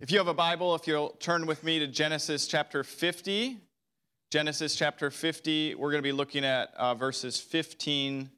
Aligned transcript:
If 0.00 0.12
you 0.12 0.18
have 0.18 0.28
a 0.28 0.34
Bible, 0.34 0.76
if 0.76 0.86
you'll 0.86 1.16
turn 1.18 1.44
with 1.44 1.64
me 1.64 1.80
to 1.80 1.88
Genesis 1.88 2.46
chapter 2.46 2.84
50, 2.84 3.58
Genesis 4.30 4.76
chapter 4.76 5.10
50, 5.10 5.74
we're 5.74 5.90
going 5.90 5.98
to 5.98 6.06
be 6.06 6.12
looking 6.12 6.44
at 6.44 6.72
uh, 6.76 6.94
verses 6.94 7.40
15 7.40 8.30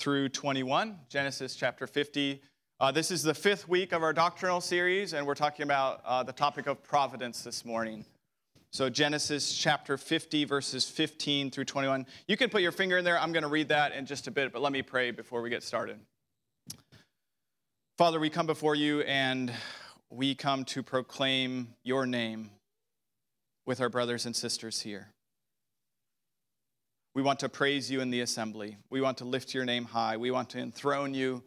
through 0.00 0.28
21. 0.30 0.98
Genesis 1.08 1.54
chapter 1.54 1.86
50. 1.86 2.42
Uh, 2.80 2.90
this 2.90 3.12
is 3.12 3.22
the 3.22 3.32
fifth 3.32 3.68
week 3.68 3.92
of 3.92 4.02
our 4.02 4.12
doctrinal 4.12 4.60
series, 4.60 5.12
and 5.12 5.24
we're 5.24 5.36
talking 5.36 5.62
about 5.62 6.00
uh, 6.04 6.24
the 6.24 6.32
topic 6.32 6.66
of 6.66 6.82
providence 6.82 7.42
this 7.42 7.64
morning. 7.64 8.04
So, 8.72 8.90
Genesis 8.90 9.56
chapter 9.56 9.96
50, 9.96 10.46
verses 10.46 10.84
15 10.90 11.52
through 11.52 11.66
21. 11.66 12.06
You 12.26 12.36
can 12.36 12.50
put 12.50 12.60
your 12.60 12.72
finger 12.72 12.98
in 12.98 13.04
there. 13.04 13.20
I'm 13.20 13.30
going 13.30 13.44
to 13.44 13.48
read 13.48 13.68
that 13.68 13.92
in 13.92 14.04
just 14.04 14.26
a 14.26 14.32
bit, 14.32 14.52
but 14.52 14.62
let 14.62 14.72
me 14.72 14.82
pray 14.82 15.12
before 15.12 15.42
we 15.42 15.48
get 15.48 15.62
started. 15.62 16.00
Father, 17.98 18.18
we 18.18 18.30
come 18.30 18.46
before 18.46 18.74
you 18.74 19.02
and 19.02 19.52
we 20.10 20.34
come 20.34 20.64
to 20.64 20.82
proclaim 20.82 21.74
your 21.82 22.06
name 22.06 22.50
with 23.66 23.80
our 23.80 23.88
brothers 23.88 24.26
and 24.26 24.34
sisters 24.34 24.80
here. 24.80 25.08
We 27.14 27.22
want 27.22 27.40
to 27.40 27.48
praise 27.48 27.90
you 27.90 28.00
in 28.00 28.10
the 28.10 28.20
assembly. 28.20 28.78
We 28.90 29.00
want 29.00 29.18
to 29.18 29.24
lift 29.24 29.52
your 29.52 29.64
name 29.64 29.84
high. 29.84 30.16
We 30.16 30.30
want 30.30 30.50
to 30.50 30.58
enthrone 30.58 31.14
you 31.14 31.42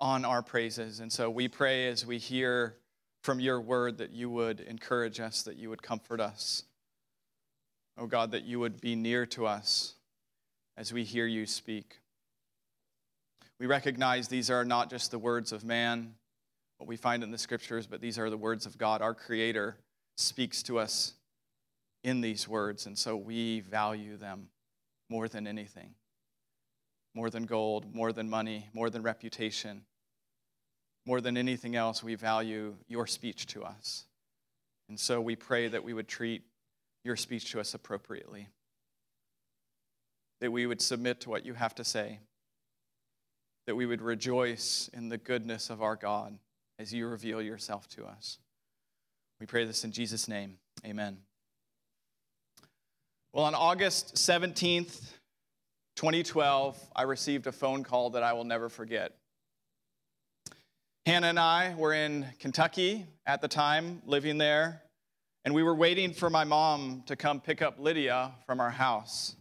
on 0.00 0.24
our 0.24 0.42
praises. 0.42 1.00
And 1.00 1.12
so 1.12 1.28
we 1.28 1.48
pray 1.48 1.88
as 1.88 2.06
we 2.06 2.18
hear 2.18 2.76
from 3.22 3.40
your 3.40 3.60
word 3.60 3.98
that 3.98 4.12
you 4.12 4.30
would 4.30 4.60
encourage 4.60 5.20
us, 5.20 5.42
that 5.42 5.56
you 5.56 5.68
would 5.68 5.82
comfort 5.82 6.20
us. 6.20 6.62
Oh 7.98 8.06
God, 8.06 8.30
that 8.32 8.44
you 8.44 8.60
would 8.60 8.80
be 8.80 8.94
near 8.94 9.26
to 9.26 9.46
us 9.46 9.94
as 10.76 10.92
we 10.92 11.02
hear 11.02 11.26
you 11.26 11.46
speak. 11.46 11.98
We 13.58 13.66
recognize 13.66 14.28
these 14.28 14.50
are 14.50 14.64
not 14.64 14.90
just 14.90 15.10
the 15.10 15.18
words 15.18 15.50
of 15.50 15.64
man, 15.64 16.14
what 16.78 16.88
we 16.88 16.96
find 16.96 17.22
in 17.22 17.30
the 17.30 17.38
scriptures, 17.38 17.86
but 17.86 18.00
these 18.00 18.18
are 18.18 18.30
the 18.30 18.36
words 18.36 18.66
of 18.66 18.78
God. 18.78 19.02
Our 19.02 19.14
Creator 19.14 19.76
speaks 20.16 20.62
to 20.64 20.78
us 20.78 21.14
in 22.04 22.20
these 22.20 22.46
words, 22.46 22.86
and 22.86 22.96
so 22.96 23.16
we 23.16 23.60
value 23.60 24.16
them 24.16 24.48
more 25.08 25.28
than 25.28 25.46
anything 25.46 25.94
more 27.16 27.30
than 27.30 27.46
gold, 27.46 27.92
more 27.94 28.12
than 28.12 28.28
money, 28.28 28.68
more 28.74 28.90
than 28.90 29.02
reputation. 29.02 29.82
More 31.06 31.22
than 31.22 31.36
anything 31.36 31.74
else, 31.74 32.02
we 32.02 32.14
value 32.14 32.74
your 32.88 33.06
speech 33.06 33.46
to 33.48 33.64
us. 33.64 34.04
And 34.88 35.00
so 35.00 35.20
we 35.20 35.34
pray 35.34 35.66
that 35.68 35.82
we 35.82 35.94
would 35.94 36.08
treat 36.08 36.42
your 37.04 37.16
speech 37.16 37.50
to 37.52 37.60
us 37.60 37.72
appropriately, 37.72 38.48
that 40.40 40.52
we 40.52 40.66
would 40.66 40.82
submit 40.82 41.20
to 41.22 41.30
what 41.30 41.46
you 41.46 41.54
have 41.54 41.74
to 41.76 41.84
say, 41.84 42.20
that 43.66 43.76
we 43.76 43.86
would 43.86 44.02
rejoice 44.02 44.90
in 44.92 45.08
the 45.08 45.18
goodness 45.18 45.70
of 45.70 45.80
our 45.80 45.96
God 45.96 46.38
as 46.78 46.92
you 46.92 47.06
reveal 47.06 47.40
yourself 47.40 47.88
to 47.88 48.04
us. 48.04 48.38
We 49.40 49.46
pray 49.46 49.64
this 49.64 49.84
in 49.84 49.92
Jesus' 49.92 50.28
name. 50.28 50.58
Amen. 50.84 51.18
Well, 53.32 53.44
on 53.44 53.54
August 53.54 54.14
17th, 54.14 55.12
2012, 55.96 56.78
I 56.94 57.02
received 57.02 57.46
a 57.46 57.52
phone 57.52 57.82
call 57.82 58.10
that 58.10 58.22
I 58.22 58.32
will 58.32 58.44
never 58.44 58.68
forget. 58.68 59.12
Hannah 61.04 61.28
and 61.28 61.38
I 61.38 61.74
were 61.76 61.92
in 61.92 62.26
Kentucky 62.38 63.06
at 63.26 63.40
the 63.40 63.48
time, 63.48 64.02
living 64.06 64.38
there, 64.38 64.82
and 65.44 65.54
we 65.54 65.62
were 65.62 65.74
waiting 65.74 66.12
for 66.12 66.28
my 66.28 66.44
mom 66.44 67.04
to 67.06 67.14
come 67.14 67.40
pick 67.40 67.62
up 67.62 67.78
Lydia 67.78 68.32
from 68.46 68.58
our 68.58 68.70
house. 68.70 69.36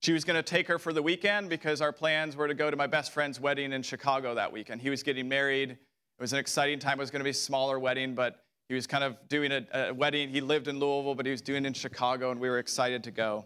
She 0.00 0.12
was 0.12 0.24
going 0.24 0.36
to 0.36 0.42
take 0.42 0.68
her 0.68 0.78
for 0.78 0.92
the 0.92 1.02
weekend 1.02 1.48
because 1.48 1.80
our 1.80 1.92
plans 1.92 2.36
were 2.36 2.46
to 2.46 2.54
go 2.54 2.70
to 2.70 2.76
my 2.76 2.86
best 2.86 3.12
friend's 3.12 3.40
wedding 3.40 3.72
in 3.72 3.82
Chicago 3.82 4.36
that 4.36 4.52
weekend. 4.52 4.80
He 4.80 4.90
was 4.90 5.02
getting 5.02 5.28
married 5.28 5.76
it 6.18 6.22
was 6.22 6.32
an 6.32 6.40
exciting 6.40 6.80
time. 6.80 6.98
It 6.98 7.00
was 7.00 7.12
going 7.12 7.20
to 7.20 7.24
be 7.24 7.30
a 7.30 7.34
smaller 7.34 7.78
wedding, 7.78 8.16
but 8.16 8.42
he 8.68 8.74
was 8.74 8.88
kind 8.88 9.04
of 9.04 9.16
doing 9.28 9.52
a, 9.52 9.64
a 9.72 9.94
wedding. 9.94 10.28
He 10.28 10.40
lived 10.40 10.66
in 10.66 10.80
Louisville, 10.80 11.14
but 11.14 11.24
he 11.24 11.30
was 11.30 11.40
doing 11.40 11.64
it 11.64 11.68
in 11.68 11.74
Chicago, 11.74 12.32
and 12.32 12.40
we 12.40 12.48
were 12.48 12.58
excited 12.58 13.04
to 13.04 13.12
go. 13.12 13.44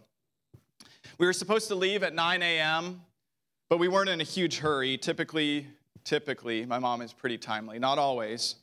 We 1.18 1.26
were 1.26 1.34
supposed 1.34 1.68
to 1.68 1.74
leave 1.74 2.02
at 2.02 2.14
9 2.14 2.42
a.m., 2.42 3.02
but 3.68 3.78
we 3.78 3.88
weren't 3.88 4.08
in 4.08 4.22
a 4.22 4.24
huge 4.24 4.58
hurry. 4.58 4.96
Typically, 4.96 5.66
typically, 6.04 6.64
my 6.64 6.78
mom 6.78 7.02
is 7.02 7.12
pretty 7.12 7.36
timely, 7.36 7.78
not 7.78 7.98
always. 7.98 8.56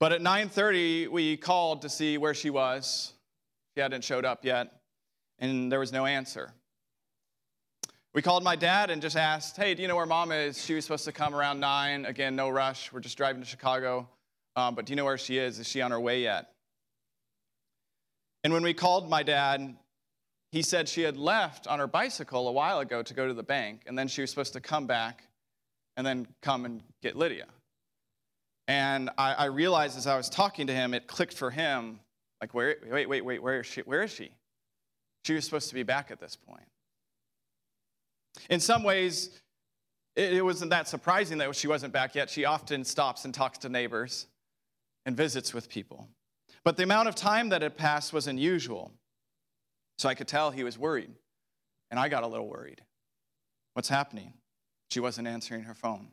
But 0.00 0.12
at 0.12 0.20
9:30, 0.20 1.08
we 1.08 1.36
called 1.36 1.82
to 1.82 1.88
see 1.88 2.18
where 2.18 2.34
she 2.34 2.50
was. 2.50 3.14
She 3.74 3.80
hadn't 3.80 4.04
showed 4.04 4.24
up 4.24 4.44
yet, 4.44 4.80
and 5.38 5.72
there 5.72 5.80
was 5.80 5.92
no 5.92 6.06
answer. 6.06 6.52
We 8.14 8.22
called 8.22 8.42
my 8.42 8.56
dad 8.56 8.90
and 8.90 9.02
just 9.02 9.16
asked, 9.16 9.56
hey, 9.56 9.74
do 9.74 9.82
you 9.82 9.88
know 9.88 9.96
where 9.96 10.06
mom 10.06 10.32
is? 10.32 10.64
She 10.64 10.74
was 10.74 10.84
supposed 10.84 11.04
to 11.04 11.12
come 11.12 11.34
around 11.34 11.60
9. 11.60 12.06
Again, 12.06 12.34
no 12.34 12.48
rush. 12.48 12.92
We're 12.92 13.00
just 13.00 13.16
driving 13.16 13.42
to 13.42 13.46
Chicago. 13.46 14.08
Um, 14.56 14.74
but 14.74 14.86
do 14.86 14.92
you 14.92 14.96
know 14.96 15.04
where 15.04 15.18
she 15.18 15.38
is? 15.38 15.58
Is 15.58 15.68
she 15.68 15.82
on 15.82 15.90
her 15.90 16.00
way 16.00 16.22
yet? 16.22 16.50
And 18.44 18.52
when 18.52 18.62
we 18.62 18.72
called 18.72 19.10
my 19.10 19.22
dad, 19.22 19.76
he 20.52 20.62
said 20.62 20.88
she 20.88 21.02
had 21.02 21.16
left 21.16 21.66
on 21.66 21.78
her 21.78 21.86
bicycle 21.86 22.48
a 22.48 22.52
while 22.52 22.80
ago 22.80 23.02
to 23.02 23.14
go 23.14 23.26
to 23.26 23.34
the 23.34 23.42
bank, 23.42 23.82
and 23.86 23.98
then 23.98 24.08
she 24.08 24.22
was 24.22 24.30
supposed 24.30 24.54
to 24.54 24.60
come 24.60 24.86
back 24.86 25.24
and 25.96 26.06
then 26.06 26.26
come 26.42 26.64
and 26.64 26.82
get 27.02 27.16
Lydia. 27.16 27.46
And 28.66 29.10
I, 29.18 29.34
I 29.34 29.44
realized 29.46 29.98
as 29.98 30.06
I 30.06 30.16
was 30.16 30.30
talking 30.30 30.66
to 30.68 30.74
him, 30.74 30.94
it 30.94 31.06
clicked 31.06 31.34
for 31.34 31.50
him 31.50 32.00
like, 32.40 32.54
where, 32.54 32.76
wait, 32.90 33.08
wait, 33.08 33.24
wait, 33.24 33.42
where 33.42 33.60
is 33.60 33.66
she? 33.66 33.80
Where 33.82 34.02
is 34.02 34.10
she? 34.10 34.30
She 35.24 35.34
was 35.34 35.44
supposed 35.44 35.68
to 35.68 35.74
be 35.74 35.82
back 35.82 36.10
at 36.10 36.20
this 36.20 36.36
point. 36.36 36.66
In 38.50 38.60
some 38.60 38.82
ways, 38.82 39.30
it 40.16 40.44
wasn't 40.44 40.70
that 40.70 40.88
surprising 40.88 41.38
that 41.38 41.54
she 41.54 41.68
wasn't 41.68 41.92
back 41.92 42.14
yet. 42.14 42.28
She 42.28 42.44
often 42.44 42.84
stops 42.84 43.24
and 43.24 43.32
talks 43.32 43.58
to 43.58 43.68
neighbors 43.68 44.26
and 45.06 45.16
visits 45.16 45.54
with 45.54 45.68
people. 45.68 46.08
But 46.64 46.76
the 46.76 46.82
amount 46.82 47.08
of 47.08 47.14
time 47.14 47.50
that 47.50 47.62
had 47.62 47.76
passed 47.76 48.12
was 48.12 48.26
unusual. 48.26 48.90
So 49.98 50.08
I 50.08 50.14
could 50.14 50.28
tell 50.28 50.50
he 50.50 50.64
was 50.64 50.78
worried. 50.78 51.10
And 51.90 51.98
I 51.98 52.08
got 52.08 52.22
a 52.22 52.26
little 52.26 52.48
worried. 52.48 52.82
What's 53.74 53.88
happening? 53.88 54.34
She 54.90 55.00
wasn't 55.00 55.28
answering 55.28 55.62
her 55.62 55.74
phone. 55.74 56.08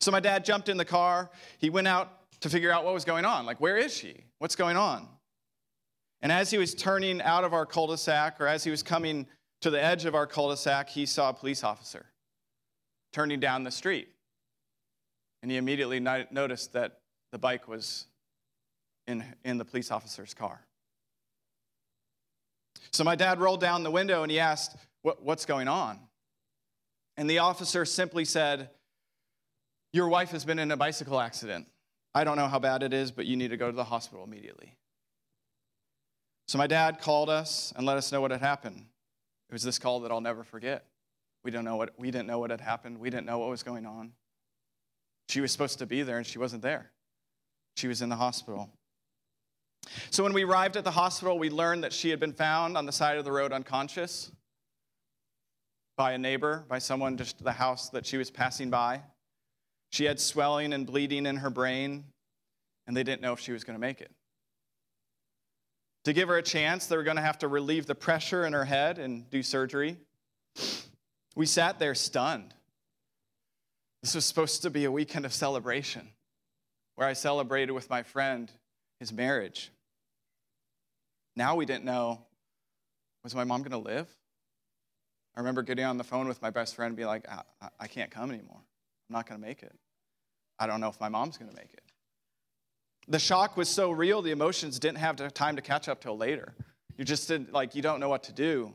So 0.00 0.10
my 0.10 0.20
dad 0.20 0.44
jumped 0.44 0.68
in 0.68 0.76
the 0.76 0.84
car. 0.84 1.30
He 1.58 1.70
went 1.70 1.88
out 1.88 2.10
to 2.40 2.50
figure 2.50 2.72
out 2.72 2.84
what 2.84 2.92
was 2.92 3.04
going 3.04 3.24
on. 3.24 3.46
Like, 3.46 3.60
where 3.60 3.76
is 3.76 3.96
she? 3.96 4.24
What's 4.38 4.56
going 4.56 4.76
on? 4.76 5.08
And 6.22 6.30
as 6.30 6.50
he 6.50 6.58
was 6.58 6.74
turning 6.74 7.22
out 7.22 7.44
of 7.44 7.52
our 7.52 7.66
cul 7.66 7.86
de 7.88 7.96
sac, 7.96 8.40
or 8.40 8.46
as 8.46 8.64
he 8.64 8.70
was 8.70 8.82
coming 8.82 9.26
to 9.62 9.70
the 9.70 9.82
edge 9.82 10.04
of 10.04 10.14
our 10.14 10.26
cul 10.26 10.50
de 10.50 10.56
sac, 10.56 10.90
he 10.90 11.06
saw 11.06 11.30
a 11.30 11.32
police 11.32 11.64
officer 11.64 12.06
turning 13.12 13.40
down 13.40 13.62
the 13.62 13.70
street. 13.70 14.08
And 15.42 15.50
he 15.50 15.56
immediately 15.56 15.98
noticed 15.98 16.72
that 16.74 17.00
the 17.32 17.38
bike 17.38 17.66
was 17.66 18.06
in, 19.06 19.24
in 19.44 19.58
the 19.58 19.64
police 19.64 19.90
officer's 19.90 20.34
car. 20.34 20.60
So 22.92 23.04
my 23.04 23.16
dad 23.16 23.40
rolled 23.40 23.60
down 23.60 23.82
the 23.82 23.90
window 23.90 24.22
and 24.22 24.30
he 24.30 24.38
asked, 24.38 24.76
what, 25.02 25.22
What's 25.22 25.46
going 25.46 25.68
on? 25.68 25.98
And 27.16 27.28
the 27.28 27.38
officer 27.38 27.84
simply 27.84 28.24
said, 28.24 28.70
Your 29.92 30.08
wife 30.08 30.30
has 30.30 30.44
been 30.44 30.58
in 30.58 30.70
a 30.70 30.76
bicycle 30.76 31.20
accident. 31.20 31.66
I 32.14 32.24
don't 32.24 32.36
know 32.36 32.48
how 32.48 32.58
bad 32.58 32.82
it 32.82 32.92
is, 32.92 33.10
but 33.10 33.26
you 33.26 33.36
need 33.36 33.48
to 33.48 33.56
go 33.56 33.70
to 33.70 33.76
the 33.76 33.84
hospital 33.84 34.24
immediately. 34.24 34.76
So 36.48 36.58
my 36.58 36.66
dad 36.66 37.00
called 37.00 37.30
us 37.30 37.72
and 37.76 37.86
let 37.86 37.96
us 37.96 38.12
know 38.12 38.20
what 38.20 38.30
had 38.30 38.40
happened. 38.40 38.84
It 39.52 39.56
was 39.56 39.62
this 39.62 39.78
call 39.78 40.00
that 40.00 40.10
I'll 40.10 40.22
never 40.22 40.44
forget. 40.44 40.86
We, 41.44 41.50
don't 41.50 41.66
know 41.66 41.76
what, 41.76 41.92
we 41.98 42.10
didn't 42.10 42.26
know 42.26 42.38
what 42.38 42.50
had 42.50 42.62
happened. 42.62 42.96
We 42.96 43.10
didn't 43.10 43.26
know 43.26 43.38
what 43.38 43.50
was 43.50 43.62
going 43.62 43.84
on. 43.84 44.12
She 45.28 45.42
was 45.42 45.52
supposed 45.52 45.78
to 45.80 45.86
be 45.86 46.02
there, 46.02 46.16
and 46.16 46.26
she 46.26 46.38
wasn't 46.38 46.62
there. 46.62 46.90
She 47.76 47.86
was 47.86 48.00
in 48.00 48.08
the 48.08 48.16
hospital. 48.16 48.70
So 50.08 50.22
when 50.22 50.32
we 50.32 50.44
arrived 50.44 50.78
at 50.78 50.84
the 50.84 50.90
hospital, 50.90 51.38
we 51.38 51.50
learned 51.50 51.84
that 51.84 51.92
she 51.92 52.08
had 52.08 52.18
been 52.18 52.32
found 52.32 52.78
on 52.78 52.86
the 52.86 52.92
side 52.92 53.18
of 53.18 53.26
the 53.26 53.32
road 53.32 53.52
unconscious 53.52 54.32
by 55.98 56.12
a 56.12 56.18
neighbor, 56.18 56.64
by 56.66 56.78
someone 56.78 57.18
just 57.18 57.44
the 57.44 57.52
house 57.52 57.90
that 57.90 58.06
she 58.06 58.16
was 58.16 58.30
passing 58.30 58.70
by. 58.70 59.02
She 59.90 60.06
had 60.06 60.18
swelling 60.18 60.72
and 60.72 60.86
bleeding 60.86 61.26
in 61.26 61.36
her 61.36 61.50
brain, 61.50 62.04
and 62.86 62.96
they 62.96 63.02
didn't 63.02 63.20
know 63.20 63.34
if 63.34 63.40
she 63.40 63.52
was 63.52 63.64
going 63.64 63.76
to 63.76 63.80
make 63.80 64.00
it. 64.00 64.12
To 66.04 66.12
give 66.12 66.28
her 66.28 66.36
a 66.36 66.42
chance, 66.42 66.86
they 66.86 66.96
were 66.96 67.02
going 67.02 67.16
to 67.16 67.22
have 67.22 67.38
to 67.38 67.48
relieve 67.48 67.86
the 67.86 67.94
pressure 67.94 68.44
in 68.44 68.52
her 68.52 68.64
head 68.64 68.98
and 68.98 69.28
do 69.30 69.42
surgery. 69.42 69.96
We 71.36 71.46
sat 71.46 71.78
there 71.78 71.94
stunned. 71.94 72.54
This 74.02 74.14
was 74.14 74.24
supposed 74.24 74.62
to 74.62 74.70
be 74.70 74.84
a 74.84 74.90
weekend 74.90 75.24
of 75.24 75.32
celebration 75.32 76.08
where 76.96 77.06
I 77.06 77.12
celebrated 77.12 77.72
with 77.72 77.88
my 77.88 78.02
friend 78.02 78.50
his 78.98 79.12
marriage. 79.12 79.70
Now 81.36 81.54
we 81.54 81.66
didn't 81.66 81.84
know 81.84 82.26
was 83.22 83.34
my 83.34 83.44
mom 83.44 83.62
going 83.62 83.70
to 83.70 83.78
live? 83.78 84.08
I 85.36 85.40
remember 85.40 85.62
getting 85.62 85.84
on 85.84 85.96
the 85.96 86.04
phone 86.04 86.28
with 86.28 86.42
my 86.42 86.50
best 86.50 86.74
friend 86.74 86.88
and 86.88 86.96
being 86.96 87.06
like, 87.06 87.26
I, 87.28 87.42
I 87.78 87.86
can't 87.86 88.10
come 88.10 88.30
anymore. 88.30 88.58
I'm 88.58 89.14
not 89.14 89.28
going 89.28 89.40
to 89.40 89.46
make 89.46 89.62
it. 89.62 89.72
I 90.58 90.66
don't 90.66 90.80
know 90.80 90.88
if 90.88 91.00
my 91.00 91.08
mom's 91.08 91.38
going 91.38 91.50
to 91.50 91.56
make 91.56 91.72
it. 91.72 91.81
The 93.08 93.18
shock 93.18 93.56
was 93.56 93.68
so 93.68 93.90
real, 93.90 94.22
the 94.22 94.30
emotions 94.30 94.78
didn't 94.78 94.98
have 94.98 95.16
time 95.34 95.56
to 95.56 95.62
catch 95.62 95.88
up 95.88 96.00
till 96.00 96.16
later. 96.16 96.54
You 96.96 97.04
just 97.04 97.26
didn't, 97.28 97.52
like, 97.52 97.74
you 97.74 97.82
don't 97.82 98.00
know 98.00 98.08
what 98.08 98.22
to 98.24 98.32
do. 98.32 98.72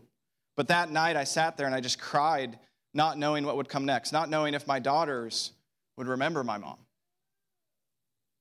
But 0.55 0.67
that 0.67 0.91
night, 0.91 1.15
I 1.15 1.23
sat 1.23 1.55
there 1.55 1.65
and 1.65 1.73
I 1.75 1.79
just 1.81 1.99
cried, 1.99 2.59
not 2.93 3.17
knowing 3.17 3.45
what 3.45 3.55
would 3.57 3.69
come 3.69 3.85
next, 3.85 4.11
not 4.11 4.29
knowing 4.29 4.53
if 4.53 4.67
my 4.67 4.79
daughters 4.79 5.53
would 5.97 6.07
remember 6.07 6.43
my 6.43 6.57
mom. 6.57 6.77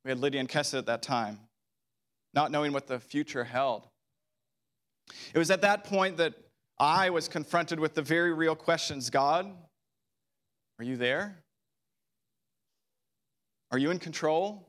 We 0.05 0.11
had 0.11 0.19
Lydia 0.19 0.41
and 0.41 0.49
Kessa 0.49 0.79
at 0.79 0.87
that 0.87 1.03
time. 1.03 1.38
not 2.37 2.53
knowing 2.53 2.73
what 2.73 2.87
the 2.87 3.00
future 3.00 3.43
held. 3.43 3.89
It 5.35 5.39
was 5.39 5.50
at 5.50 5.62
that 5.62 5.85
point 5.85 6.19
that 6.19 6.35
I 6.79 7.09
was 7.09 7.29
confronted 7.29 7.81
with 7.81 7.94
the 7.94 8.03
very 8.03 8.32
real 8.35 8.55
questions 8.55 9.09
God, 9.09 9.50
are 10.79 10.85
you 10.85 10.99
there? 10.99 11.39
Are 13.71 13.79
you 13.79 13.91
in 13.91 13.99
control? 13.99 14.69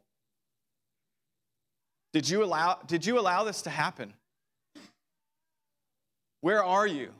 Did 2.13 2.30
you 2.30 2.44
allow, 2.44 2.80
did 2.88 3.06
you 3.06 3.19
allow 3.19 3.44
this 3.44 3.62
to 3.63 3.69
happen? 3.69 4.13
Where 6.42 6.63
are 6.63 6.88
you? 6.88 7.12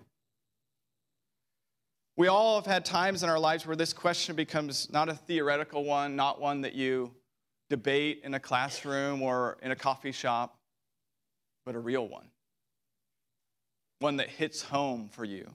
We 2.16 2.28
all 2.28 2.56
have 2.56 2.66
had 2.66 2.84
times 2.84 3.22
in 3.22 3.30
our 3.30 3.40
lives 3.40 3.68
where 3.68 3.76
this 3.76 3.94
question 3.94 4.36
becomes 4.36 4.92
not 4.92 5.08
a 5.08 5.14
theoretical 5.14 5.84
one, 5.84 6.16
not 6.16 6.42
one 6.42 6.62
that 6.62 6.74
you 6.74 7.12
debate 7.70 8.22
in 8.24 8.34
a 8.34 8.40
classroom 8.40 9.22
or 9.22 9.58
in 9.62 9.72
a 9.72 9.76
coffee 9.76 10.12
shop, 10.12 10.58
but 11.66 11.76
a 11.76 11.80
real 11.80 12.08
one. 12.08 12.28
One 14.00 14.18
that 14.18 14.30
hits 14.30 14.62
home 14.62 15.10
for 15.12 15.26
you. 15.26 15.48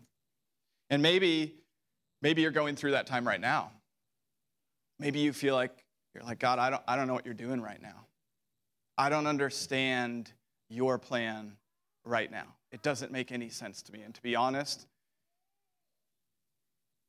And 0.90 1.02
maybe 1.02 1.55
maybe 2.20 2.43
you're 2.43 2.50
going 2.50 2.76
through 2.76 2.93
that 2.93 3.06
time 3.06 3.26
right 3.26 3.40
now. 3.40 3.70
Maybe 4.99 5.20
you 5.20 5.32
feel 5.32 5.55
like 5.55 5.73
you're 6.14 6.23
like 6.23 6.38
God, 6.38 6.58
I 6.58 6.70
don't 6.70 6.82
I 6.87 6.96
don't 6.96 7.06
know 7.06 7.14
what 7.14 7.25
you're 7.25 7.35
doing 7.35 7.61
right 7.61 7.81
now. 7.81 8.06
I 8.99 9.09
don't 9.09 9.27
understand 9.27 10.31
your 10.69 10.99
plan 10.99 11.53
right 12.05 12.31
now. 12.31 12.55
It 12.71 12.83
doesn't 12.83 13.12
make 13.12 13.33
any 13.33 13.49
sense 13.49 13.83
to 13.83 13.93
me. 13.93 14.03
And 14.03 14.15
to 14.15 14.23
be 14.23 14.37
honest, 14.37 14.87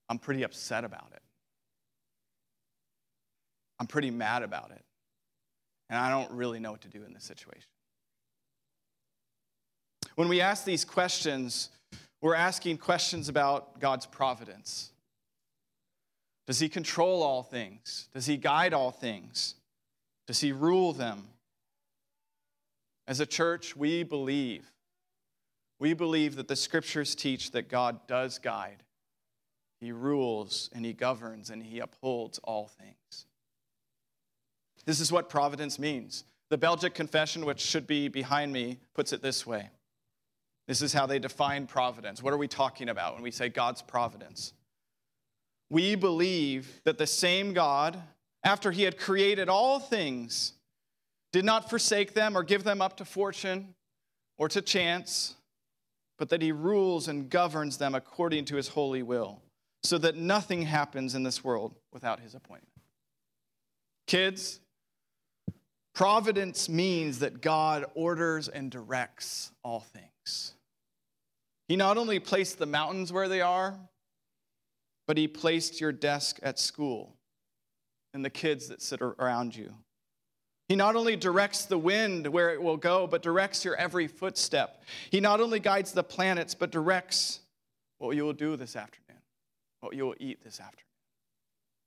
I'm 0.09 0.19
pretty 0.19 0.43
upset 0.43 0.83
about 0.83 1.11
it. 1.13 1.21
I'm 3.79 3.87
pretty 3.87 4.11
mad 4.11 4.43
about 4.43 4.71
it. 4.71 4.83
And 5.89 5.99
I 5.99 6.09
don't 6.09 6.31
really 6.31 6.59
know 6.59 6.71
what 6.71 6.81
to 6.81 6.87
do 6.87 7.03
in 7.03 7.13
this 7.13 7.23
situation. 7.23 7.69
When 10.15 10.27
we 10.27 10.41
ask 10.41 10.63
these 10.63 10.85
questions, 10.85 11.69
we're 12.21 12.35
asking 12.35 12.77
questions 12.77 13.29
about 13.29 13.79
God's 13.79 14.05
providence. 14.05 14.91
Does 16.45 16.59
he 16.59 16.69
control 16.69 17.23
all 17.23 17.43
things? 17.43 18.07
Does 18.13 18.25
he 18.25 18.37
guide 18.37 18.73
all 18.73 18.91
things? 18.91 19.55
Does 20.27 20.39
he 20.39 20.51
rule 20.51 20.93
them? 20.93 21.27
As 23.07 23.19
a 23.19 23.25
church, 23.25 23.75
we 23.75 24.03
believe. 24.03 24.71
We 25.79 25.93
believe 25.93 26.35
that 26.37 26.47
the 26.47 26.55
scriptures 26.55 27.15
teach 27.15 27.51
that 27.51 27.69
God 27.69 28.07
does 28.07 28.39
guide, 28.39 28.83
He 29.81 29.91
rules, 29.91 30.69
and 30.73 30.85
He 30.85 30.93
governs, 30.93 31.49
and 31.49 31.61
He 31.61 31.79
upholds 31.79 32.39
all 32.39 32.67
things. 32.67 33.25
This 34.85 34.99
is 34.99 35.11
what 35.11 35.29
providence 35.29 35.79
means. 35.79 36.23
The 36.49 36.57
Belgic 36.57 36.93
Confession, 36.93 37.45
which 37.45 37.59
should 37.59 37.87
be 37.87 38.07
behind 38.07 38.53
me, 38.53 38.79
puts 38.93 39.11
it 39.11 39.21
this 39.21 39.45
way. 39.45 39.69
This 40.67 40.81
is 40.81 40.93
how 40.93 41.05
they 41.05 41.19
define 41.19 41.67
providence. 41.67 42.23
What 42.23 42.33
are 42.33 42.37
we 42.37 42.47
talking 42.47 42.89
about 42.89 43.15
when 43.15 43.23
we 43.23 43.31
say 43.31 43.49
God's 43.49 43.81
providence? 43.81 44.53
We 45.69 45.95
believe 45.95 46.81
that 46.85 46.97
the 46.97 47.07
same 47.07 47.53
God, 47.53 48.01
after 48.43 48.71
He 48.71 48.83
had 48.83 48.97
created 48.97 49.49
all 49.49 49.79
things, 49.79 50.53
did 51.33 51.43
not 51.43 51.69
forsake 51.69 52.13
them 52.13 52.37
or 52.37 52.43
give 52.43 52.63
them 52.63 52.81
up 52.81 52.95
to 52.97 53.05
fortune 53.05 53.73
or 54.37 54.47
to 54.47 54.61
chance, 54.61 55.35
but 56.17 56.29
that 56.29 56.41
he 56.41 56.51
rules 56.51 57.07
and 57.07 57.29
governs 57.29 57.77
them 57.77 57.95
according 57.95 58.45
to 58.45 58.55
his 58.55 58.69
holy 58.69 59.03
will, 59.03 59.41
so 59.83 59.97
that 59.97 60.15
nothing 60.15 60.61
happens 60.61 61.15
in 61.15 61.23
this 61.23 61.43
world 61.43 61.75
without 61.91 62.19
his 62.19 62.35
appointment. 62.35 62.69
Kids, 64.07 64.59
providence 65.95 66.69
means 66.69 67.19
that 67.19 67.41
God 67.41 67.85
orders 67.95 68.47
and 68.47 68.69
directs 68.69 69.51
all 69.63 69.79
things. 69.79 70.53
He 71.67 71.75
not 71.75 71.97
only 71.97 72.19
placed 72.19 72.59
the 72.59 72.65
mountains 72.65 73.11
where 73.11 73.27
they 73.27 73.41
are, 73.41 73.79
but 75.07 75.17
he 75.17 75.27
placed 75.27 75.81
your 75.81 75.91
desk 75.91 76.39
at 76.43 76.59
school 76.59 77.15
and 78.13 78.23
the 78.23 78.29
kids 78.29 78.67
that 78.67 78.81
sit 78.81 79.01
around 79.01 79.55
you. 79.55 79.73
He 80.69 80.75
not 80.75 80.95
only 80.95 81.15
directs 81.15 81.65
the 81.65 81.77
wind 81.77 82.27
where 82.27 82.53
it 82.53 82.61
will 82.61 82.77
go, 82.77 83.05
but 83.05 83.21
directs 83.21 83.65
your 83.65 83.75
every 83.75 84.07
footstep. 84.07 84.81
He 85.11 85.19
not 85.19 85.41
only 85.41 85.59
guides 85.59 85.91
the 85.91 86.03
planets, 86.03 86.55
but 86.55 86.71
directs 86.71 87.41
what 87.97 88.15
you 88.15 88.23
will 88.23 88.33
do 88.33 88.55
this 88.55 88.75
afternoon, 88.75 89.21
what 89.81 89.95
you 89.95 90.05
will 90.05 90.15
eat 90.19 90.43
this 90.43 90.59
afternoon. 90.59 90.83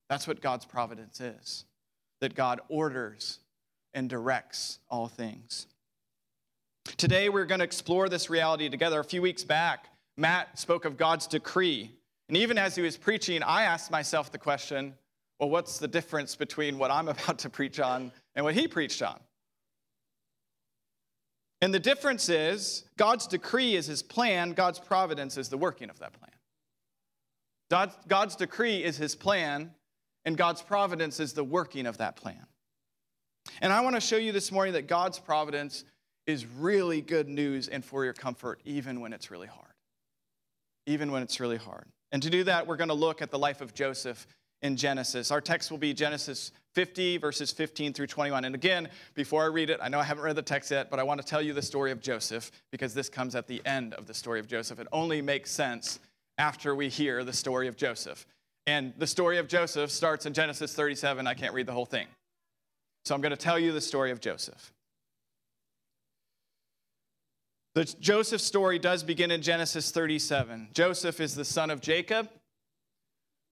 That's 0.09 0.27
what 0.27 0.41
God's 0.41 0.65
providence 0.65 1.21
is 1.21 1.65
that 2.21 2.35
God 2.35 2.61
orders 2.69 3.41
and 3.95 4.09
directs 4.09 4.79
all 4.89 5.09
things. 5.09 5.67
Today, 6.97 7.29
we're 7.29 7.45
going 7.45 7.59
to 7.59 7.65
explore 7.65 8.09
this 8.09 8.31
reality 8.31 8.69
together. 8.69 9.01
A 9.01 9.05
few 9.05 9.21
weeks 9.21 9.43
back, 9.43 9.89
Matt 10.17 10.59
spoke 10.59 10.85
of 10.85 10.97
God's 10.97 11.27
decree. 11.27 11.91
And 12.29 12.37
even 12.37 12.59
as 12.59 12.75
he 12.75 12.83
was 12.83 12.97
preaching, 12.97 13.43
I 13.43 13.63
asked 13.63 13.91
myself 13.91 14.31
the 14.31 14.39
question 14.39 14.95
well, 15.39 15.51
what's 15.51 15.79
the 15.79 15.89
difference 15.89 16.35
between 16.35 16.79
what 16.79 16.91
I'm 16.91 17.09
about 17.09 17.39
to 17.41 17.51
preach 17.51 17.81
on 17.81 18.13
and 18.37 18.45
what 18.45 18.55
he 18.55 18.69
preached 18.69 19.03
on? 19.03 19.19
And 21.61 21.75
the 21.75 21.81
difference 21.81 22.29
is 22.29 22.85
God's 22.97 23.27
decree 23.27 23.75
is 23.75 23.87
his 23.87 24.03
plan, 24.03 24.53
God's 24.53 24.79
providence 24.79 25.37
is 25.37 25.49
the 25.49 25.59
working 25.59 25.91
of 25.91 25.99
that 25.99 26.13
plan. 26.13 26.31
God's, 28.09 28.37
decree 28.37 28.85
is 28.85 28.97
his 28.97 29.17
plan, 29.17 29.73
and 30.25 30.37
God's 30.37 30.63
providence 30.63 31.19
is 31.19 31.33
the 31.33 31.43
working 31.43 31.87
of 31.87 31.99
that 31.99 32.15
plan. 32.15 32.47
And 33.61 33.73
I 33.73 33.81
want 33.81 33.97
to 33.97 34.01
show 34.01 34.17
you 34.17 34.31
this 34.31 34.53
morning 34.53 34.75
that 34.75 34.87
God's 34.87 35.19
providence 35.19 35.85
is 36.27 36.47
really 36.47 37.01
good 37.01 37.29
news 37.29 37.69
and 37.69 37.85
for 37.85 38.05
your 38.05 38.13
comfort, 38.13 38.61
even 38.65 39.01
when 39.01 39.13
it's 39.13 39.31
really 39.31 39.47
hard. 39.47 39.73
Even 40.87 41.11
when 41.11 41.23
it's 41.23 41.41
really 41.41 41.57
hard. 41.57 41.87
And 42.13 42.23
to 42.23 42.31
do 42.31 42.45
that, 42.45 42.67
we're 42.67 42.77
going 42.77 42.89
to 42.89 42.95
look 42.95 43.23
at 43.23 43.31
the 43.31 43.39
life 43.39 43.61
of 43.61 43.75
Joseph 43.75 44.27
in 44.63 44.77
Genesis. 44.77 45.31
Our 45.31 45.41
text 45.41 45.71
will 45.71 45.79
be 45.79 45.93
Genesis 45.93 46.53
50, 46.75 47.19
verses 47.19 47.53
15 47.53 47.93
through 47.93 48.07
21. 48.07 48.45
And 48.45 48.55
again, 48.55 48.89
before 49.15 49.43
I 49.43 49.47
read 49.47 49.71
it, 49.71 49.81
I 49.83 49.89
know 49.89 49.99
I 49.99 50.05
haven't 50.05 50.25
read 50.25 50.37
the 50.37 50.43
text 50.43 50.71
yet, 50.71 50.91
but 50.91 50.99
I 50.99 51.03
want 51.03 51.21
to 51.21 51.27
tell 51.27 51.41
you 51.41 51.53
the 51.53 51.63
story 51.63 51.91
of 51.91 52.01
Joseph 52.01 52.51
because 52.71 52.95
this 52.95 53.09
comes 53.09 53.35
at 53.35 53.47
the 53.47 53.65
end 53.65 53.95
of 53.95 54.07
the 54.07 54.15
story 54.15 54.41
of 54.41 54.47
Joseph. 54.47 54.79
It 54.79 54.89
only 54.93 55.23
makes 55.23 55.51
sense 55.51 56.01
after 56.39 56.75
we 56.75 56.89
hear 56.89 57.25
the 57.25 57.33
story 57.33 57.69
of 57.69 57.77
Joseph. 57.77 58.27
And 58.67 58.93
the 58.99 59.07
story 59.07 59.39
of 59.39 59.49
Joseph 59.49 59.91
starts 59.91 60.27
in 60.27 60.33
Genesis 60.33 60.75
37. 60.75 61.27
I 61.27 61.35
can't 61.35 61.55
read 61.55 61.67
the 61.67 61.73
whole 61.73 61.87
thing. 61.87 62.07
So 63.05 63.15
I'm 63.15 63.21
going 63.21 63.31
to 63.31 63.37
tell 63.37 63.59
you 63.59 63.73
the 63.73 63.81
story 63.81 64.11
of 64.11 64.21
Joseph. 64.21 64.73
The 67.75 67.85
Joseph 67.85 68.41
story 68.41 68.79
does 68.79 69.03
begin 69.03 69.31
in 69.31 69.43
Genesis 69.43 69.91
37. 69.91 70.69
Joseph 70.73 71.21
is 71.21 71.35
the 71.35 71.45
son 71.45 71.71
of 71.71 71.81
Jacob. 71.81 72.29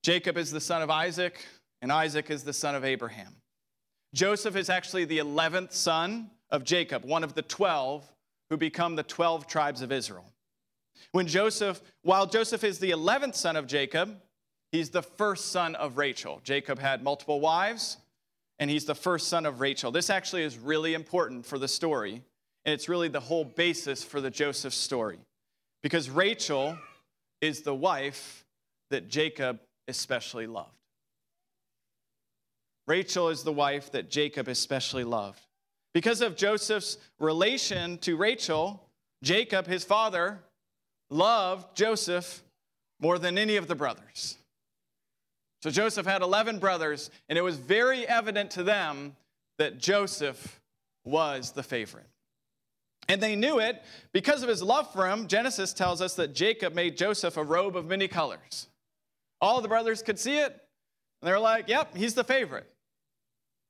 Jacob 0.04 0.36
is 0.36 0.50
the 0.50 0.60
son 0.60 0.82
of 0.82 0.90
Isaac, 0.90 1.46
and 1.80 1.90
Isaac 1.90 2.30
is 2.30 2.44
the 2.44 2.52
son 2.52 2.74
of 2.74 2.84
Abraham. 2.84 3.36
Joseph 4.12 4.54
is 4.54 4.68
actually 4.68 5.06
the 5.06 5.16
11th 5.16 5.72
son 5.72 6.30
of 6.50 6.62
Jacob, 6.62 7.06
one 7.06 7.24
of 7.24 7.32
the 7.32 7.40
12 7.40 8.04
who 8.50 8.58
become 8.58 8.96
the 8.96 9.02
12 9.02 9.46
tribes 9.46 9.80
of 9.80 9.90
Israel. 9.90 10.26
When 11.12 11.26
Joseph, 11.26 11.80
while 12.02 12.26
Joseph 12.26 12.64
is 12.64 12.78
the 12.78 12.90
11th 12.90 13.34
son 13.34 13.56
of 13.56 13.66
Jacob, 13.66 14.14
he's 14.72 14.90
the 14.90 15.00
first 15.00 15.52
son 15.52 15.74
of 15.74 15.96
Rachel. 15.96 16.38
Jacob 16.44 16.78
had 16.78 17.02
multiple 17.02 17.40
wives, 17.40 17.96
and 18.58 18.68
he's 18.68 18.84
the 18.84 18.94
first 18.94 19.28
son 19.28 19.46
of 19.46 19.62
Rachel. 19.62 19.90
This 19.90 20.10
actually 20.10 20.42
is 20.42 20.58
really 20.58 20.92
important 20.92 21.46
for 21.46 21.58
the 21.58 21.66
story, 21.66 22.22
and 22.66 22.74
it's 22.74 22.90
really 22.90 23.08
the 23.08 23.20
whole 23.20 23.46
basis 23.46 24.04
for 24.04 24.20
the 24.20 24.30
Joseph 24.30 24.74
story. 24.74 25.18
Because 25.82 26.10
Rachel 26.10 26.76
is 27.40 27.62
the 27.62 27.74
wife 27.74 28.44
that 28.90 29.08
Jacob 29.08 29.60
especially 29.88 30.46
loved. 30.46 30.70
Rachel 32.86 33.28
is 33.28 33.42
the 33.42 33.52
wife 33.52 33.92
that 33.92 34.10
Jacob 34.10 34.48
especially 34.48 35.04
loved. 35.04 35.40
Because 35.94 36.20
of 36.20 36.36
Joseph's 36.36 36.98
relation 37.18 37.98
to 37.98 38.16
Rachel, 38.16 38.82
Jacob, 39.22 39.66
his 39.66 39.84
father, 39.84 40.40
loved 41.08 41.76
Joseph 41.76 42.42
more 43.00 43.18
than 43.18 43.38
any 43.38 43.56
of 43.56 43.68
the 43.68 43.74
brothers. 43.74 44.36
So 45.62 45.70
Joseph 45.70 46.04
had 46.04 46.20
11 46.20 46.58
brothers, 46.58 47.10
and 47.28 47.38
it 47.38 47.42
was 47.42 47.56
very 47.56 48.06
evident 48.06 48.50
to 48.52 48.62
them 48.62 49.16
that 49.58 49.78
Joseph 49.78 50.60
was 51.04 51.52
the 51.52 51.62
favorite. 51.62 52.06
And 53.08 53.22
they 53.22 53.36
knew 53.36 53.60
it 53.60 53.82
because 54.12 54.42
of 54.42 54.48
his 54.48 54.62
love 54.62 54.92
for 54.92 55.08
him. 55.08 55.26
Genesis 55.26 55.72
tells 55.72 56.00
us 56.00 56.14
that 56.14 56.34
Jacob 56.34 56.74
made 56.74 56.96
Joseph 56.96 57.36
a 57.36 57.42
robe 57.42 57.76
of 57.76 57.86
many 57.86 58.08
colors. 58.08 58.68
All 59.44 59.60
the 59.60 59.68
brothers 59.68 60.02
could 60.02 60.18
see 60.18 60.38
it, 60.38 60.52
and 60.52 61.28
they're 61.28 61.38
like, 61.38 61.68
yep, 61.68 61.94
he's 61.94 62.14
the 62.14 62.24
favorite. 62.24 62.66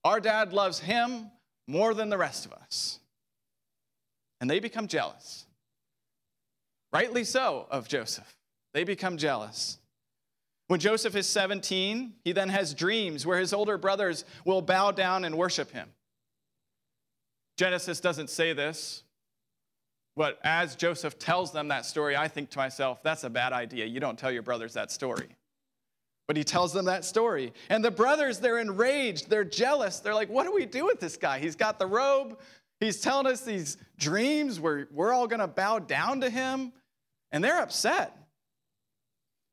Our 0.04 0.20
dad 0.20 0.52
loves 0.52 0.78
him 0.78 1.32
more 1.66 1.94
than 1.94 2.10
the 2.10 2.16
rest 2.16 2.46
of 2.46 2.52
us. 2.52 3.00
And 4.40 4.48
they 4.48 4.60
become 4.60 4.86
jealous. 4.86 5.46
Rightly 6.92 7.24
so 7.24 7.66
of 7.72 7.88
Joseph. 7.88 8.36
They 8.72 8.84
become 8.84 9.16
jealous. 9.16 9.78
When 10.68 10.78
Joseph 10.78 11.16
is 11.16 11.26
17, 11.26 12.12
he 12.22 12.30
then 12.30 12.50
has 12.50 12.72
dreams 12.72 13.26
where 13.26 13.40
his 13.40 13.52
older 13.52 13.76
brothers 13.76 14.24
will 14.44 14.62
bow 14.62 14.92
down 14.92 15.24
and 15.24 15.36
worship 15.36 15.72
him. 15.72 15.88
Genesis 17.56 17.98
doesn't 17.98 18.30
say 18.30 18.52
this, 18.52 19.02
but 20.14 20.38
as 20.44 20.76
Joseph 20.76 21.18
tells 21.18 21.50
them 21.50 21.66
that 21.66 21.84
story, 21.84 22.16
I 22.16 22.28
think 22.28 22.50
to 22.50 22.58
myself, 22.58 23.02
that's 23.02 23.24
a 23.24 23.30
bad 23.30 23.52
idea. 23.52 23.86
You 23.86 23.98
don't 23.98 24.16
tell 24.16 24.30
your 24.30 24.42
brothers 24.42 24.74
that 24.74 24.92
story. 24.92 25.34
But 26.26 26.36
he 26.36 26.44
tells 26.44 26.72
them 26.72 26.86
that 26.86 27.04
story. 27.04 27.52
And 27.68 27.84
the 27.84 27.90
brothers, 27.90 28.38
they're 28.38 28.58
enraged. 28.58 29.28
They're 29.28 29.44
jealous. 29.44 30.00
They're 30.00 30.14
like, 30.14 30.30
what 30.30 30.44
do 30.44 30.54
we 30.54 30.64
do 30.64 30.86
with 30.86 31.00
this 31.00 31.16
guy? 31.16 31.38
He's 31.38 31.56
got 31.56 31.78
the 31.78 31.86
robe. 31.86 32.38
He's 32.80 33.00
telling 33.00 33.26
us 33.26 33.42
these 33.42 33.76
dreams 33.98 34.58
where 34.58 34.88
we're 34.90 35.12
all 35.12 35.26
going 35.26 35.40
to 35.40 35.46
bow 35.46 35.80
down 35.80 36.22
to 36.22 36.30
him. 36.30 36.72
And 37.30 37.42
they're 37.44 37.60
upset. 37.60 38.16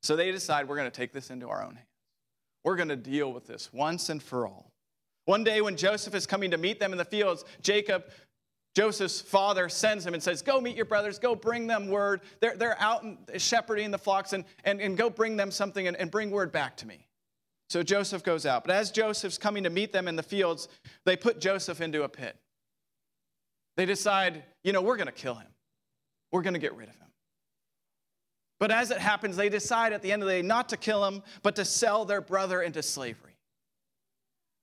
So 0.02 0.16
they 0.16 0.30
decide 0.32 0.68
we're 0.68 0.76
going 0.76 0.90
to 0.90 0.96
take 0.96 1.12
this 1.12 1.30
into 1.30 1.48
our 1.48 1.62
own 1.62 1.74
hands. 1.74 1.86
We're 2.64 2.76
going 2.76 2.88
to 2.88 2.96
deal 2.96 3.32
with 3.32 3.46
this 3.46 3.72
once 3.72 4.08
and 4.08 4.22
for 4.22 4.46
all. 4.46 4.72
One 5.24 5.44
day 5.44 5.60
when 5.60 5.76
Joseph 5.76 6.14
is 6.14 6.26
coming 6.26 6.50
to 6.50 6.58
meet 6.58 6.80
them 6.80 6.92
in 6.92 6.98
the 6.98 7.04
fields, 7.04 7.44
Jacob, 7.60 8.04
Joseph's 8.74 9.20
father, 9.20 9.68
sends 9.68 10.06
him 10.06 10.14
and 10.14 10.22
says, 10.22 10.40
Go 10.40 10.60
meet 10.60 10.76
your 10.76 10.86
brothers, 10.86 11.18
go 11.18 11.34
bring 11.34 11.66
them 11.66 11.88
word. 11.88 12.22
They're, 12.40 12.56
they're 12.56 12.80
out 12.80 13.04
shepherding 13.36 13.90
the 13.90 13.98
flocks, 13.98 14.32
and, 14.32 14.44
and, 14.64 14.80
and 14.80 14.96
go 14.96 15.10
bring 15.10 15.36
them 15.36 15.50
something 15.50 15.86
and, 15.86 15.96
and 15.96 16.10
bring 16.10 16.30
word 16.30 16.52
back 16.52 16.76
to 16.78 16.86
me. 16.86 17.06
So 17.68 17.82
Joseph 17.82 18.22
goes 18.22 18.46
out. 18.46 18.64
But 18.64 18.74
as 18.74 18.90
Joseph's 18.90 19.38
coming 19.38 19.64
to 19.64 19.70
meet 19.70 19.92
them 19.92 20.08
in 20.08 20.16
the 20.16 20.22
fields, 20.22 20.68
they 21.04 21.16
put 21.16 21.40
Joseph 21.40 21.80
into 21.80 22.02
a 22.02 22.08
pit. 22.08 22.36
They 23.76 23.86
decide, 23.86 24.42
you 24.62 24.72
know, 24.72 24.82
we're 24.82 24.96
going 24.96 25.06
to 25.06 25.12
kill 25.12 25.34
him, 25.34 25.48
we're 26.30 26.42
going 26.42 26.54
to 26.54 26.60
get 26.60 26.74
rid 26.74 26.88
of 26.88 26.94
him. 26.94 27.08
But 28.58 28.70
as 28.70 28.90
it 28.90 28.98
happens, 28.98 29.36
they 29.36 29.48
decide 29.48 29.92
at 29.92 30.02
the 30.02 30.12
end 30.12 30.22
of 30.22 30.28
the 30.28 30.34
day 30.34 30.42
not 30.42 30.68
to 30.68 30.76
kill 30.76 31.04
him, 31.04 31.22
but 31.42 31.56
to 31.56 31.64
sell 31.64 32.04
their 32.04 32.20
brother 32.20 32.62
into 32.62 32.82
slavery. 32.82 33.36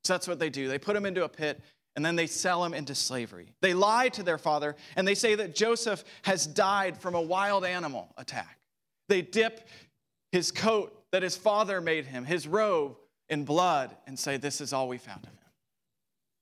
So 0.06 0.14
that's 0.14 0.28
what 0.28 0.40
they 0.40 0.50
do. 0.50 0.68
They 0.68 0.80
put 0.80 0.96
him 0.96 1.06
into 1.06 1.26
a 1.26 1.30
pit 1.30 1.62
and 1.96 2.06
then 2.06 2.16
they 2.16 2.28
sell 2.28 2.64
him 2.64 2.74
into 2.74 2.96
slavery. 2.96 3.54
They 3.62 3.74
lie 3.74 4.10
to 4.10 4.24
their 4.24 4.38
father 4.38 4.76
and 4.96 5.08
they 5.08 5.16
say 5.16 5.36
that 5.36 5.56
Joseph 5.56 6.04
has 6.24 6.48
died 6.48 6.98
from 6.98 7.16
a 7.16 7.22
wild 7.22 7.66
animal 7.66 8.14
attack. 8.18 8.58
They 9.10 9.22
dip 9.22 9.68
his 10.32 10.52
coat 10.52 10.96
that 11.12 11.24
his 11.24 11.36
father 11.36 11.82
made 11.82 12.06
him, 12.06 12.26
his 12.26 12.48
robe, 12.48 12.96
in 13.30 13.46
blood 13.46 13.96
and 14.08 14.18
say, 14.18 14.38
This 14.38 14.62
is 14.62 14.74
all 14.74 14.88
we 14.88 14.98
found 14.98 15.24
of 15.24 15.32
him. 15.32 15.38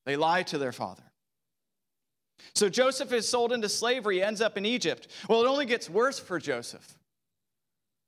They 0.06 0.16
lie 0.16 0.44
to 0.44 0.58
their 0.58 0.72
father. 0.72 1.04
So 2.56 2.70
Joseph 2.70 3.12
is 3.12 3.28
sold 3.28 3.52
into 3.52 3.70
slavery, 3.70 4.24
ends 4.24 4.42
up 4.42 4.58
in 4.58 4.66
Egypt. 4.66 5.08
Well, 5.28 5.42
it 5.44 5.48
only 5.48 5.66
gets 5.66 5.90
worse 5.90 6.20
for 6.20 6.40
Joseph. 6.40 6.98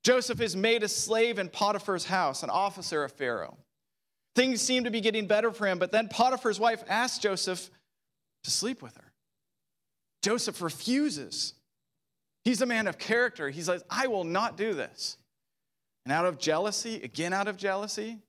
Joseph 0.03 0.39
is 0.39 0.55
made 0.55 0.83
a 0.83 0.87
slave 0.87 1.39
in 1.39 1.49
Potiphar's 1.49 2.05
house, 2.05 2.41
an 2.43 2.49
officer 2.49 3.03
of 3.03 3.11
Pharaoh. 3.11 3.57
Things 4.39 4.61
seem 4.61 4.85
to 4.85 4.89
be 4.89 5.01
getting 5.01 5.27
better 5.27 5.51
for 5.51 5.67
him, 5.67 5.79
but 5.79 5.91
then 5.91 6.07
Potiphar's 6.07 6.61
wife 6.61 6.81
asks 6.87 7.19
Joseph 7.19 7.69
to 8.45 8.49
sleep 8.49 8.81
with 8.81 8.95
her. 8.95 9.11
Joseph 10.21 10.61
refuses. 10.61 11.55
He's 12.45 12.61
a 12.61 12.65
man 12.65 12.87
of 12.87 12.97
character. 12.97 13.49
He 13.49 13.59
says, 13.59 13.83
I 13.89 14.07
will 14.07 14.23
not 14.23 14.55
do 14.55 14.73
this. 14.73 15.17
And 16.05 16.13
out 16.13 16.25
of 16.25 16.39
jealousy, 16.39 17.01
again 17.03 17.33
out 17.33 17.49
of 17.49 17.57
jealousy, 17.57 18.19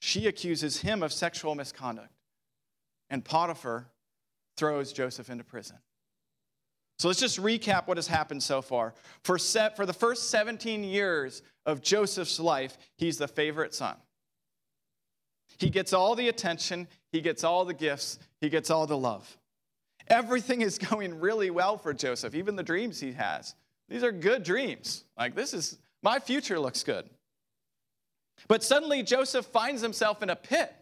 she 0.00 0.26
accuses 0.26 0.80
him 0.80 1.04
of 1.04 1.12
sexual 1.12 1.54
misconduct. 1.54 2.10
And 3.08 3.24
Potiphar 3.24 3.86
throws 4.56 4.92
Joseph 4.92 5.30
into 5.30 5.44
prison. 5.44 5.76
So 6.98 7.06
let's 7.06 7.20
just 7.20 7.40
recap 7.40 7.86
what 7.86 7.96
has 7.96 8.08
happened 8.08 8.42
so 8.42 8.60
far. 8.60 8.92
For, 9.22 9.38
set, 9.38 9.76
for 9.76 9.86
the 9.86 9.92
first 9.92 10.30
17 10.30 10.82
years 10.82 11.42
of 11.64 11.80
Joseph's 11.80 12.40
life, 12.40 12.76
he's 12.96 13.18
the 13.18 13.28
favorite 13.28 13.72
son. 13.72 13.94
He 15.62 15.70
gets 15.70 15.92
all 15.92 16.16
the 16.16 16.28
attention, 16.28 16.88
he 17.12 17.20
gets 17.20 17.44
all 17.44 17.64
the 17.64 17.72
gifts, 17.72 18.18
he 18.40 18.48
gets 18.48 18.68
all 18.68 18.84
the 18.84 18.98
love. 18.98 19.38
Everything 20.08 20.60
is 20.60 20.76
going 20.90 21.20
really 21.20 21.50
well 21.50 21.78
for 21.78 21.94
Joseph, 21.94 22.34
even 22.34 22.56
the 22.56 22.64
dreams 22.64 22.98
he 22.98 23.12
has. 23.12 23.54
These 23.88 24.02
are 24.02 24.10
good 24.10 24.42
dreams. 24.42 25.04
Like, 25.16 25.36
this 25.36 25.54
is, 25.54 25.78
my 26.02 26.18
future 26.18 26.58
looks 26.58 26.82
good. 26.82 27.08
But 28.48 28.64
suddenly, 28.64 29.04
Joseph 29.04 29.46
finds 29.46 29.82
himself 29.82 30.20
in 30.20 30.30
a 30.30 30.36
pit. 30.36 30.74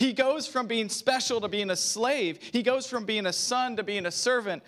He 0.00 0.12
goes 0.12 0.48
from 0.48 0.66
being 0.66 0.88
special 0.88 1.40
to 1.40 1.48
being 1.48 1.70
a 1.70 1.76
slave. 1.76 2.40
He 2.42 2.64
goes 2.64 2.88
from 2.88 3.04
being 3.04 3.26
a 3.26 3.32
son 3.32 3.76
to 3.76 3.84
being 3.84 4.06
a 4.06 4.10
servant. 4.10 4.64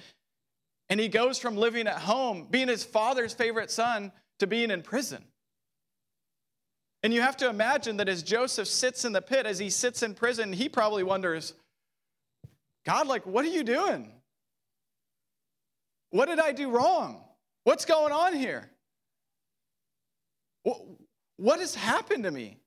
And 0.89 1.01
he 1.01 1.09
goes 1.09 1.39
from 1.39 1.57
living 1.57 1.89
at 1.89 1.99
home, 1.99 2.47
being 2.49 2.69
his 2.69 2.85
father's 2.85 3.33
favorite 3.33 3.73
son, 3.73 4.13
to 4.39 4.47
being 4.47 4.71
in 4.71 4.83
prison. 4.83 5.25
And 7.03 7.15
you 7.15 7.23
have 7.23 7.37
to 7.39 7.49
imagine 7.49 7.97
that 7.97 8.09
as 8.09 8.23
Joseph 8.23 8.69
sits 8.69 9.05
in 9.05 9.13
the 9.13 9.23
pit, 9.23 9.47
as 9.47 9.59
he 9.59 9.71
sits 9.71 10.03
in 10.03 10.15
prison, 10.15 10.53
he 10.53 10.69
probably 10.69 11.03
wonders, 11.03 11.55
God, 12.85 13.07
like, 13.07 13.27
what 13.27 13.45
are 13.45 13.49
you 13.49 13.65
doing? 13.65 14.11
What 16.11 16.27
did 16.27 16.39
I 16.39 16.53
do 16.53 16.71
wrong? 16.71 17.25
What's 17.65 17.85
going 17.85 18.13
on 18.13 18.35
here? 18.35 18.71
What 21.37 21.61
has 21.61 21.75
happened 21.75 22.25
to 22.25 22.31
me? 22.31 22.59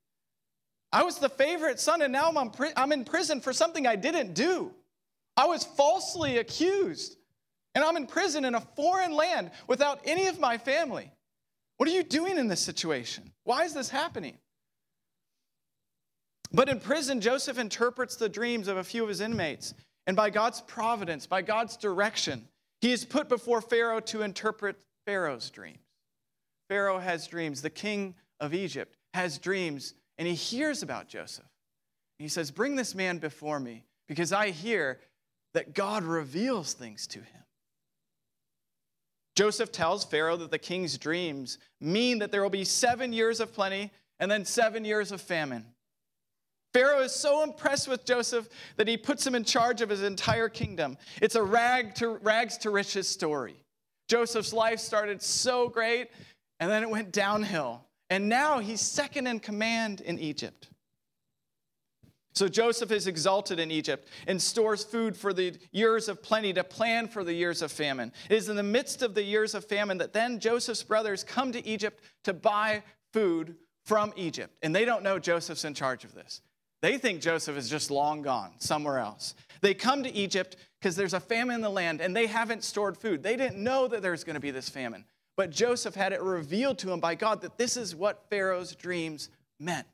I 0.91 1.03
was 1.03 1.19
the 1.19 1.29
favorite 1.29 1.79
son, 1.79 2.01
and 2.01 2.11
now 2.11 2.31
I'm, 2.31 2.51
I'm 2.75 2.91
in 2.91 3.05
prison 3.05 3.39
for 3.39 3.53
something 3.53 3.85
I 3.85 3.95
didn't 3.95 4.33
do. 4.33 4.71
I 5.37 5.45
was 5.45 5.63
falsely 5.63 6.37
accused, 6.37 7.17
and 7.75 7.83
I'm 7.83 7.97
in 7.97 8.07
prison 8.07 8.45
in 8.45 8.55
a 8.55 8.61
foreign 8.61 9.13
land 9.13 9.51
without 9.67 9.99
any 10.05 10.27
of 10.27 10.39
my 10.39 10.57
family. 10.57 11.11
What 11.83 11.91
are 11.91 11.95
you 11.95 12.03
doing 12.03 12.37
in 12.37 12.47
this 12.47 12.61
situation? 12.61 13.33
Why 13.43 13.65
is 13.65 13.73
this 13.73 13.89
happening? 13.89 14.37
But 16.53 16.69
in 16.69 16.79
prison, 16.79 17.19
Joseph 17.19 17.59
interprets 17.59 18.15
the 18.15 18.29
dreams 18.29 18.69
of 18.69 18.77
a 18.77 18.85
few 18.85 19.03
of 19.03 19.09
his 19.09 19.19
inmates. 19.19 19.73
And 20.07 20.15
by 20.15 20.29
God's 20.29 20.61
providence, 20.61 21.27
by 21.27 21.41
God's 21.41 21.75
direction, 21.75 22.47
he 22.79 22.93
is 22.93 23.03
put 23.03 23.27
before 23.27 23.59
Pharaoh 23.59 23.99
to 23.99 24.21
interpret 24.21 24.77
Pharaoh's 25.05 25.49
dreams. 25.49 25.83
Pharaoh 26.69 26.99
has 26.99 27.27
dreams. 27.27 27.61
The 27.61 27.69
king 27.69 28.15
of 28.39 28.53
Egypt 28.53 28.95
has 29.13 29.37
dreams, 29.37 29.93
and 30.17 30.25
he 30.25 30.35
hears 30.35 30.83
about 30.83 31.09
Joseph. 31.09 31.51
He 32.17 32.29
says, 32.29 32.49
Bring 32.49 32.77
this 32.77 32.95
man 32.95 33.17
before 33.17 33.59
me, 33.59 33.83
because 34.07 34.31
I 34.31 34.51
hear 34.51 35.01
that 35.53 35.73
God 35.73 36.05
reveals 36.05 36.71
things 36.71 37.07
to 37.07 37.19
him. 37.19 37.42
Joseph 39.35 39.71
tells 39.71 40.03
Pharaoh 40.03 40.37
that 40.37 40.51
the 40.51 40.59
king's 40.59 40.97
dreams 40.97 41.57
mean 41.81 42.19
that 42.19 42.31
there 42.31 42.43
will 42.43 42.49
be 42.49 42.63
seven 42.63 43.11
years 43.11 43.39
of 43.39 43.53
plenty 43.53 43.91
and 44.19 44.29
then 44.29 44.45
seven 44.45 44.85
years 44.85 45.11
of 45.11 45.21
famine. 45.21 45.65
Pharaoh 46.73 47.01
is 47.01 47.11
so 47.11 47.43
impressed 47.43 47.87
with 47.87 48.05
Joseph 48.05 48.49
that 48.77 48.87
he 48.87 48.97
puts 48.97 49.25
him 49.25 49.35
in 49.35 49.43
charge 49.43 49.81
of 49.81 49.89
his 49.89 50.01
entire 50.01 50.49
kingdom. 50.49 50.97
It's 51.21 51.35
a 51.35 51.43
rag 51.43 51.93
to, 51.95 52.09
rags 52.17 52.57
to 52.59 52.71
riches 52.71 53.07
story. 53.07 53.55
Joseph's 54.07 54.53
life 54.53 54.79
started 54.79 55.21
so 55.21 55.69
great, 55.69 56.09
and 56.59 56.69
then 56.69 56.83
it 56.83 56.89
went 56.89 57.11
downhill. 57.11 57.85
And 58.09 58.27
now 58.27 58.59
he's 58.59 58.81
second 58.81 59.27
in 59.27 59.39
command 59.39 60.01
in 60.01 60.19
Egypt. 60.19 60.69
So 62.33 62.47
Joseph 62.47 62.91
is 62.91 63.07
exalted 63.07 63.59
in 63.59 63.69
Egypt 63.69 64.07
and 64.27 64.41
stores 64.41 64.83
food 64.83 65.15
for 65.15 65.33
the 65.33 65.55
years 65.71 66.09
of 66.09 66.23
plenty 66.23 66.51
to 66.53 66.63
plan 66.63 67.07
for 67.07 67.23
the 67.23 67.33
years 67.33 67.61
of 67.61 67.71
famine. 67.71 68.11
It 68.29 68.35
is 68.35 68.49
in 68.49 68.55
the 68.55 68.63
midst 68.63 69.03
of 69.03 69.13
the 69.13 69.23
years 69.23 69.53
of 69.53 69.65
famine 69.65 69.99
that 69.99 70.13
then 70.13 70.39
Joseph's 70.39 70.83
brothers 70.83 71.23
come 71.23 71.51
to 71.51 71.65
Egypt 71.65 72.03
to 72.23 72.33
buy 72.33 72.83
food 73.11 73.55
from 73.85 74.13
Egypt. 74.15 74.57
And 74.63 74.75
they 74.75 74.85
don't 74.85 75.03
know 75.03 75.19
Joseph's 75.19 75.65
in 75.65 75.75
charge 75.75 76.03
of 76.03 76.15
this. 76.15 76.41
They 76.81 76.97
think 76.97 77.21
Joseph 77.21 77.55
is 77.55 77.69
just 77.69 77.91
long 77.91 78.23
gone 78.23 78.51
somewhere 78.57 78.97
else. 78.97 79.35
They 79.61 79.73
come 79.73 80.03
to 80.03 80.13
Egypt 80.13 80.57
because 80.81 80.95
there's 80.95 81.13
a 81.13 81.19
famine 81.19 81.55
in 81.55 81.61
the 81.61 81.69
land 81.69 82.01
and 82.01 82.15
they 82.15 82.25
haven't 82.25 82.63
stored 82.63 82.97
food. 82.97 83.23
They 83.23 83.37
didn't 83.37 83.63
know 83.63 83.87
that 83.87 84.01
there's 84.01 84.23
going 84.23 84.33
to 84.33 84.41
be 84.41 84.51
this 84.51 84.67
famine. 84.67 85.05
But 85.37 85.49
Joseph 85.49 85.95
had 85.95 86.13
it 86.13 86.21
revealed 86.21 86.79
to 86.79 86.91
him 86.91 86.99
by 86.99 87.15
God 87.15 87.41
that 87.41 87.57
this 87.57 87.77
is 87.77 87.95
what 87.95 88.25
Pharaoh's 88.29 88.75
dreams 88.75 89.29
meant. 89.59 89.87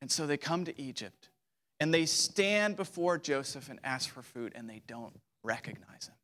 And 0.00 0.10
so 0.10 0.26
they 0.26 0.36
come 0.36 0.64
to 0.64 0.80
Egypt 0.80 1.28
and 1.78 1.92
they 1.92 2.06
stand 2.06 2.76
before 2.76 3.18
Joseph 3.18 3.68
and 3.68 3.78
ask 3.84 4.08
for 4.08 4.22
food 4.22 4.52
and 4.54 4.68
they 4.68 4.82
don't 4.86 5.18
recognize 5.42 6.08
him. 6.08 6.14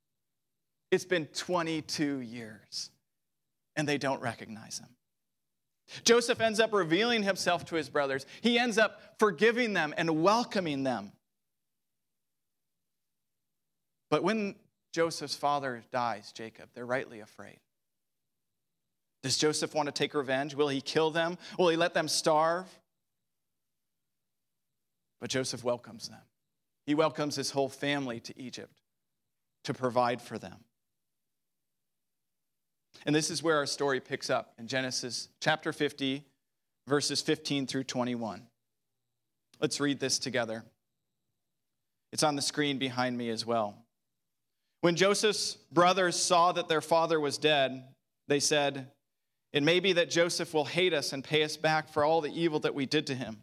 It's 0.90 1.04
been 1.04 1.26
22 1.26 2.21
years 2.21 2.90
and 3.75 3.88
they 3.88 3.99
don't 3.99 4.23
recognize 4.23 4.78
him. 4.78 4.88
Joseph 6.04 6.40
ends 6.40 6.59
up 6.59 6.73
revealing 6.73 7.23
himself 7.23 7.64
to 7.66 7.76
his 7.76 7.88
brothers. 7.88 8.26
He 8.40 8.59
ends 8.59 8.78
up 8.78 9.00
forgiving 9.18 9.73
them 9.73 9.95
and 9.97 10.23
welcoming 10.23 10.83
them. 10.83 11.12
But 14.11 14.23
when 14.23 14.56
Joseph's 14.92 15.37
father 15.37 15.83
dies, 15.92 16.33
Jacob, 16.33 16.71
they're 16.75 16.87
rightly 16.87 17.21
afraid. 17.21 17.59
Does 19.23 19.38
Joseph 19.38 19.75
want 19.75 19.87
to 19.87 19.92
take 19.92 20.14
revenge? 20.14 20.54
Will 20.54 20.68
he 20.68 20.80
kill 20.80 21.11
them? 21.11 21.38
Will 21.59 21.68
he 21.68 21.76
let 21.76 21.95
them 21.95 22.09
starve? 22.09 22.66
But 25.21 25.31
Joseph 25.31 25.65
welcomes 25.65 26.09
them. 26.09 26.21
He 26.87 26.95
welcomes 26.95 27.37
his 27.37 27.51
whole 27.51 27.69
family 27.69 28.21
to 28.21 28.41
Egypt 28.41 28.81
to 29.65 29.75
provide 29.75 30.23
for 30.23 30.39
them. 30.39 30.65
And 33.05 33.15
this 33.15 33.31
is 33.31 33.43
where 33.43 33.57
our 33.57 33.67
story 33.67 34.01
picks 34.01 34.31
up 34.31 34.53
in 34.59 34.69
Genesis 34.69 35.29
chapter 35.41 35.73
50, 35.73 36.25
verses 36.87 37.21
15 37.21 37.67
through 37.67 37.85
21. 37.85 38.47
Let's 39.61 39.81
read 39.81 40.01
this 40.01 40.19
together. 40.19 40.65
It's 42.13 42.23
on 42.23 42.37
the 42.37 42.43
screen 42.43 42.79
behind 42.79 43.19
me 43.19 43.29
as 43.31 43.45
well. 43.45 43.75
When 44.81 44.97
Joseph's 44.97 45.57
brothers 45.73 46.17
saw 46.17 46.53
that 46.53 46.69
their 46.69 46.81
father 46.81 47.19
was 47.19 47.39
dead, 47.39 47.83
they 48.29 48.41
said, 48.41 48.91
It 49.53 49.63
may 49.63 49.81
be 49.81 49.95
that 49.95 50.11
Joseph 50.11 50.55
will 50.55 50.65
hate 50.65 50.95
us 50.95 51.13
and 51.13 51.25
pay 51.25 51.43
us 51.43 51.57
back 51.57 51.89
for 51.89 52.05
all 52.05 52.21
the 52.21 52.33
evil 52.33 52.61
that 52.61 52.75
we 52.75 52.87
did 52.87 53.07
to 53.09 53.15
him. 53.15 53.43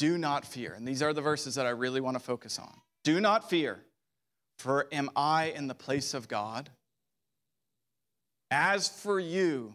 Do 0.00 0.16
not 0.16 0.46
fear. 0.46 0.72
And 0.72 0.88
these 0.88 1.02
are 1.02 1.12
the 1.12 1.20
verses 1.20 1.56
that 1.56 1.66
I 1.66 1.70
really 1.70 2.00
want 2.00 2.14
to 2.16 2.24
focus 2.24 2.58
on. 2.58 2.72
Do 3.04 3.20
not 3.20 3.50
fear, 3.50 3.84
for 4.58 4.88
am 4.90 5.10
I 5.14 5.52
in 5.54 5.66
the 5.66 5.74
place 5.74 6.14
of 6.14 6.26
God? 6.26 6.70
As 8.50 8.88
for 8.88 9.20
you, 9.20 9.74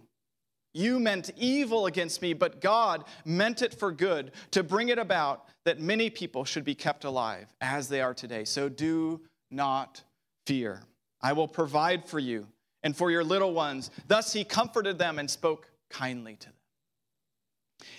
you 0.73 0.99
meant 0.99 1.29
evil 1.37 1.85
against 1.85 2.23
me, 2.23 2.33
but 2.33 2.59
God 2.59 3.03
meant 3.23 3.61
it 3.61 3.75
for 3.75 3.91
good 3.91 4.31
to 4.49 4.63
bring 4.63 4.89
it 4.89 4.97
about 4.97 5.45
that 5.63 5.79
many 5.79 6.09
people 6.09 6.43
should 6.43 6.63
be 6.63 6.73
kept 6.73 7.03
alive 7.03 7.53
as 7.61 7.87
they 7.87 8.01
are 8.01 8.15
today. 8.15 8.45
So 8.45 8.67
do 8.67 9.21
not 9.51 10.01
fear. 10.47 10.81
I 11.21 11.33
will 11.33 11.47
provide 11.47 12.03
for 12.03 12.17
you 12.17 12.47
and 12.81 12.97
for 12.97 13.11
your 13.11 13.23
little 13.23 13.53
ones. 13.53 13.91
Thus 14.07 14.33
he 14.33 14.43
comforted 14.43 14.97
them 14.97 15.19
and 15.19 15.29
spoke 15.29 15.69
kindly 15.91 16.35
to 16.37 16.47
them. 16.47 16.55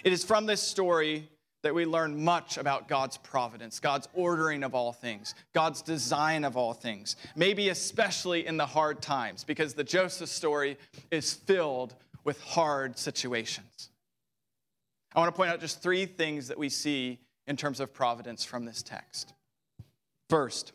It 0.03 0.13
is 0.13 0.25
from 0.25 0.47
this 0.47 0.61
story 0.61 1.31
that 1.67 1.75
we 1.75 1.85
learn 1.85 2.23
much 2.23 2.59
about 2.59 2.87
God's 2.87 3.17
providence, 3.17 3.81
God's 3.81 4.07
ordering 4.15 4.63
of 4.63 4.73
all 4.73 4.93
things, 4.93 5.35
God's 5.53 5.83
design 5.83 6.45
of 6.45 6.57
all 6.57 6.73
things, 6.73 7.17
maybe 7.35 7.71
especially 7.71 8.47
in 8.47 8.57
the 8.57 8.67
hard 8.67 9.03
times, 9.03 9.43
because 9.43 9.75
the 9.75 9.83
Joseph 9.83 10.29
story 10.29 10.79
is 11.11 11.35
filled 11.35 11.97
with 12.23 12.41
hard 12.41 12.97
situations. 12.97 13.91
I 15.13 15.19
want 15.19 15.35
to 15.35 15.37
point 15.37 15.51
out 15.51 15.59
just 15.59 15.83
three 15.83 16.07
things 16.07 16.47
that 16.47 16.57
we 16.57 16.69
see 16.69 17.19
in 17.49 17.57
terms 17.57 17.81
of 17.81 17.93
providence 17.93 18.45
from 18.45 18.65
this 18.65 18.81
text. 18.81 19.35
First, 20.31 20.71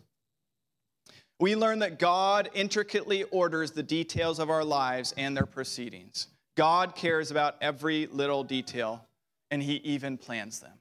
we 1.39 1.55
learn 1.55 1.79
that 1.79 1.99
God 1.99 2.49
intricately 2.53 3.23
orders 3.23 3.71
the 3.71 3.81
details 3.81 4.39
of 4.39 4.49
our 4.49 4.65
lives 4.65 5.13
and 5.15 5.37
their 5.37 5.45
proceedings. 5.45 6.27
God 6.57 6.95
cares 6.97 7.31
about 7.31 7.55
every 7.61 8.07
little 8.07 8.43
detail, 8.43 9.05
and 9.51 9.63
He 9.63 9.75
even 9.75 10.17
plans 10.17 10.59
them. 10.59 10.73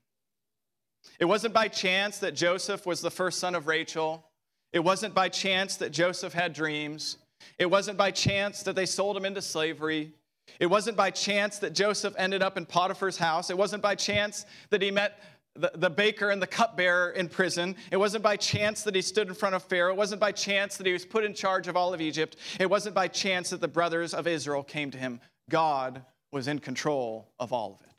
It 1.18 1.24
wasn't 1.24 1.54
by 1.54 1.68
chance 1.68 2.18
that 2.18 2.34
Joseph 2.34 2.86
was 2.86 3.00
the 3.00 3.10
first 3.10 3.38
son 3.38 3.54
of 3.54 3.66
Rachel. 3.66 4.24
It 4.72 4.80
wasn't 4.80 5.14
by 5.14 5.28
chance 5.28 5.76
that 5.76 5.90
Joseph 5.90 6.32
had 6.32 6.52
dreams. 6.52 7.16
It 7.58 7.66
wasn't 7.66 7.98
by 7.98 8.10
chance 8.10 8.62
that 8.62 8.76
they 8.76 8.86
sold 8.86 9.16
him 9.16 9.24
into 9.24 9.42
slavery. 9.42 10.12
It 10.58 10.66
wasn't 10.66 10.96
by 10.96 11.10
chance 11.10 11.58
that 11.58 11.74
Joseph 11.74 12.14
ended 12.18 12.42
up 12.42 12.56
in 12.56 12.66
Potiphar's 12.66 13.16
house. 13.16 13.50
It 13.50 13.58
wasn't 13.58 13.82
by 13.82 13.94
chance 13.94 14.46
that 14.70 14.82
he 14.82 14.90
met 14.90 15.20
the, 15.56 15.72
the 15.74 15.90
baker 15.90 16.30
and 16.30 16.40
the 16.40 16.46
cupbearer 16.46 17.10
in 17.10 17.28
prison. 17.28 17.76
It 17.90 17.96
wasn't 17.96 18.22
by 18.22 18.36
chance 18.36 18.82
that 18.84 18.94
he 18.94 19.02
stood 19.02 19.28
in 19.28 19.34
front 19.34 19.54
of 19.54 19.62
Pharaoh. 19.64 19.92
It 19.92 19.96
wasn't 19.96 20.20
by 20.20 20.32
chance 20.32 20.76
that 20.76 20.86
he 20.86 20.92
was 20.92 21.04
put 21.04 21.24
in 21.24 21.34
charge 21.34 21.68
of 21.68 21.76
all 21.76 21.92
of 21.92 22.00
Egypt. 22.00 22.36
It 22.58 22.70
wasn't 22.70 22.94
by 22.94 23.08
chance 23.08 23.50
that 23.50 23.60
the 23.60 23.68
brothers 23.68 24.14
of 24.14 24.26
Israel 24.26 24.62
came 24.62 24.90
to 24.92 24.98
him. 24.98 25.20
God 25.48 26.04
was 26.32 26.46
in 26.46 26.60
control 26.60 27.32
of 27.38 27.52
all 27.52 27.78
of 27.80 27.86
it. 27.86 27.89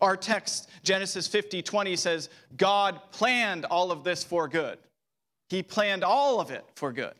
Our 0.00 0.16
text, 0.16 0.68
Genesis 0.82 1.26
50 1.26 1.62
20, 1.62 1.96
says, 1.96 2.28
God 2.56 3.00
planned 3.12 3.64
all 3.64 3.90
of 3.90 4.04
this 4.04 4.22
for 4.24 4.48
good. 4.48 4.78
He 5.48 5.62
planned 5.62 6.04
all 6.04 6.40
of 6.40 6.50
it 6.50 6.64
for 6.74 6.92
good. 6.92 7.14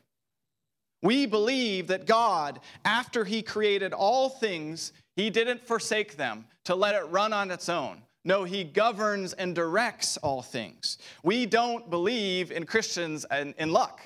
We 1.03 1.27
believe 1.27 1.89
that 1.89 2.07
God, 2.07 2.61
after 2.85 3.25
He 3.25 3.43
created 3.43 3.93
all 3.93 4.29
things, 4.29 4.93
He 5.15 5.31
didn't 5.31 5.67
forsake 5.67 6.17
them 6.17 6.47
to 6.65 6.75
let 6.75 6.95
it 6.95 7.09
run 7.11 7.33
on 7.33 7.51
its 7.51 7.69
own. 7.69 8.03
No, 8.25 8.45
He 8.45 8.65
governs 8.65 9.33
and 9.33 9.55
directs 9.55 10.17
all 10.17 10.43
things. 10.43 10.99
We 11.23 11.47
don't 11.47 11.89
believe 11.91 12.51
in 12.51 12.67
Christians 12.67 13.25
and 13.31 13.55
in 13.59 13.73
luck. 13.73 14.01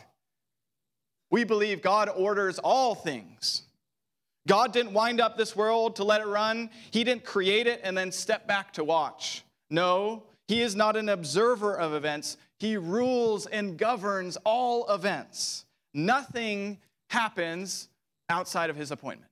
We 1.31 1.45
believe 1.45 1.81
God 1.81 2.11
orders 2.15 2.59
all 2.59 2.95
things. 2.95 3.63
God 4.51 4.73
didn't 4.73 4.95
wind 4.95 5.21
up 5.21 5.37
this 5.37 5.55
world 5.55 5.95
to 5.95 6.03
let 6.03 6.21
it 6.21 6.27
run. 6.27 6.71
He 6.91 7.05
didn't 7.05 7.25
create 7.25 7.69
it 7.69 7.83
and 7.85 7.97
then 7.97 8.11
step 8.11 8.49
back 8.49 8.73
to 8.73 8.83
watch. 8.83 9.45
No, 9.71 10.25
He 10.49 10.61
is 10.61 10.75
not 10.75 10.97
an 10.97 11.09
observer 11.09 11.77
of 11.77 11.95
events. 11.95 12.37
He 12.59 12.77
rules 12.77 13.47
and 13.47 13.79
governs 13.79 14.37
all 14.45 14.93
events. 14.93 15.67
Nothing 15.95 16.79
happens 17.11 17.91
outside 18.29 18.71
of 18.71 18.77
his 18.77 18.91
appointment. 18.91 19.31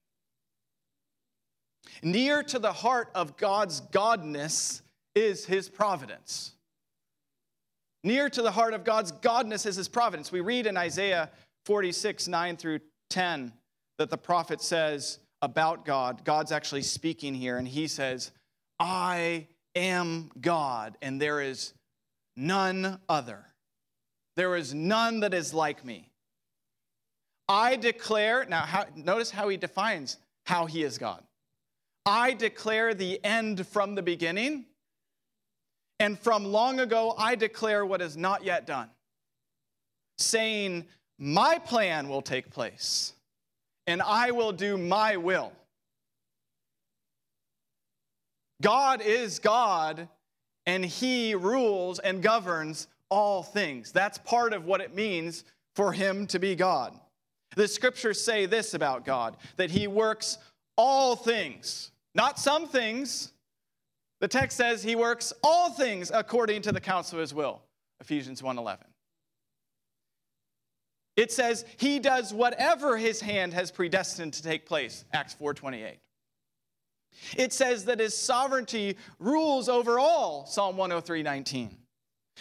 Near 2.00 2.44
to 2.44 2.60
the 2.60 2.72
heart 2.72 3.10
of 3.16 3.36
God's 3.36 3.80
godness 3.80 4.82
is 5.16 5.44
his 5.44 5.68
providence. 5.68 6.52
Near 8.04 8.30
to 8.30 8.40
the 8.40 8.52
heart 8.52 8.72
of 8.72 8.84
God's 8.84 9.10
godness 9.10 9.66
is 9.66 9.74
his 9.74 9.88
providence. 9.88 10.30
We 10.30 10.42
read 10.42 10.68
in 10.68 10.76
Isaiah 10.76 11.28
46, 11.64 12.28
9 12.28 12.56
through 12.56 12.78
10, 13.10 13.52
that 13.98 14.10
the 14.10 14.18
prophet 14.18 14.62
says 14.62 15.18
about 15.42 15.84
God, 15.84 16.24
God's 16.24 16.52
actually 16.52 16.82
speaking 16.82 17.34
here, 17.34 17.58
and 17.58 17.68
he 17.68 17.86
says, 17.86 18.32
I 18.78 19.48
am 19.74 20.30
God, 20.40 20.96
and 21.02 21.20
there 21.20 21.40
is 21.40 21.74
none 22.36 23.00
other. 23.08 23.44
There 24.36 24.56
is 24.56 24.72
none 24.72 25.20
that 25.20 25.34
is 25.34 25.52
like 25.52 25.84
me. 25.84 26.10
I 27.48 27.76
declare, 27.76 28.44
now 28.48 28.60
how, 28.60 28.84
notice 28.94 29.30
how 29.30 29.48
he 29.48 29.56
defines 29.56 30.18
how 30.46 30.66
he 30.66 30.82
is 30.82 30.98
God. 30.98 31.22
I 32.06 32.34
declare 32.34 32.94
the 32.94 33.22
end 33.24 33.66
from 33.66 33.94
the 33.94 34.02
beginning, 34.02 34.66
and 35.98 36.18
from 36.18 36.44
long 36.44 36.80
ago 36.80 37.14
I 37.18 37.34
declare 37.34 37.84
what 37.84 38.00
is 38.00 38.16
not 38.16 38.44
yet 38.44 38.66
done, 38.66 38.90
saying, 40.18 40.86
My 41.18 41.58
plan 41.58 42.08
will 42.08 42.22
take 42.22 42.50
place, 42.50 43.14
and 43.88 44.02
I 44.02 44.32
will 44.32 44.52
do 44.52 44.76
my 44.76 45.16
will. 45.16 45.50
God 48.60 49.00
is 49.00 49.38
God, 49.38 50.08
and 50.66 50.84
he 50.84 51.34
rules 51.34 51.98
and 51.98 52.22
governs 52.22 52.86
all 53.08 53.42
things. 53.42 53.90
That's 53.90 54.18
part 54.18 54.52
of 54.52 54.66
what 54.66 54.82
it 54.82 54.94
means 54.94 55.44
for 55.74 55.92
him 55.92 56.26
to 56.26 56.38
be 56.38 56.54
God. 56.54 57.00
The 57.56 57.66
scriptures 57.66 58.22
say 58.22 58.44
this 58.44 58.74
about 58.74 59.06
God 59.06 59.38
that 59.56 59.70
he 59.70 59.86
works 59.86 60.36
all 60.76 61.16
things, 61.16 61.90
not 62.14 62.38
some 62.38 62.68
things. 62.68 63.32
The 64.20 64.28
text 64.28 64.58
says 64.58 64.82
he 64.82 64.96
works 64.96 65.32
all 65.42 65.70
things 65.70 66.10
according 66.12 66.60
to 66.62 66.72
the 66.72 66.80
counsel 66.80 67.18
of 67.18 67.22
his 67.22 67.32
will. 67.32 67.62
Ephesians 68.00 68.42
1:11. 68.42 68.84
It 71.18 71.32
says 71.32 71.64
he 71.78 71.98
does 71.98 72.32
whatever 72.32 72.96
his 72.96 73.20
hand 73.20 73.52
has 73.52 73.72
predestined 73.72 74.34
to 74.34 74.42
take 74.42 74.66
place. 74.66 75.04
Acts 75.12 75.34
4:28. 75.34 75.98
It 77.36 77.52
says 77.52 77.86
that 77.86 77.98
his 77.98 78.16
sovereignty 78.16 78.96
rules 79.18 79.68
over 79.68 79.98
all. 79.98 80.46
Psalm 80.46 80.76
103:19. 80.76 81.76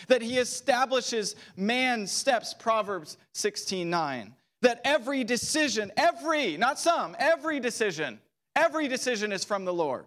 That 0.09 0.21
he 0.21 0.37
establishes 0.37 1.35
man's 1.55 2.11
steps. 2.11 2.53
Proverbs 2.53 3.17
16:9 3.33 4.35
that 4.61 4.81
every 4.83 5.23
decision, 5.23 5.91
every, 5.97 6.55
not 6.57 6.77
some, 6.77 7.15
every 7.17 7.59
decision, 7.59 8.19
every 8.55 8.87
decision 8.87 9.31
is 9.31 9.43
from 9.43 9.65
the 9.65 9.73
Lord. 9.73 10.05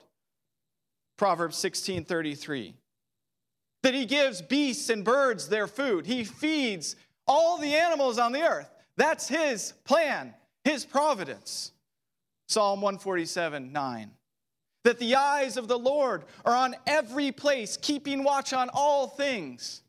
Proverbs 1.17 1.57
16 1.57 2.05
33. 2.05 2.75
That 3.83 3.95
he 3.95 4.07
gives 4.07 4.43
beasts 4.43 4.91
and 4.91 5.05
birds 5.05 5.49
their 5.49 5.67
food, 5.67 6.07
he 6.07 6.23
feeds 6.23 6.95
all 7.31 7.59
the 7.59 7.75
animals 7.77 8.19
on 8.19 8.33
the 8.33 8.43
earth. 8.43 8.69
That's 8.97 9.29
his 9.29 9.73
plan, 9.85 10.35
his 10.65 10.85
providence. 10.85 11.71
Psalm 12.49 12.81
147 12.81 13.73
9. 13.73 14.11
That 14.83 14.99
the 14.99 15.15
eyes 15.15 15.57
of 15.57 15.69
the 15.69 15.79
Lord 15.79 16.25
are 16.45 16.55
on 16.55 16.75
every 16.87 17.31
place, 17.31 17.77
keeping 17.77 18.25
watch 18.25 18.53
on 18.53 18.69
all 18.75 19.07
things. 19.07 19.83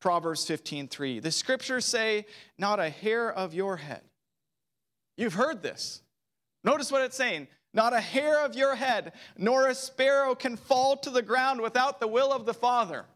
Proverbs 0.00 0.44
15:3. 0.44 1.20
The 1.20 1.30
scriptures 1.30 1.84
say, 1.86 2.26
"Not 2.58 2.80
a 2.80 2.90
hair 2.90 3.32
of 3.32 3.54
your 3.54 3.76
head." 3.76 4.02
You've 5.16 5.34
heard 5.34 5.62
this. 5.62 6.02
Notice 6.64 6.90
what 6.90 7.02
it's 7.02 7.16
saying. 7.16 7.46
Not 7.72 7.92
a 7.92 8.00
hair 8.00 8.44
of 8.44 8.56
your 8.56 8.74
head, 8.74 9.12
nor 9.36 9.68
a 9.68 9.74
sparrow 9.74 10.34
can 10.34 10.56
fall 10.56 10.96
to 10.96 11.10
the 11.10 11.22
ground 11.22 11.60
without 11.60 12.00
the 12.00 12.08
will 12.08 12.32
of 12.32 12.44
the 12.44 12.54
Father. 12.54 13.06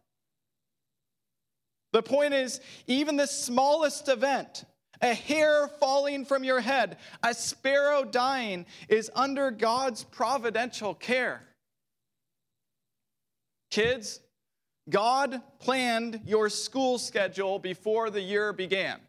The 1.96 2.02
point 2.02 2.34
is, 2.34 2.60
even 2.86 3.16
the 3.16 3.26
smallest 3.26 4.10
event, 4.10 4.66
a 5.00 5.14
hair 5.14 5.66
falling 5.80 6.26
from 6.26 6.44
your 6.44 6.60
head, 6.60 6.98
a 7.22 7.32
sparrow 7.32 8.04
dying, 8.04 8.66
is 8.90 9.10
under 9.14 9.50
God's 9.50 10.04
providential 10.04 10.92
care. 10.92 11.40
Kids, 13.70 14.20
God 14.90 15.40
planned 15.58 16.20
your 16.26 16.50
school 16.50 16.98
schedule 16.98 17.58
before 17.58 18.10
the 18.10 18.20
year 18.20 18.52
began. 18.52 19.00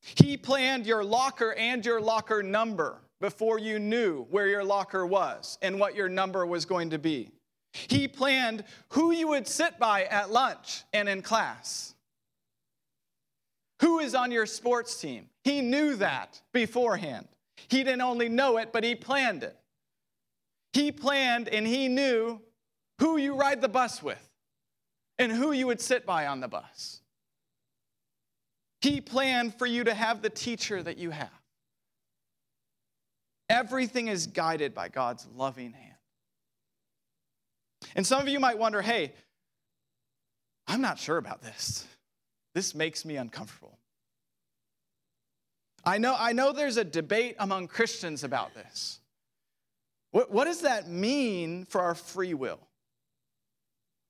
He 0.00 0.36
planned 0.36 0.84
your 0.84 1.04
locker 1.04 1.54
and 1.54 1.86
your 1.86 2.00
locker 2.00 2.42
number 2.42 3.02
before 3.20 3.60
you 3.60 3.78
knew 3.78 4.24
where 4.30 4.48
your 4.48 4.64
locker 4.64 5.06
was 5.06 5.58
and 5.62 5.78
what 5.78 5.94
your 5.94 6.08
number 6.08 6.44
was 6.44 6.64
going 6.64 6.90
to 6.90 6.98
be. 6.98 7.30
He 7.88 8.08
planned 8.08 8.64
who 8.90 9.12
you 9.12 9.28
would 9.28 9.46
sit 9.46 9.78
by 9.78 10.04
at 10.04 10.30
lunch 10.30 10.84
and 10.92 11.08
in 11.08 11.22
class. 11.22 11.94
Who 13.80 13.98
is 13.98 14.14
on 14.14 14.30
your 14.30 14.46
sports 14.46 14.98
team? 15.00 15.28
He 15.44 15.60
knew 15.60 15.96
that 15.96 16.40
beforehand. 16.52 17.28
He 17.68 17.84
didn't 17.84 18.00
only 18.00 18.28
know 18.28 18.58
it, 18.58 18.72
but 18.72 18.84
he 18.84 18.94
planned 18.94 19.42
it. 19.42 19.56
He 20.72 20.92
planned 20.92 21.48
and 21.48 21.66
he 21.66 21.88
knew 21.88 22.40
who 22.98 23.16
you 23.16 23.34
ride 23.34 23.60
the 23.60 23.68
bus 23.68 24.02
with 24.02 24.30
and 25.18 25.32
who 25.32 25.52
you 25.52 25.66
would 25.66 25.80
sit 25.80 26.06
by 26.06 26.26
on 26.26 26.40
the 26.40 26.48
bus. 26.48 27.00
He 28.80 29.00
planned 29.00 29.54
for 29.54 29.66
you 29.66 29.84
to 29.84 29.94
have 29.94 30.22
the 30.22 30.30
teacher 30.30 30.82
that 30.82 30.98
you 30.98 31.10
have. 31.10 31.30
Everything 33.48 34.08
is 34.08 34.26
guided 34.26 34.74
by 34.74 34.88
God's 34.88 35.26
loving 35.34 35.72
hand. 35.72 35.95
And 37.94 38.06
some 38.06 38.20
of 38.20 38.28
you 38.28 38.40
might 38.40 38.58
wonder 38.58 38.82
hey, 38.82 39.12
I'm 40.66 40.80
not 40.80 40.98
sure 40.98 41.16
about 41.16 41.42
this. 41.42 41.86
This 42.54 42.74
makes 42.74 43.04
me 43.04 43.16
uncomfortable. 43.16 43.78
I 45.84 45.98
know, 45.98 46.16
I 46.18 46.32
know 46.32 46.52
there's 46.52 46.78
a 46.78 46.84
debate 46.84 47.36
among 47.38 47.68
Christians 47.68 48.24
about 48.24 48.54
this. 48.54 48.98
What, 50.10 50.32
what 50.32 50.46
does 50.46 50.62
that 50.62 50.88
mean 50.88 51.64
for 51.66 51.80
our 51.80 51.94
free 51.94 52.34
will? 52.34 52.58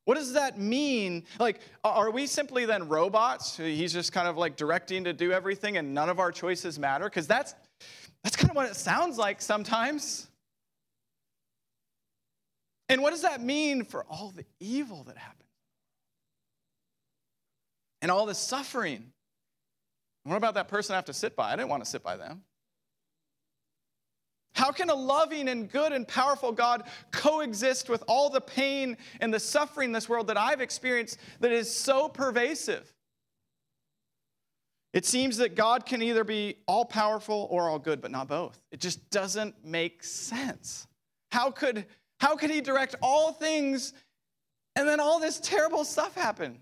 What 0.07 0.15
does 0.15 0.35
that 0.35 0.59
mean? 0.59 1.25
Like, 1.41 1.61
are 1.83 2.11
we 2.13 2.29
simply 2.29 2.65
then 2.65 2.89
robots? 2.89 3.57
He's 3.57 3.93
just 3.93 4.13
kind 4.13 4.29
of 4.29 4.37
like 4.37 4.57
directing 4.57 5.05
to 5.05 5.13
do 5.13 5.33
everything 5.33 5.77
and 5.77 5.93
none 5.93 6.09
of 6.09 6.21
our 6.21 6.31
choices 6.31 6.79
matter? 6.79 7.05
Because 7.07 7.27
that's, 7.27 7.55
that's 8.23 8.37
kind 8.37 8.51
of 8.51 8.57
what 8.57 8.71
it 8.71 8.77
sounds 8.77 9.19
like 9.19 9.43
sometimes. 9.43 10.29
And 12.89 13.03
what 13.03 13.11
does 13.11 13.23
that 13.23 13.43
mean 13.43 13.85
for 13.85 14.05
all 14.09 14.33
the 14.35 14.45
evil 14.61 15.05
that 15.05 15.17
happened? 15.17 15.49
And 18.03 18.11
all 18.11 18.27
the 18.27 18.35
suffering? 18.35 19.13
What 20.25 20.37
about 20.37 20.55
that 20.55 20.69
person 20.69 20.95
I 20.95 20.97
have 20.97 21.07
to 21.07 21.13
sit 21.13 21.35
by? 21.37 21.53
I 21.53 21.57
didn't 21.57 21.69
want 21.69 21.85
to 21.85 21.91
sit 21.91 22.03
by 22.03 22.17
them. 22.17 22.43
How 24.55 24.73
can 24.73 24.89
a 24.89 24.95
loving 24.95 25.49
and 25.49 25.71
good 25.71 25.93
and 25.93 26.09
powerful 26.09 26.51
God 26.51 26.85
coexist 27.13 27.91
with 27.91 28.03
all 28.09 28.31
the 28.31 28.41
pain 28.41 28.97
and 29.21 29.33
the 29.33 29.39
suffering 29.39 29.91
in 29.91 29.93
this 29.93 30.09
world 30.09 30.29
that 30.29 30.39
I've 30.39 30.63
experienced 30.63 31.19
that 31.41 31.53
is 31.53 31.73
so 31.73 32.09
pervasive? 32.09 32.91
It 34.95 35.05
seems 35.05 35.37
that 35.37 35.57
God 35.57 35.85
can 35.85 36.01
either 36.01 36.25
be 36.25 36.57
all 36.67 36.87
powerful 36.87 37.49
or 37.51 37.69
all 37.69 37.79
good, 37.79 38.01
but 38.01 38.11
not 38.11 38.29
both. 38.29 38.59
It 38.73 38.81
just 38.81 39.11
doesn't 39.11 39.63
make 39.63 40.03
sense. 40.03 40.87
How 41.33 41.51
could, 41.51 41.85
how 42.21 42.37
could 42.37 42.51
He 42.51 42.61
direct 42.61 42.95
all 43.03 43.33
things 43.33 43.93
and 44.75 44.89
then 44.89 45.01
all 45.01 45.21
this 45.21 45.39
terrible 45.41 45.85
stuff 45.85 46.15
happen? 46.15 46.59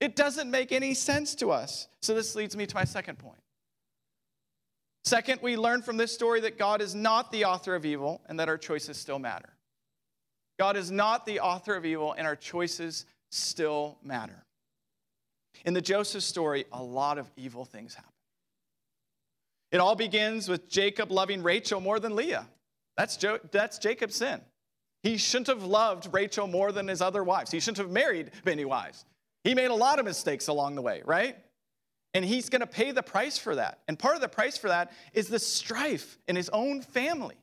It 0.00 0.16
doesn't 0.16 0.50
make 0.50 0.72
any 0.72 0.94
sense 0.94 1.34
to 1.36 1.50
us. 1.50 1.88
So, 2.00 2.14
this 2.14 2.34
leads 2.34 2.56
me 2.56 2.66
to 2.66 2.74
my 2.74 2.84
second 2.84 3.18
point. 3.18 3.38
Second, 5.04 5.40
we 5.42 5.56
learn 5.56 5.82
from 5.82 5.96
this 5.96 6.12
story 6.12 6.40
that 6.40 6.58
God 6.58 6.80
is 6.80 6.94
not 6.94 7.32
the 7.32 7.44
author 7.44 7.74
of 7.74 7.84
evil 7.84 8.20
and 8.28 8.38
that 8.38 8.48
our 8.48 8.58
choices 8.58 8.96
still 8.96 9.18
matter. 9.18 9.50
God 10.58 10.76
is 10.76 10.90
not 10.90 11.26
the 11.26 11.40
author 11.40 11.74
of 11.74 11.84
evil 11.84 12.14
and 12.16 12.26
our 12.26 12.36
choices 12.36 13.04
still 13.30 13.98
matter. 14.02 14.44
In 15.64 15.74
the 15.74 15.80
Joseph 15.80 16.22
story, 16.22 16.66
a 16.72 16.82
lot 16.82 17.18
of 17.18 17.30
evil 17.36 17.64
things 17.64 17.94
happen. 17.94 18.10
It 19.72 19.78
all 19.78 19.96
begins 19.96 20.48
with 20.48 20.68
Jacob 20.68 21.10
loving 21.10 21.42
Rachel 21.42 21.80
more 21.80 21.98
than 21.98 22.14
Leah. 22.14 22.46
That's, 22.96 23.16
jo- 23.16 23.40
that's 23.50 23.78
Jacob's 23.78 24.16
sin. 24.16 24.40
He 25.02 25.16
shouldn't 25.16 25.48
have 25.48 25.64
loved 25.64 26.12
Rachel 26.12 26.46
more 26.46 26.70
than 26.70 26.88
his 26.88 27.02
other 27.02 27.24
wives. 27.24 27.50
He 27.50 27.60
shouldn't 27.60 27.78
have 27.78 27.90
married 27.90 28.30
many 28.44 28.64
wives. 28.64 29.04
He 29.44 29.54
made 29.54 29.70
a 29.70 29.74
lot 29.74 29.98
of 29.98 30.04
mistakes 30.04 30.48
along 30.48 30.76
the 30.76 30.82
way, 30.82 31.02
right? 31.04 31.36
And 32.14 32.24
he's 32.24 32.48
going 32.48 32.60
to 32.60 32.66
pay 32.66 32.92
the 32.92 33.02
price 33.02 33.38
for 33.38 33.56
that. 33.56 33.80
And 33.88 33.98
part 33.98 34.14
of 34.14 34.20
the 34.20 34.28
price 34.28 34.56
for 34.56 34.68
that 34.68 34.92
is 35.12 35.28
the 35.28 35.38
strife 35.38 36.18
in 36.28 36.36
his 36.36 36.48
own 36.50 36.82
family. 36.82 37.36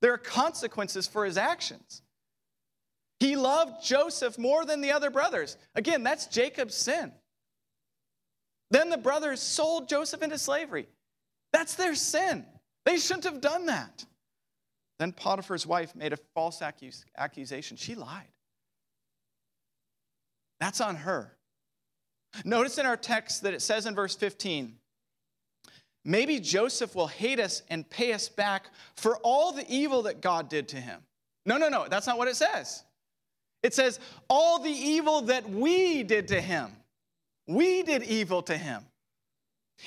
There 0.00 0.12
are 0.12 0.18
consequences 0.18 1.06
for 1.06 1.24
his 1.24 1.36
actions. 1.36 2.02
He 3.20 3.36
loved 3.36 3.84
Joseph 3.84 4.38
more 4.38 4.64
than 4.64 4.80
the 4.80 4.92
other 4.92 5.10
brothers. 5.10 5.56
Again, 5.74 6.02
that's 6.02 6.26
Jacob's 6.26 6.74
sin. 6.74 7.12
Then 8.70 8.90
the 8.90 8.98
brothers 8.98 9.40
sold 9.40 9.88
Joseph 9.88 10.22
into 10.22 10.38
slavery. 10.38 10.88
That's 11.52 11.74
their 11.74 11.94
sin. 11.94 12.44
They 12.84 12.98
shouldn't 12.98 13.24
have 13.24 13.40
done 13.40 13.66
that. 13.66 14.04
Then 14.98 15.12
Potiphar's 15.12 15.66
wife 15.66 15.94
made 15.94 16.12
a 16.12 16.18
false 16.34 16.62
accusation. 16.62 17.76
She 17.76 17.94
lied. 17.94 18.28
That's 20.60 20.80
on 20.80 20.96
her. 20.96 21.36
Notice 22.44 22.78
in 22.78 22.86
our 22.86 22.96
text 22.96 23.42
that 23.42 23.54
it 23.54 23.62
says 23.62 23.86
in 23.86 23.94
verse 23.94 24.14
15, 24.16 24.76
maybe 26.04 26.40
Joseph 26.40 26.94
will 26.94 27.06
hate 27.06 27.40
us 27.40 27.62
and 27.68 27.88
pay 27.88 28.12
us 28.12 28.28
back 28.28 28.70
for 28.96 29.16
all 29.18 29.52
the 29.52 29.64
evil 29.68 30.02
that 30.02 30.20
God 30.20 30.48
did 30.48 30.68
to 30.68 30.76
him. 30.76 31.00
No, 31.44 31.58
no, 31.58 31.68
no, 31.68 31.86
that's 31.88 32.06
not 32.06 32.18
what 32.18 32.28
it 32.28 32.36
says. 32.36 32.84
It 33.62 33.74
says, 33.74 33.98
all 34.28 34.58
the 34.58 34.70
evil 34.70 35.22
that 35.22 35.48
we 35.48 36.02
did 36.02 36.28
to 36.28 36.40
him. 36.40 36.70
We 37.46 37.82
did 37.82 38.02
evil 38.02 38.42
to 38.42 38.56
him. 38.56 38.84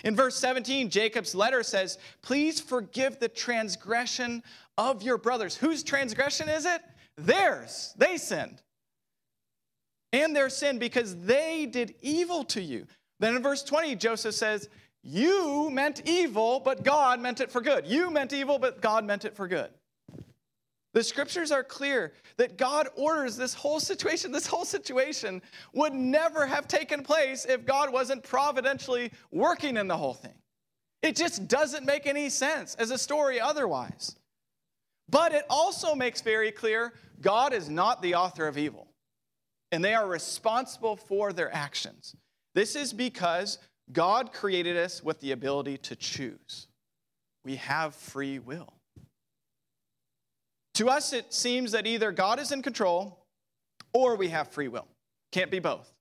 In 0.04 0.16
verse 0.16 0.36
17, 0.38 0.90
Jacob's 0.90 1.34
letter 1.34 1.64
says, 1.64 1.98
Please 2.22 2.60
forgive 2.60 3.20
the 3.20 3.30
transgression 3.30 4.44
of 4.78 5.02
your 5.02 5.18
brothers. 5.18 5.56
Whose 5.56 5.84
transgression 5.84 6.50
is 6.50 6.66
it? 6.66 6.82
Theirs. 7.18 7.94
They 7.98 8.18
sinned 8.18 8.62
and 10.14 10.36
their 10.36 10.50
sin 10.50 10.80
because 10.80 11.16
they 11.24 11.66
did 11.66 11.96
evil 12.02 12.44
to 12.46 12.62
you. 12.62 12.88
Then 13.20 13.36
in 13.36 13.44
verse 13.44 13.64
20, 13.64 13.96
Joseph 13.96 14.36
says, 14.36 14.70
You 15.02 15.70
meant 15.72 16.04
evil, 16.06 16.60
but 16.60 16.84
God 16.84 17.20
meant 17.20 17.42
it 17.42 17.52
for 17.52 17.62
good. 17.62 17.86
You 17.88 18.10
meant 18.12 18.34
evil, 18.34 18.60
but 18.60 18.82
God 18.82 19.06
meant 19.06 19.26
it 19.26 19.36
for 19.36 19.48
good. 19.48 19.70
The 20.98 21.04
scriptures 21.04 21.52
are 21.52 21.64
clear 21.64 22.12
that 22.38 22.58
God 22.58 22.90
orders 22.96 23.38
this 23.38 23.54
whole 23.54 23.80
situation. 23.80 24.32
This 24.32 24.48
whole 24.48 24.66
situation 24.66 25.44
would 25.74 25.94
never 25.94 26.44
have 26.48 26.68
taken 26.68 27.04
place 27.04 27.46
if 27.46 27.68
God 27.68 27.94
wasn't 27.94 28.24
providentially 28.24 29.12
working 29.30 29.78
in 29.78 29.88
the 29.88 29.96
whole 29.96 30.16
thing. 30.16 30.34
It 31.04 31.16
just 31.16 31.48
doesn't 31.48 31.86
make 31.86 32.08
any 32.08 32.30
sense 32.30 32.74
as 32.80 32.90
a 32.90 32.98
story 32.98 33.40
otherwise. 33.40 34.16
But 35.08 35.34
it 35.34 35.46
also 35.52 35.94
makes 35.94 36.22
very 36.22 36.52
clear 36.52 36.96
God 37.22 37.54
is 37.54 37.70
not 37.70 38.02
the 38.02 38.16
author 38.16 38.48
of 38.48 38.58
evil 38.58 38.88
and 39.72 39.86
they 39.86 39.94
are 39.94 40.08
responsible 40.08 40.96
for 40.96 41.32
their 41.32 41.54
actions. 41.54 42.16
This 42.56 42.76
is 42.76 42.92
because 42.92 43.60
God 43.92 44.34
created 44.34 44.76
us 44.78 45.04
with 45.04 45.20
the 45.20 45.34
ability 45.34 45.78
to 45.78 45.96
choose. 45.96 46.66
We 47.46 47.58
have 47.58 47.94
free 47.94 48.40
will. 48.40 48.74
To 50.78 50.90
us, 50.90 51.12
it 51.12 51.34
seems 51.34 51.72
that 51.72 51.88
either 51.88 52.12
God 52.12 52.40
is 52.40 52.52
in 52.52 52.62
control 52.62 53.26
or 53.94 54.16
we 54.16 54.30
have 54.30 54.50
free 54.50 54.68
will. 54.68 54.88
Can't 55.32 55.50
be 55.50 55.58
both. 55.58 55.92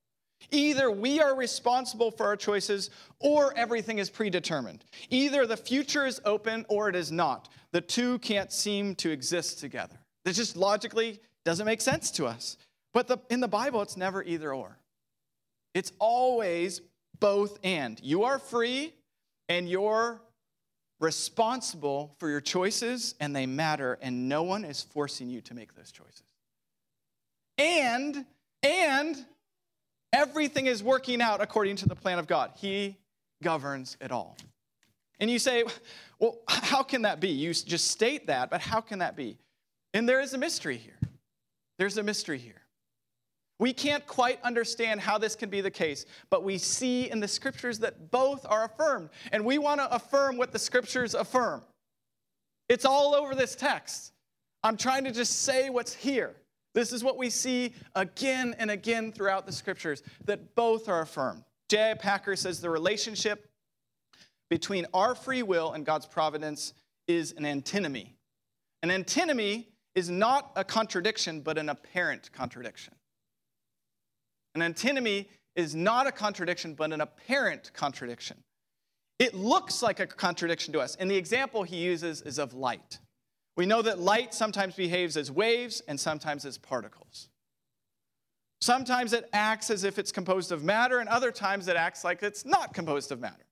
Either 0.50 0.90
we 0.90 1.18
are 1.18 1.34
responsible 1.34 2.10
for 2.10 2.26
our 2.26 2.36
choices 2.36 2.90
or 3.18 3.56
everything 3.56 3.98
is 3.98 4.10
predetermined. 4.10 4.84
Either 5.08 5.46
the 5.46 5.56
future 5.56 6.04
is 6.04 6.20
open 6.26 6.66
or 6.68 6.90
it 6.90 6.94
is 6.94 7.10
not. 7.10 7.48
The 7.72 7.80
two 7.80 8.18
can't 8.18 8.52
seem 8.52 8.94
to 8.96 9.10
exist 9.10 9.60
together. 9.60 9.96
It 10.26 10.34
just 10.34 10.58
logically 10.58 11.20
doesn't 11.46 11.64
make 11.64 11.80
sense 11.80 12.10
to 12.10 12.26
us. 12.26 12.58
But 12.92 13.08
the, 13.08 13.16
in 13.30 13.40
the 13.40 13.48
Bible, 13.48 13.80
it's 13.80 13.96
never 13.96 14.22
either 14.24 14.52
or. 14.52 14.76
It's 15.72 15.92
always 15.98 16.82
both 17.18 17.58
and. 17.64 17.98
You 18.02 18.24
are 18.24 18.38
free 18.38 18.92
and 19.48 19.70
you're 19.70 20.20
responsible 21.00 22.14
for 22.18 22.28
your 22.28 22.40
choices 22.40 23.14
and 23.20 23.34
they 23.34 23.46
matter, 23.46 23.98
and 24.00 24.28
no 24.28 24.42
one 24.42 24.64
is 24.64 24.82
forcing 24.82 25.28
you 25.28 25.40
to 25.42 25.54
make 25.54 25.74
those 25.74 25.92
choices. 25.92 26.22
And, 27.58 28.24
and 28.62 29.16
everything 30.12 30.66
is 30.66 30.82
working 30.82 31.20
out 31.20 31.40
according 31.40 31.76
to 31.76 31.88
the 31.88 31.94
plan 31.94 32.18
of 32.18 32.26
God. 32.26 32.52
He 32.56 32.96
governs 33.42 33.96
it 34.00 34.12
all. 34.12 34.36
And 35.18 35.30
you 35.30 35.38
say, 35.38 35.64
well, 36.18 36.38
how 36.48 36.82
can 36.82 37.02
that 37.02 37.20
be? 37.20 37.28
You 37.28 37.52
just 37.54 37.90
state 37.90 38.26
that, 38.26 38.50
but 38.50 38.60
how 38.60 38.80
can 38.80 38.98
that 38.98 39.16
be? 39.16 39.38
And 39.94 40.08
there 40.08 40.20
is 40.20 40.34
a 40.34 40.38
mystery 40.38 40.76
here. 40.76 40.98
There's 41.78 41.96
a 41.96 42.02
mystery 42.02 42.38
here. 42.38 42.60
We 43.58 43.72
can't 43.72 44.06
quite 44.06 44.40
understand 44.42 45.00
how 45.00 45.16
this 45.16 45.34
can 45.34 45.48
be 45.48 45.60
the 45.60 45.70
case, 45.70 46.04
but 46.28 46.44
we 46.44 46.58
see 46.58 47.10
in 47.10 47.20
the 47.20 47.28
scriptures 47.28 47.78
that 47.78 48.10
both 48.10 48.44
are 48.48 48.64
affirmed. 48.64 49.08
And 49.32 49.44
we 49.44 49.58
want 49.58 49.80
to 49.80 49.94
affirm 49.94 50.36
what 50.36 50.52
the 50.52 50.58
scriptures 50.58 51.14
affirm. 51.14 51.62
It's 52.68 52.84
all 52.84 53.14
over 53.14 53.34
this 53.34 53.54
text. 53.54 54.12
I'm 54.62 54.76
trying 54.76 55.04
to 55.04 55.12
just 55.12 55.42
say 55.42 55.70
what's 55.70 55.94
here. 55.94 56.34
This 56.74 56.92
is 56.92 57.02
what 57.02 57.16
we 57.16 57.30
see 57.30 57.72
again 57.94 58.54
and 58.58 58.70
again 58.70 59.10
throughout 59.12 59.46
the 59.46 59.52
scriptures 59.52 60.02
that 60.26 60.54
both 60.54 60.88
are 60.88 61.00
affirmed. 61.00 61.44
J.I. 61.70 61.94
Packer 61.94 62.36
says 62.36 62.60
the 62.60 62.68
relationship 62.68 63.48
between 64.50 64.86
our 64.92 65.14
free 65.14 65.42
will 65.42 65.72
and 65.72 65.86
God's 65.86 66.06
providence 66.06 66.74
is 67.08 67.32
an 67.32 67.46
antinomy. 67.46 68.14
An 68.82 68.90
antinomy 68.90 69.68
is 69.94 70.10
not 70.10 70.52
a 70.54 70.64
contradiction, 70.64 71.40
but 71.40 71.56
an 71.56 71.70
apparent 71.70 72.30
contradiction. 72.32 72.95
An 74.56 74.62
antinomy 74.62 75.28
is 75.54 75.74
not 75.74 76.06
a 76.06 76.12
contradiction, 76.12 76.72
but 76.72 76.90
an 76.90 77.02
apparent 77.02 77.70
contradiction. 77.74 78.42
It 79.18 79.34
looks 79.34 79.82
like 79.82 80.00
a 80.00 80.06
contradiction 80.06 80.72
to 80.72 80.80
us. 80.80 80.96
And 80.96 81.10
the 81.10 81.16
example 81.16 81.62
he 81.62 81.76
uses 81.76 82.22
is 82.22 82.38
of 82.38 82.54
light. 82.54 82.98
We 83.58 83.66
know 83.66 83.82
that 83.82 83.98
light 83.98 84.32
sometimes 84.32 84.74
behaves 84.74 85.18
as 85.18 85.30
waves 85.30 85.82
and 85.86 86.00
sometimes 86.00 86.46
as 86.46 86.56
particles. 86.56 87.28
Sometimes 88.62 89.12
it 89.12 89.28
acts 89.34 89.68
as 89.68 89.84
if 89.84 89.98
it's 89.98 90.10
composed 90.10 90.50
of 90.52 90.64
matter, 90.64 91.00
and 91.00 91.08
other 91.10 91.30
times 91.30 91.68
it 91.68 91.76
acts 91.76 92.02
like 92.02 92.22
it's 92.22 92.46
not 92.46 92.72
composed 92.72 93.12
of 93.12 93.20
matter. 93.20 93.44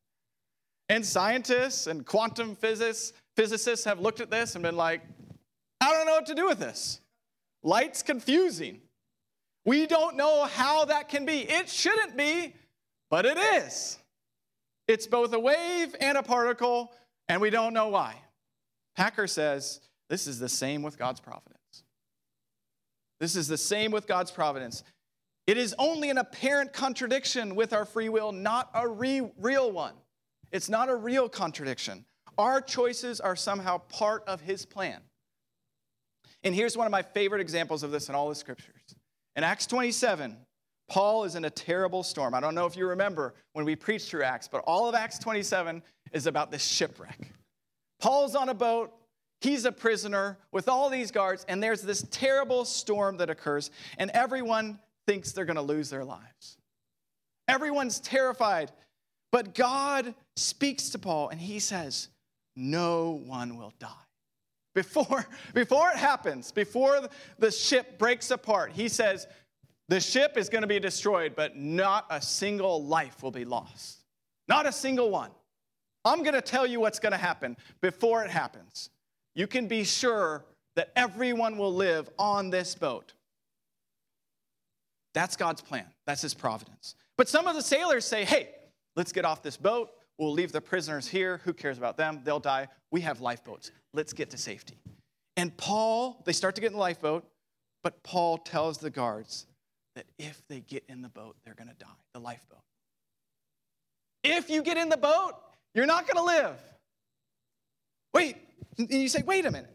And 0.88 1.04
scientists 1.04 1.86
and 1.86 2.06
quantum 2.06 2.56
physicists, 2.56 3.12
physicists 3.36 3.84
have 3.84 4.00
looked 4.00 4.20
at 4.20 4.30
this 4.30 4.54
and 4.54 4.62
been 4.64 4.76
like, 4.76 5.02
I 5.82 5.92
don't 5.92 6.06
know 6.06 6.14
what 6.14 6.26
to 6.26 6.34
do 6.34 6.46
with 6.46 6.60
this. 6.60 7.02
Light's 7.62 8.02
confusing. 8.02 8.80
We 9.64 9.86
don't 9.86 10.16
know 10.16 10.44
how 10.44 10.84
that 10.86 11.08
can 11.08 11.24
be. 11.24 11.40
It 11.40 11.68
shouldn't 11.68 12.16
be, 12.16 12.54
but 13.10 13.24
it 13.24 13.38
is. 13.38 13.98
It's 14.86 15.06
both 15.06 15.32
a 15.32 15.40
wave 15.40 15.94
and 16.00 16.18
a 16.18 16.22
particle, 16.22 16.92
and 17.28 17.40
we 17.40 17.50
don't 17.50 17.72
know 17.72 17.88
why. 17.88 18.16
Packer 18.96 19.26
says 19.26 19.80
this 20.10 20.26
is 20.26 20.38
the 20.38 20.48
same 20.48 20.82
with 20.82 20.98
God's 20.98 21.20
providence. 21.20 21.54
This 23.20 23.36
is 23.36 23.48
the 23.48 23.56
same 23.56 23.90
with 23.90 24.06
God's 24.06 24.30
providence. 24.30 24.82
It 25.46 25.56
is 25.56 25.74
only 25.78 26.10
an 26.10 26.18
apparent 26.18 26.72
contradiction 26.72 27.54
with 27.54 27.72
our 27.72 27.84
free 27.84 28.08
will, 28.08 28.32
not 28.32 28.70
a 28.74 28.86
re- 28.86 29.30
real 29.38 29.72
one. 29.72 29.94
It's 30.52 30.68
not 30.68 30.88
a 30.88 30.94
real 30.94 31.28
contradiction. 31.28 32.04
Our 32.36 32.60
choices 32.60 33.20
are 33.20 33.36
somehow 33.36 33.78
part 33.78 34.24
of 34.26 34.40
His 34.40 34.66
plan. 34.66 35.00
And 36.42 36.54
here's 36.54 36.76
one 36.76 36.86
of 36.86 36.90
my 36.90 37.02
favorite 37.02 37.40
examples 37.40 37.82
of 37.82 37.90
this 37.90 38.08
in 38.08 38.14
all 38.14 38.28
the 38.28 38.34
scriptures. 38.34 38.94
In 39.36 39.44
Acts 39.44 39.66
27, 39.66 40.36
Paul 40.88 41.24
is 41.24 41.34
in 41.34 41.44
a 41.44 41.50
terrible 41.50 42.02
storm. 42.02 42.34
I 42.34 42.40
don't 42.40 42.54
know 42.54 42.66
if 42.66 42.76
you 42.76 42.86
remember 42.88 43.34
when 43.52 43.64
we 43.64 43.74
preached 43.74 44.08
through 44.08 44.22
Acts, 44.22 44.48
but 44.48 44.62
all 44.66 44.88
of 44.88 44.94
Acts 44.94 45.18
27 45.18 45.82
is 46.12 46.26
about 46.26 46.50
this 46.50 46.64
shipwreck. 46.64 47.32
Paul's 48.00 48.34
on 48.34 48.48
a 48.48 48.54
boat, 48.54 48.92
he's 49.40 49.64
a 49.64 49.72
prisoner 49.72 50.38
with 50.52 50.68
all 50.68 50.90
these 50.90 51.10
guards, 51.10 51.44
and 51.48 51.62
there's 51.62 51.82
this 51.82 52.06
terrible 52.10 52.64
storm 52.64 53.16
that 53.16 53.30
occurs, 53.30 53.70
and 53.98 54.10
everyone 54.10 54.78
thinks 55.06 55.32
they're 55.32 55.44
going 55.44 55.56
to 55.56 55.62
lose 55.62 55.90
their 55.90 56.04
lives. 56.04 56.58
Everyone's 57.48 58.00
terrified, 58.00 58.70
but 59.32 59.54
God 59.54 60.14
speaks 60.36 60.90
to 60.90 60.98
Paul, 60.98 61.28
and 61.30 61.40
he 61.40 61.58
says, 61.58 62.08
No 62.56 63.22
one 63.26 63.56
will 63.56 63.72
die. 63.78 64.03
Before, 64.74 65.26
before 65.54 65.90
it 65.90 65.96
happens, 65.96 66.52
before 66.52 67.08
the 67.38 67.50
ship 67.50 67.98
breaks 67.98 68.30
apart, 68.30 68.72
he 68.72 68.88
says, 68.88 69.26
the 69.88 70.00
ship 70.00 70.36
is 70.36 70.48
going 70.48 70.62
to 70.62 70.68
be 70.68 70.80
destroyed, 70.80 71.34
but 71.36 71.56
not 71.56 72.06
a 72.10 72.20
single 72.20 72.84
life 72.84 73.22
will 73.22 73.30
be 73.30 73.44
lost. 73.44 73.98
Not 74.48 74.66
a 74.66 74.72
single 74.72 75.10
one. 75.10 75.30
I'm 76.04 76.22
going 76.22 76.34
to 76.34 76.42
tell 76.42 76.66
you 76.66 76.80
what's 76.80 76.98
going 76.98 77.12
to 77.12 77.18
happen 77.18 77.56
before 77.80 78.24
it 78.24 78.30
happens. 78.30 78.90
You 79.34 79.46
can 79.46 79.66
be 79.66 79.84
sure 79.84 80.44
that 80.76 80.90
everyone 80.96 81.56
will 81.56 81.72
live 81.72 82.08
on 82.18 82.50
this 82.50 82.74
boat. 82.74 83.12
That's 85.12 85.36
God's 85.36 85.62
plan, 85.62 85.86
that's 86.06 86.22
His 86.22 86.34
providence. 86.34 86.96
But 87.16 87.28
some 87.28 87.46
of 87.46 87.54
the 87.54 87.62
sailors 87.62 88.04
say, 88.04 88.24
hey, 88.24 88.50
let's 88.96 89.12
get 89.12 89.24
off 89.24 89.42
this 89.42 89.56
boat. 89.56 89.90
We'll 90.18 90.32
leave 90.32 90.52
the 90.52 90.60
prisoners 90.60 91.08
here. 91.08 91.40
Who 91.44 91.52
cares 91.52 91.78
about 91.78 91.96
them? 91.96 92.20
They'll 92.24 92.40
die. 92.40 92.68
We 92.90 93.00
have 93.00 93.20
lifeboats. 93.20 93.72
Let's 93.92 94.12
get 94.12 94.30
to 94.30 94.38
safety. 94.38 94.78
And 95.36 95.56
Paul, 95.56 96.22
they 96.24 96.32
start 96.32 96.54
to 96.54 96.60
get 96.60 96.68
in 96.68 96.74
the 96.74 96.78
lifeboat, 96.78 97.24
but 97.82 98.02
Paul 98.04 98.38
tells 98.38 98.78
the 98.78 98.90
guards, 98.90 99.46
that 99.94 100.06
if 100.18 100.42
they 100.48 100.60
get 100.60 100.84
in 100.88 101.02
the 101.02 101.08
boat, 101.08 101.36
they're 101.44 101.54
going 101.54 101.68
to 101.68 101.74
die, 101.74 101.86
the 102.12 102.20
lifeboat. 102.20 102.60
If 104.22 104.50
you 104.50 104.62
get 104.62 104.76
in 104.76 104.88
the 104.88 104.96
boat, 104.96 105.34
you're 105.74 105.86
not 105.86 106.06
going 106.06 106.16
to 106.16 106.24
live. 106.24 106.56
Wait, 108.12 108.36
and 108.78 108.90
you 108.90 109.08
say, 109.08 109.22
wait 109.22 109.44
a 109.46 109.50
minute. 109.50 109.70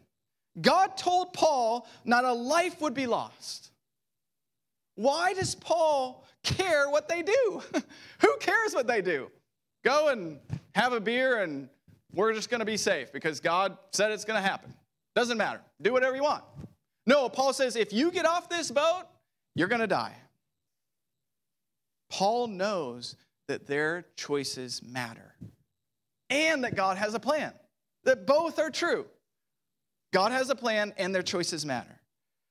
God 0.59 0.97
told 0.97 1.33
Paul 1.33 1.87
not 2.03 2.25
a 2.25 2.33
life 2.33 2.81
would 2.81 2.93
be 2.93 3.07
lost. 3.07 3.71
Why 4.95 5.33
does 5.33 5.55
Paul 5.55 6.25
care 6.43 6.89
what 6.89 7.07
they 7.07 7.21
do? 7.21 7.61
Who 8.19 8.37
cares 8.39 8.73
what 8.73 8.87
they 8.87 9.01
do? 9.01 9.29
Go 9.83 10.09
and 10.09 10.39
have 10.75 10.93
a 10.93 10.99
beer 10.99 11.41
and 11.41 11.69
we're 12.13 12.33
just 12.33 12.49
going 12.49 12.59
to 12.59 12.65
be 12.65 12.77
safe 12.77 13.11
because 13.11 13.39
God 13.39 13.77
said 13.91 14.11
it's 14.11 14.25
going 14.25 14.41
to 14.41 14.47
happen. 14.47 14.73
Doesn't 15.15 15.37
matter. 15.37 15.61
Do 15.81 15.93
whatever 15.93 16.15
you 16.15 16.23
want. 16.23 16.43
No, 17.05 17.29
Paul 17.29 17.53
says 17.53 17.75
if 17.75 17.93
you 17.93 18.11
get 18.11 18.25
off 18.25 18.49
this 18.49 18.71
boat, 18.71 19.03
you're 19.55 19.67
going 19.67 19.81
to 19.81 19.87
die. 19.87 20.15
Paul 22.09 22.47
knows 22.47 23.15
that 23.47 23.67
their 23.67 24.05
choices 24.15 24.81
matter 24.83 25.35
and 26.29 26.63
that 26.63 26.75
God 26.75 26.97
has 26.97 27.13
a 27.13 27.19
plan, 27.19 27.53
that 28.03 28.27
both 28.27 28.59
are 28.59 28.69
true. 28.69 29.05
God 30.11 30.31
has 30.31 30.49
a 30.49 30.55
plan 30.55 30.93
and 30.97 31.13
their 31.13 31.23
choices 31.23 31.65
matter. 31.65 31.99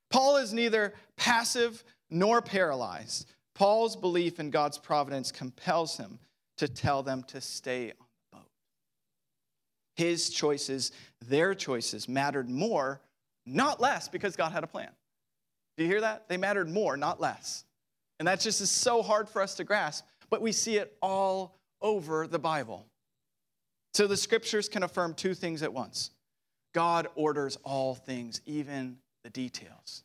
Paul 0.09 0.37
is 0.37 0.53
neither 0.53 0.93
passive 1.17 1.83
nor 2.09 2.41
paralyzed. 2.41 3.31
Paul's 3.53 3.95
belief 3.95 4.39
in 4.39 4.49
God's 4.49 4.77
providence 4.77 5.31
compels 5.31 5.97
him 5.97 6.19
to 6.59 6.67
tell 6.67 7.03
them 7.03 7.23
to 7.23 7.41
stay 7.41 7.91
on 7.99 8.07
the 8.31 8.37
boat. 8.37 8.47
His 9.95 10.29
choices, 10.29 10.91
their 11.27 11.55
choices, 11.55 12.07
mattered 12.07 12.49
more, 12.49 13.01
not 13.45 13.81
less, 13.81 14.07
because 14.07 14.35
God 14.35 14.51
had 14.51 14.63
a 14.63 14.67
plan. 14.67 14.89
Do 15.77 15.83
you 15.83 15.89
hear 15.89 16.01
that? 16.01 16.27
They 16.27 16.37
mattered 16.37 16.69
more, 16.69 16.97
not 16.97 17.21
less. 17.21 17.63
And 18.19 18.27
that 18.27 18.41
just 18.41 18.59
is 18.59 18.69
so 18.69 19.01
hard 19.01 19.29
for 19.29 19.41
us 19.41 19.55
to 19.55 19.63
grasp, 19.63 20.05
but 20.29 20.41
we 20.41 20.51
see 20.51 20.77
it 20.77 20.95
all 21.01 21.55
over 21.81 22.27
the 22.27 22.39
Bible. 22.39 22.85
So 23.93 24.05
the 24.05 24.17
scriptures 24.17 24.67
can 24.67 24.83
affirm 24.83 25.13
two 25.13 25.33
things 25.33 25.63
at 25.63 25.73
once 25.73 26.11
God 26.73 27.07
orders 27.15 27.57
all 27.63 27.95
things, 27.95 28.41
even 28.45 28.97
the 29.23 29.29
details. 29.29 30.03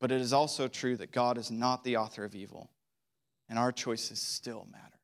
But 0.00 0.12
it 0.12 0.20
is 0.20 0.32
also 0.32 0.68
true 0.68 0.96
that 0.98 1.12
God 1.12 1.38
is 1.38 1.50
not 1.50 1.84
the 1.84 1.96
author 1.96 2.24
of 2.24 2.34
evil, 2.34 2.70
and 3.48 3.58
our 3.58 3.72
choices 3.72 4.20
still 4.20 4.66
matter. 4.70 5.01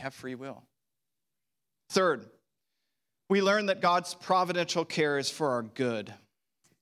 Have 0.00 0.14
free 0.14 0.34
will. 0.34 0.62
Third, 1.90 2.26
we 3.28 3.42
learn 3.42 3.66
that 3.66 3.80
God's 3.80 4.14
providential 4.14 4.84
care 4.84 5.18
is 5.18 5.30
for 5.30 5.50
our 5.50 5.62
good. 5.62 6.12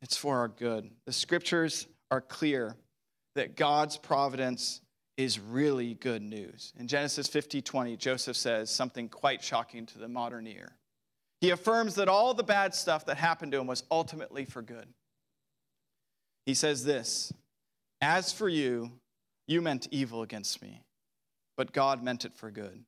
It's 0.02 0.16
for 0.16 0.38
our 0.38 0.48
good. 0.48 0.90
The 1.06 1.12
scriptures 1.12 1.86
are 2.10 2.20
clear 2.20 2.76
that 3.34 3.56
God's 3.56 3.96
providence 3.96 4.80
is 5.16 5.38
really 5.38 5.94
good 5.94 6.22
news. 6.22 6.72
In 6.78 6.88
Genesis 6.88 7.26
50 7.26 7.60
20, 7.60 7.96
Joseph 7.96 8.36
says 8.36 8.70
something 8.70 9.08
quite 9.08 9.42
shocking 9.42 9.84
to 9.86 9.98
the 9.98 10.08
modern 10.08 10.46
ear. 10.46 10.76
He 11.40 11.50
affirms 11.50 11.96
that 11.96 12.08
all 12.08 12.34
the 12.34 12.42
bad 12.42 12.74
stuff 12.74 13.06
that 13.06 13.16
happened 13.16 13.52
to 13.52 13.58
him 13.58 13.66
was 13.66 13.84
ultimately 13.90 14.44
for 14.44 14.62
good. 14.62 14.86
He 16.46 16.54
says 16.54 16.84
this 16.84 17.32
As 18.00 18.32
for 18.32 18.48
you, 18.48 18.92
you 19.46 19.60
meant 19.60 19.88
evil 19.90 20.22
against 20.22 20.62
me, 20.62 20.82
but 21.56 21.72
God 21.72 22.02
meant 22.02 22.24
it 22.24 22.34
for 22.34 22.50
good, 22.50 22.84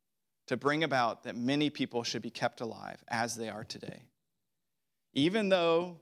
to 0.50 0.56
bring 0.56 0.84
about 0.84 1.22
that 1.22 1.36
many 1.36 1.70
people 1.70 2.02
should 2.02 2.22
be 2.22 2.30
kept 2.30 2.60
alive 2.60 3.02
as 3.08 3.36
they 3.36 3.48
are 3.48 3.62
today. 3.64 4.02
Even 5.14 5.48
though 5.48 5.96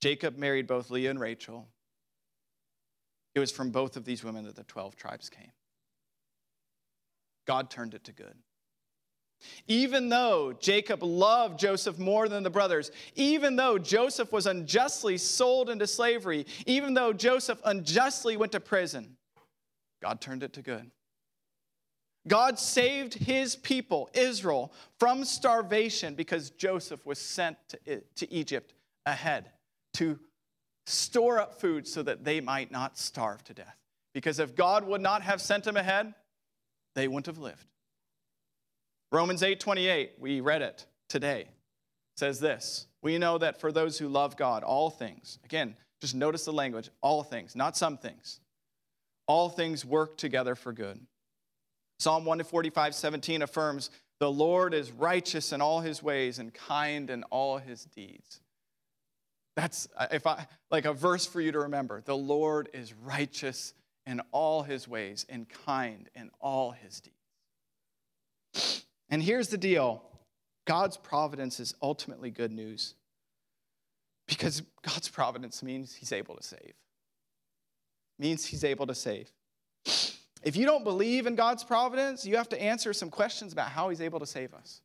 Jacob 0.00 0.36
married 0.36 0.66
both 0.66 0.90
Leah 0.90 1.10
and 1.10 1.20
Rachel. 1.20 1.68
It 3.34 3.40
was 3.40 3.50
from 3.50 3.70
both 3.70 3.96
of 3.96 4.04
these 4.04 4.24
women 4.24 4.44
that 4.46 4.56
the 4.56 4.64
12 4.64 4.96
tribes 4.96 5.28
came. 5.28 5.52
God 7.46 7.70
turned 7.70 7.94
it 7.94 8.04
to 8.04 8.12
good. 8.12 8.34
Even 9.68 10.08
though 10.08 10.52
Jacob 10.58 11.02
loved 11.02 11.60
Joseph 11.60 11.98
more 11.98 12.28
than 12.28 12.42
the 12.42 12.50
brothers, 12.50 12.90
even 13.14 13.54
though 13.54 13.78
Joseph 13.78 14.32
was 14.32 14.46
unjustly 14.46 15.16
sold 15.16 15.70
into 15.70 15.86
slavery, 15.86 16.46
even 16.66 16.94
though 16.94 17.12
Joseph 17.12 17.60
unjustly 17.64 18.36
went 18.36 18.50
to 18.52 18.60
prison, 18.60 19.16
God 20.02 20.20
turned 20.20 20.42
it 20.42 20.52
to 20.54 20.62
good. 20.62 20.90
God 22.28 22.58
saved 22.58 23.14
his 23.14 23.56
people, 23.56 24.10
Israel, 24.14 24.72
from 24.98 25.24
starvation 25.24 26.14
because 26.14 26.50
Joseph 26.50 27.04
was 27.04 27.18
sent 27.18 27.56
to, 27.68 28.00
to 28.16 28.32
Egypt 28.32 28.74
ahead 29.06 29.50
to 29.94 30.18
store 30.86 31.38
up 31.38 31.60
food 31.60 31.86
so 31.86 32.02
that 32.02 32.24
they 32.24 32.40
might 32.40 32.70
not 32.70 32.98
starve 32.98 33.42
to 33.44 33.54
death. 33.54 33.76
Because 34.14 34.38
if 34.38 34.54
God 34.54 34.86
would 34.86 35.00
not 35.00 35.22
have 35.22 35.40
sent 35.40 35.66
him 35.66 35.76
ahead, 35.76 36.14
they 36.94 37.08
wouldn't 37.08 37.26
have 37.26 37.38
lived. 37.38 37.66
Romans 39.10 39.42
8 39.42 39.60
28, 39.60 40.12
we 40.18 40.40
read 40.40 40.62
it 40.62 40.86
today, 41.08 41.48
says 42.16 42.40
this 42.40 42.86
We 43.02 43.18
know 43.18 43.38
that 43.38 43.60
for 43.60 43.72
those 43.72 43.98
who 43.98 44.08
love 44.08 44.36
God, 44.36 44.62
all 44.62 44.90
things, 44.90 45.38
again, 45.44 45.76
just 46.00 46.14
notice 46.14 46.44
the 46.44 46.52
language, 46.52 46.90
all 47.00 47.22
things, 47.22 47.56
not 47.56 47.76
some 47.76 47.96
things, 47.96 48.40
all 49.26 49.48
things 49.48 49.84
work 49.84 50.16
together 50.16 50.54
for 50.54 50.72
good. 50.72 51.00
Psalm 51.98 52.24
145 52.24 52.94
17 52.94 53.42
affirms, 53.42 53.90
The 54.20 54.30
Lord 54.30 54.74
is 54.74 54.92
righteous 54.92 55.52
in 55.52 55.60
all 55.60 55.80
his 55.80 56.02
ways 56.02 56.38
and 56.38 56.54
kind 56.54 57.10
in 57.10 57.24
all 57.24 57.58
his 57.58 57.84
deeds. 57.84 58.40
That's 59.56 59.88
uh, 59.96 60.06
if 60.12 60.26
I 60.26 60.46
like 60.70 60.84
a 60.84 60.92
verse 60.92 61.26
for 61.26 61.40
you 61.40 61.50
to 61.52 61.60
remember. 61.60 62.00
The 62.00 62.16
Lord 62.16 62.68
is 62.72 62.94
righteous 62.94 63.74
in 64.06 64.20
all 64.30 64.62
his 64.62 64.86
ways 64.86 65.26
and 65.28 65.48
kind 65.48 66.08
in 66.14 66.30
all 66.40 66.70
his 66.70 67.00
deeds. 67.00 68.84
And 69.10 69.22
here's 69.22 69.48
the 69.48 69.58
deal 69.58 70.02
God's 70.64 70.96
providence 70.96 71.58
is 71.58 71.74
ultimately 71.82 72.30
good 72.30 72.52
news 72.52 72.94
because 74.28 74.62
God's 74.82 75.08
providence 75.08 75.62
means 75.62 75.94
he's 75.94 76.12
able 76.12 76.36
to 76.36 76.42
save. 76.42 76.74
Means 78.18 78.44
he's 78.44 78.64
able 78.64 78.86
to 78.86 78.94
save. 78.94 79.32
If 80.42 80.56
you 80.56 80.66
don't 80.66 80.84
believe 80.84 81.26
in 81.26 81.34
God's 81.34 81.64
providence, 81.64 82.24
you 82.24 82.36
have 82.36 82.48
to 82.50 82.62
answer 82.62 82.92
some 82.92 83.10
questions 83.10 83.52
about 83.52 83.70
how 83.70 83.88
he's 83.88 84.00
able 84.00 84.20
to 84.20 84.26
save 84.26 84.54
us. 84.54 84.80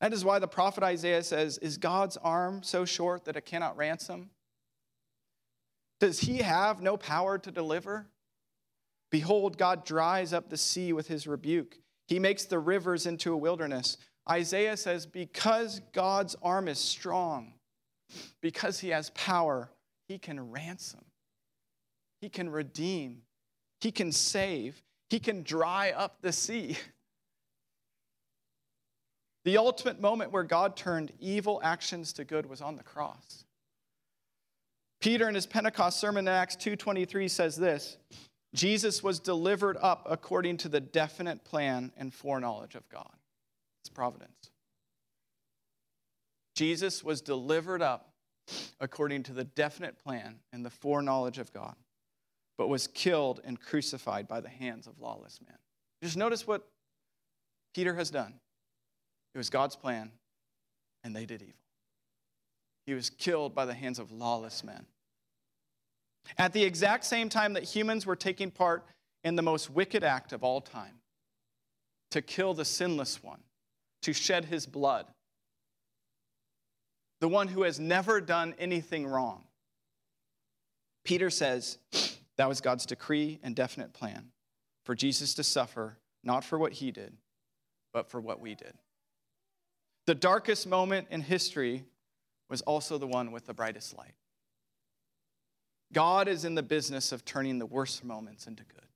That 0.00 0.12
is 0.12 0.24
why 0.24 0.38
the 0.38 0.48
prophet 0.48 0.82
Isaiah 0.82 1.22
says, 1.22 1.58
Is 1.58 1.78
God's 1.78 2.16
arm 2.18 2.62
so 2.62 2.84
short 2.84 3.24
that 3.24 3.36
it 3.36 3.46
cannot 3.46 3.76
ransom? 3.76 4.30
Does 6.00 6.20
he 6.20 6.38
have 6.38 6.82
no 6.82 6.96
power 6.96 7.38
to 7.38 7.50
deliver? 7.50 8.08
Behold, 9.10 9.56
God 9.56 9.84
dries 9.84 10.32
up 10.32 10.50
the 10.50 10.56
sea 10.56 10.92
with 10.92 11.08
his 11.08 11.26
rebuke. 11.26 11.78
He 12.08 12.18
makes 12.18 12.44
the 12.44 12.58
rivers 12.58 13.06
into 13.06 13.32
a 13.32 13.36
wilderness. 13.36 13.96
Isaiah 14.28 14.76
says, 14.76 15.06
Because 15.06 15.80
God's 15.92 16.36
arm 16.42 16.68
is 16.68 16.78
strong, 16.78 17.54
because 18.42 18.80
he 18.80 18.90
has 18.90 19.10
power, 19.10 19.70
he 20.08 20.18
can 20.18 20.50
ransom, 20.50 21.04
he 22.26 22.30
can 22.30 22.50
redeem, 22.50 23.22
he 23.80 23.92
can 23.92 24.10
save, 24.10 24.82
he 25.10 25.20
can 25.20 25.44
dry 25.44 25.92
up 25.92 26.20
the 26.22 26.32
sea. 26.32 26.76
The 29.44 29.58
ultimate 29.58 30.00
moment 30.00 30.32
where 30.32 30.42
God 30.42 30.76
turned 30.76 31.12
evil 31.20 31.60
actions 31.62 32.12
to 32.14 32.24
good 32.24 32.46
was 32.46 32.60
on 32.60 32.74
the 32.74 32.82
cross. 32.82 33.44
Peter 35.00 35.28
in 35.28 35.36
his 35.36 35.46
Pentecost 35.46 36.00
sermon 36.00 36.26
in 36.26 36.34
Acts 36.34 36.56
2:23 36.56 37.30
says 37.30 37.54
this, 37.54 37.96
Jesus 38.56 39.04
was 39.04 39.20
delivered 39.20 39.76
up 39.80 40.04
according 40.10 40.56
to 40.56 40.68
the 40.68 40.80
definite 40.80 41.44
plan 41.44 41.92
and 41.96 42.12
foreknowledge 42.12 42.74
of 42.74 42.88
God. 42.88 43.14
It's 43.82 43.88
providence. 43.88 44.50
Jesus 46.56 47.04
was 47.04 47.20
delivered 47.20 47.82
up 47.82 48.16
according 48.80 49.22
to 49.24 49.32
the 49.32 49.44
definite 49.44 49.98
plan 49.98 50.40
and 50.52 50.64
the 50.64 50.70
foreknowledge 50.70 51.38
of 51.38 51.52
God, 51.52 51.74
but 52.58 52.68
was 52.68 52.86
killed 52.86 53.40
and 53.44 53.60
crucified 53.60 54.26
by 54.26 54.40
the 54.40 54.48
hands 54.48 54.86
of 54.86 54.98
lawless 55.00 55.40
men. 55.46 55.56
Just 56.02 56.16
notice 56.16 56.46
what 56.46 56.66
Peter 57.74 57.94
has 57.94 58.10
done. 58.10 58.34
It 59.34 59.38
was 59.38 59.50
God's 59.50 59.76
plan, 59.76 60.10
and 61.04 61.14
they 61.14 61.26
did 61.26 61.42
evil. 61.42 61.54
He 62.86 62.94
was 62.94 63.10
killed 63.10 63.54
by 63.54 63.66
the 63.66 63.74
hands 63.74 63.98
of 63.98 64.12
lawless 64.12 64.64
men. 64.64 64.86
At 66.38 66.52
the 66.52 66.64
exact 66.64 67.04
same 67.04 67.28
time 67.28 67.52
that 67.52 67.64
humans 67.64 68.06
were 68.06 68.16
taking 68.16 68.50
part 68.50 68.84
in 69.24 69.36
the 69.36 69.42
most 69.42 69.70
wicked 69.70 70.04
act 70.04 70.32
of 70.32 70.42
all 70.42 70.60
time 70.60 71.00
to 72.12 72.22
kill 72.22 72.54
the 72.54 72.64
sinless 72.64 73.22
one, 73.22 73.40
to 74.02 74.12
shed 74.12 74.44
his 74.46 74.66
blood, 74.66 75.06
the 77.20 77.28
one 77.28 77.48
who 77.48 77.62
has 77.62 77.80
never 77.80 78.20
done 78.20 78.54
anything 78.58 79.06
wrong. 79.06 79.42
Peter 81.04 81.30
says 81.30 81.78
that 82.36 82.48
was 82.48 82.60
God's 82.60 82.86
decree 82.86 83.38
and 83.42 83.54
definite 83.54 83.92
plan 83.92 84.30
for 84.84 84.94
Jesus 84.94 85.34
to 85.34 85.44
suffer, 85.44 85.98
not 86.22 86.44
for 86.44 86.58
what 86.58 86.74
he 86.74 86.90
did, 86.90 87.16
but 87.92 88.10
for 88.10 88.20
what 88.20 88.40
we 88.40 88.54
did. 88.54 88.74
The 90.06 90.14
darkest 90.14 90.66
moment 90.66 91.08
in 91.10 91.20
history 91.20 91.84
was 92.48 92.62
also 92.62 92.98
the 92.98 93.06
one 93.06 93.32
with 93.32 93.46
the 93.46 93.54
brightest 93.54 93.96
light. 93.96 94.14
God 95.92 96.28
is 96.28 96.44
in 96.44 96.54
the 96.54 96.62
business 96.62 97.12
of 97.12 97.24
turning 97.24 97.58
the 97.58 97.66
worst 97.66 98.04
moments 98.04 98.46
into 98.46 98.64
good. 98.64 98.86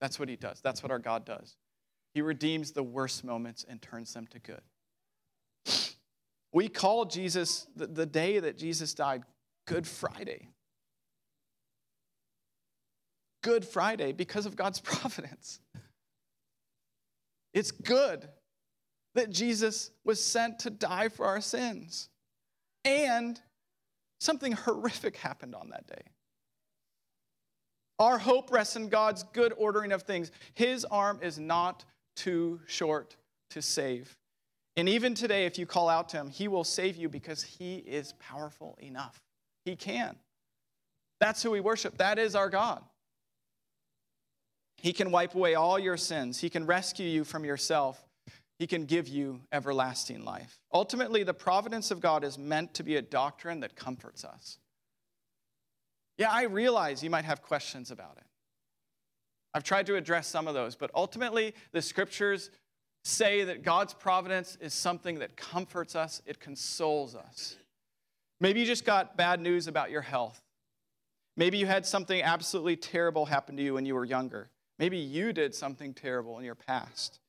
That's 0.00 0.18
what 0.18 0.28
he 0.28 0.36
does. 0.36 0.60
That's 0.60 0.82
what 0.82 0.92
our 0.92 0.98
God 0.98 1.24
does. 1.24 1.56
He 2.14 2.22
redeems 2.22 2.72
the 2.72 2.82
worst 2.82 3.24
moments 3.24 3.64
and 3.68 3.80
turns 3.80 4.14
them 4.14 4.26
to 4.28 4.38
good. 4.38 4.60
We 6.52 6.68
call 6.68 7.04
Jesus, 7.04 7.66
the, 7.76 7.86
the 7.86 8.06
day 8.06 8.38
that 8.38 8.56
Jesus 8.56 8.94
died, 8.94 9.24
Good 9.66 9.86
Friday. 9.86 10.48
Good 13.46 13.64
Friday 13.64 14.10
because 14.10 14.44
of 14.44 14.56
God's 14.56 14.80
providence. 14.92 15.60
It's 17.54 17.70
good 17.70 18.28
that 19.14 19.30
Jesus 19.30 19.92
was 20.04 20.20
sent 20.20 20.58
to 20.60 20.70
die 20.70 21.08
for 21.08 21.24
our 21.26 21.40
sins. 21.40 22.08
And 22.84 23.40
something 24.18 24.50
horrific 24.50 25.16
happened 25.16 25.54
on 25.54 25.70
that 25.70 25.86
day. 25.86 26.02
Our 28.00 28.18
hope 28.18 28.50
rests 28.50 28.74
in 28.74 28.88
God's 28.88 29.22
good 29.22 29.54
ordering 29.56 29.92
of 29.92 30.02
things. 30.02 30.32
His 30.54 30.84
arm 30.84 31.20
is 31.22 31.38
not 31.38 31.84
too 32.16 32.60
short 32.66 33.14
to 33.50 33.62
save. 33.62 34.16
And 34.76 34.88
even 34.88 35.14
today, 35.14 35.46
if 35.46 35.56
you 35.56 35.66
call 35.66 35.88
out 35.88 36.08
to 36.08 36.16
him, 36.16 36.30
he 36.30 36.48
will 36.48 36.64
save 36.64 36.96
you 36.96 37.08
because 37.08 37.44
he 37.44 37.76
is 37.76 38.12
powerful 38.14 38.76
enough. 38.80 39.22
He 39.64 39.76
can. 39.76 40.16
That's 41.20 41.44
who 41.44 41.52
we 41.52 41.60
worship. 41.60 41.96
That 41.98 42.18
is 42.18 42.34
our 42.34 42.50
God. 42.50 42.82
He 44.78 44.92
can 44.92 45.10
wipe 45.10 45.34
away 45.34 45.54
all 45.54 45.78
your 45.78 45.96
sins, 45.96 46.40
he 46.40 46.50
can 46.50 46.66
rescue 46.66 47.06
you 47.06 47.24
from 47.24 47.44
yourself. 47.44 48.02
He 48.58 48.66
can 48.66 48.86
give 48.86 49.06
you 49.06 49.42
everlasting 49.52 50.24
life. 50.24 50.58
Ultimately, 50.72 51.22
the 51.22 51.34
providence 51.34 51.90
of 51.90 52.00
God 52.00 52.24
is 52.24 52.38
meant 52.38 52.72
to 52.74 52.82
be 52.82 52.96
a 52.96 53.02
doctrine 53.02 53.60
that 53.60 53.76
comforts 53.76 54.24
us. 54.24 54.58
Yeah, 56.16 56.30
I 56.32 56.44
realize 56.44 57.02
you 57.02 57.10
might 57.10 57.26
have 57.26 57.42
questions 57.42 57.90
about 57.90 58.16
it. 58.16 58.24
I've 59.52 59.64
tried 59.64 59.86
to 59.86 59.96
address 59.96 60.26
some 60.26 60.48
of 60.48 60.54
those, 60.54 60.74
but 60.74 60.90
ultimately, 60.94 61.54
the 61.72 61.82
scriptures 61.82 62.50
say 63.04 63.44
that 63.44 63.62
God's 63.62 63.94
providence 63.94 64.56
is 64.60 64.74
something 64.74 65.18
that 65.18 65.36
comforts 65.36 65.94
us, 65.94 66.22
it 66.26 66.40
consoles 66.40 67.14
us. 67.14 67.56
Maybe 68.40 68.60
you 68.60 68.66
just 68.66 68.84
got 68.84 69.16
bad 69.16 69.40
news 69.40 69.66
about 69.68 69.90
your 69.90 70.02
health. 70.02 70.40
Maybe 71.36 71.58
you 71.58 71.66
had 71.66 71.84
something 71.86 72.22
absolutely 72.22 72.76
terrible 72.76 73.26
happen 73.26 73.56
to 73.56 73.62
you 73.62 73.74
when 73.74 73.86
you 73.86 73.94
were 73.94 74.04
younger. 74.04 74.50
Maybe 74.78 74.98
you 74.98 75.32
did 75.32 75.54
something 75.54 75.94
terrible 75.94 76.38
in 76.38 76.44
your 76.44 76.54
past. 76.54 77.20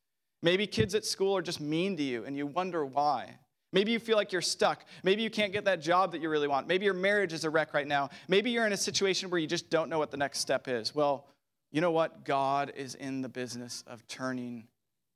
Maybe 0.43 0.67
kids 0.67 0.95
at 0.95 1.05
school 1.05 1.36
are 1.38 1.41
just 1.41 1.62
mean 1.62 1.97
to 1.97 2.03
you 2.03 2.25
and 2.25 2.36
you 2.36 2.45
wonder 2.45 2.86
why. 2.86 3.38
Maybe 3.73 3.91
you 3.91 3.99
feel 3.99 4.15
like 4.15 4.31
you're 4.31 4.41
stuck. 4.41 4.86
Maybe 5.03 5.23
you 5.23 5.29
can't 5.29 5.51
get 5.51 5.65
that 5.65 5.81
job 5.81 6.13
that 6.13 6.21
you 6.21 6.29
really 6.29 6.47
want. 6.47 6.67
Maybe 6.67 6.86
your 6.86 6.93
marriage 6.93 7.33
is 7.33 7.43
a 7.43 7.49
wreck 7.49 7.73
right 7.73 7.88
now. 7.88 8.10
Maybe 8.27 8.51
you're 8.51 8.65
in 8.65 8.73
a 8.73 8.77
situation 8.77 9.29
where 9.29 9.39
you 9.39 9.47
just 9.47 9.69
don't 9.69 9.89
know 9.89 9.99
what 9.99 10.12
the 10.12 10.17
next 10.17 10.39
step 10.39 10.67
is. 10.67 10.95
Well, 10.95 11.27
you 11.71 11.81
know 11.81 11.91
what? 11.91 12.23
God 12.23 12.71
is 12.75 12.95
in 12.95 13.21
the 13.21 13.29
business 13.29 13.83
of 13.88 14.07
turning 14.07 14.67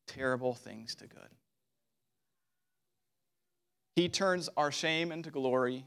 terrible 0.07 0.53
things 0.53 0.95
to 0.95 1.07
good. 1.07 1.29
He 3.95 4.09
turns 4.09 4.49
our 4.57 4.71
shame 4.71 5.11
into 5.11 5.31
glory, 5.31 5.85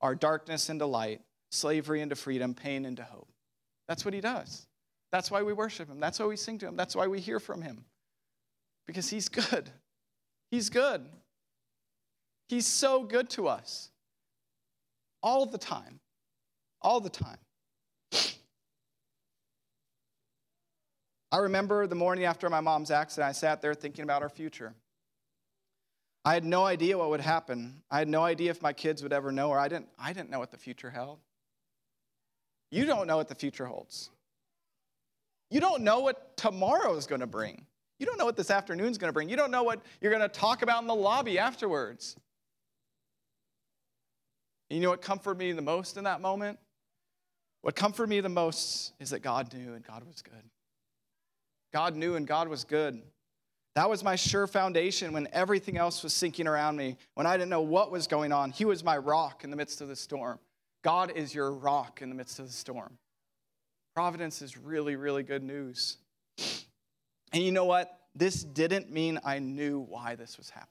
our 0.00 0.14
darkness 0.14 0.68
into 0.68 0.86
light, 0.86 1.20
slavery 1.50 2.00
into 2.00 2.16
freedom, 2.16 2.54
pain 2.54 2.84
into 2.84 3.04
hope. 3.04 3.28
That's 3.88 4.04
what 4.04 4.14
he 4.14 4.20
does. 4.20 4.66
That's 5.12 5.30
why 5.30 5.42
we 5.42 5.52
worship 5.52 5.88
him. 5.88 6.00
That's 6.00 6.18
why 6.18 6.26
we 6.26 6.36
sing 6.36 6.58
to 6.58 6.66
him. 6.66 6.76
That's 6.76 6.96
why 6.96 7.06
we 7.06 7.20
hear 7.20 7.38
from 7.38 7.60
him. 7.60 7.84
Because 8.86 9.10
he's 9.10 9.28
good. 9.28 9.70
He's 10.50 10.70
good. 10.70 11.06
He's 12.48 12.66
so 12.66 13.04
good 13.04 13.30
to 13.30 13.46
us. 13.46 13.90
All 15.22 15.46
the 15.46 15.58
time. 15.58 16.00
All 16.80 17.00
the 17.00 17.10
time. 17.10 17.38
I 21.30 21.38
remember 21.38 21.86
the 21.86 21.94
morning 21.94 22.24
after 22.24 22.50
my 22.50 22.60
mom's 22.60 22.90
accident, 22.90 23.28
I 23.28 23.32
sat 23.32 23.62
there 23.62 23.72
thinking 23.72 24.02
about 24.02 24.22
our 24.22 24.28
future. 24.28 24.74
I 26.24 26.34
had 26.34 26.44
no 26.44 26.64
idea 26.66 26.98
what 26.98 27.08
would 27.08 27.22
happen. 27.22 27.82
I 27.90 27.98
had 27.98 28.08
no 28.08 28.22
idea 28.22 28.50
if 28.50 28.60
my 28.60 28.72
kids 28.72 29.02
would 29.02 29.12
ever 29.12 29.32
know, 29.32 29.48
or 29.48 29.58
I 29.58 29.68
didn't, 29.68 29.88
I 29.98 30.12
didn't 30.12 30.30
know 30.30 30.38
what 30.38 30.50
the 30.50 30.58
future 30.58 30.90
held. 30.90 31.20
You 32.70 32.84
don't 32.84 33.06
know 33.06 33.16
what 33.16 33.28
the 33.28 33.34
future 33.34 33.64
holds. 33.64 34.10
You 35.52 35.60
don't 35.60 35.82
know 35.82 36.00
what 36.00 36.34
tomorrow 36.36 36.96
is 36.96 37.06
going 37.06 37.20
to 37.20 37.26
bring. 37.26 37.66
You 37.98 38.06
don't 38.06 38.18
know 38.18 38.24
what 38.24 38.36
this 38.36 38.50
afternoon 38.50 38.88
is 38.88 38.96
going 38.96 39.10
to 39.10 39.12
bring. 39.12 39.28
You 39.28 39.36
don't 39.36 39.50
know 39.50 39.62
what 39.62 39.82
you're 40.00 40.10
going 40.10 40.22
to 40.22 40.28
talk 40.28 40.62
about 40.62 40.80
in 40.80 40.88
the 40.88 40.94
lobby 40.94 41.38
afterwards. 41.38 42.16
And 44.70 44.78
you 44.78 44.82
know 44.82 44.90
what 44.90 45.02
comforted 45.02 45.38
me 45.38 45.52
the 45.52 45.60
most 45.60 45.98
in 45.98 46.04
that 46.04 46.22
moment? 46.22 46.58
What 47.60 47.76
comforted 47.76 48.08
me 48.08 48.20
the 48.20 48.30
most 48.30 48.94
is 48.98 49.10
that 49.10 49.20
God 49.20 49.52
knew 49.52 49.74
and 49.74 49.84
God 49.84 50.04
was 50.06 50.22
good. 50.22 50.42
God 51.72 51.96
knew 51.96 52.16
and 52.16 52.26
God 52.26 52.48
was 52.48 52.64
good. 52.64 53.02
That 53.74 53.90
was 53.90 54.02
my 54.02 54.16
sure 54.16 54.46
foundation 54.46 55.12
when 55.12 55.28
everything 55.32 55.76
else 55.76 56.02
was 56.02 56.14
sinking 56.14 56.46
around 56.46 56.76
me, 56.76 56.96
when 57.14 57.26
I 57.26 57.36
didn't 57.36 57.50
know 57.50 57.60
what 57.60 57.92
was 57.92 58.06
going 58.06 58.32
on. 58.32 58.52
He 58.52 58.64
was 58.64 58.82
my 58.82 58.96
rock 58.96 59.44
in 59.44 59.50
the 59.50 59.56
midst 59.56 59.82
of 59.82 59.88
the 59.88 59.96
storm. 59.96 60.38
God 60.82 61.12
is 61.14 61.34
your 61.34 61.52
rock 61.52 62.00
in 62.00 62.08
the 62.08 62.14
midst 62.14 62.38
of 62.38 62.46
the 62.46 62.52
storm. 62.52 62.98
Providence 63.94 64.42
is 64.42 64.56
really, 64.56 64.96
really 64.96 65.22
good 65.22 65.42
news. 65.42 65.98
And 67.32 67.42
you 67.42 67.52
know 67.52 67.64
what? 67.64 67.98
This 68.14 68.42
didn't 68.42 68.90
mean 68.90 69.18
I 69.24 69.38
knew 69.38 69.80
why 69.80 70.14
this 70.16 70.36
was 70.36 70.50
happening. 70.50 70.68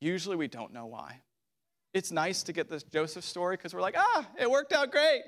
Usually 0.00 0.36
we 0.36 0.48
don't 0.48 0.72
know 0.72 0.86
why. 0.86 1.20
It's 1.92 2.10
nice 2.10 2.42
to 2.44 2.52
get 2.52 2.68
this 2.68 2.82
Joseph 2.82 3.24
story 3.24 3.56
because 3.56 3.72
we're 3.72 3.80
like, 3.80 3.96
ah, 3.96 4.26
it 4.38 4.50
worked 4.50 4.72
out 4.72 4.90
great. 4.90 5.22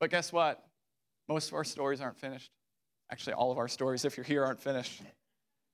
But 0.00 0.10
guess 0.10 0.32
what? 0.32 0.64
Most 1.28 1.48
of 1.48 1.54
our 1.54 1.64
stories 1.64 2.00
aren't 2.00 2.18
finished. 2.18 2.50
Actually, 3.10 3.34
all 3.34 3.52
of 3.52 3.58
our 3.58 3.68
stories, 3.68 4.04
if 4.04 4.16
you're 4.16 4.24
here, 4.24 4.44
aren't 4.44 4.62
finished. 4.62 5.02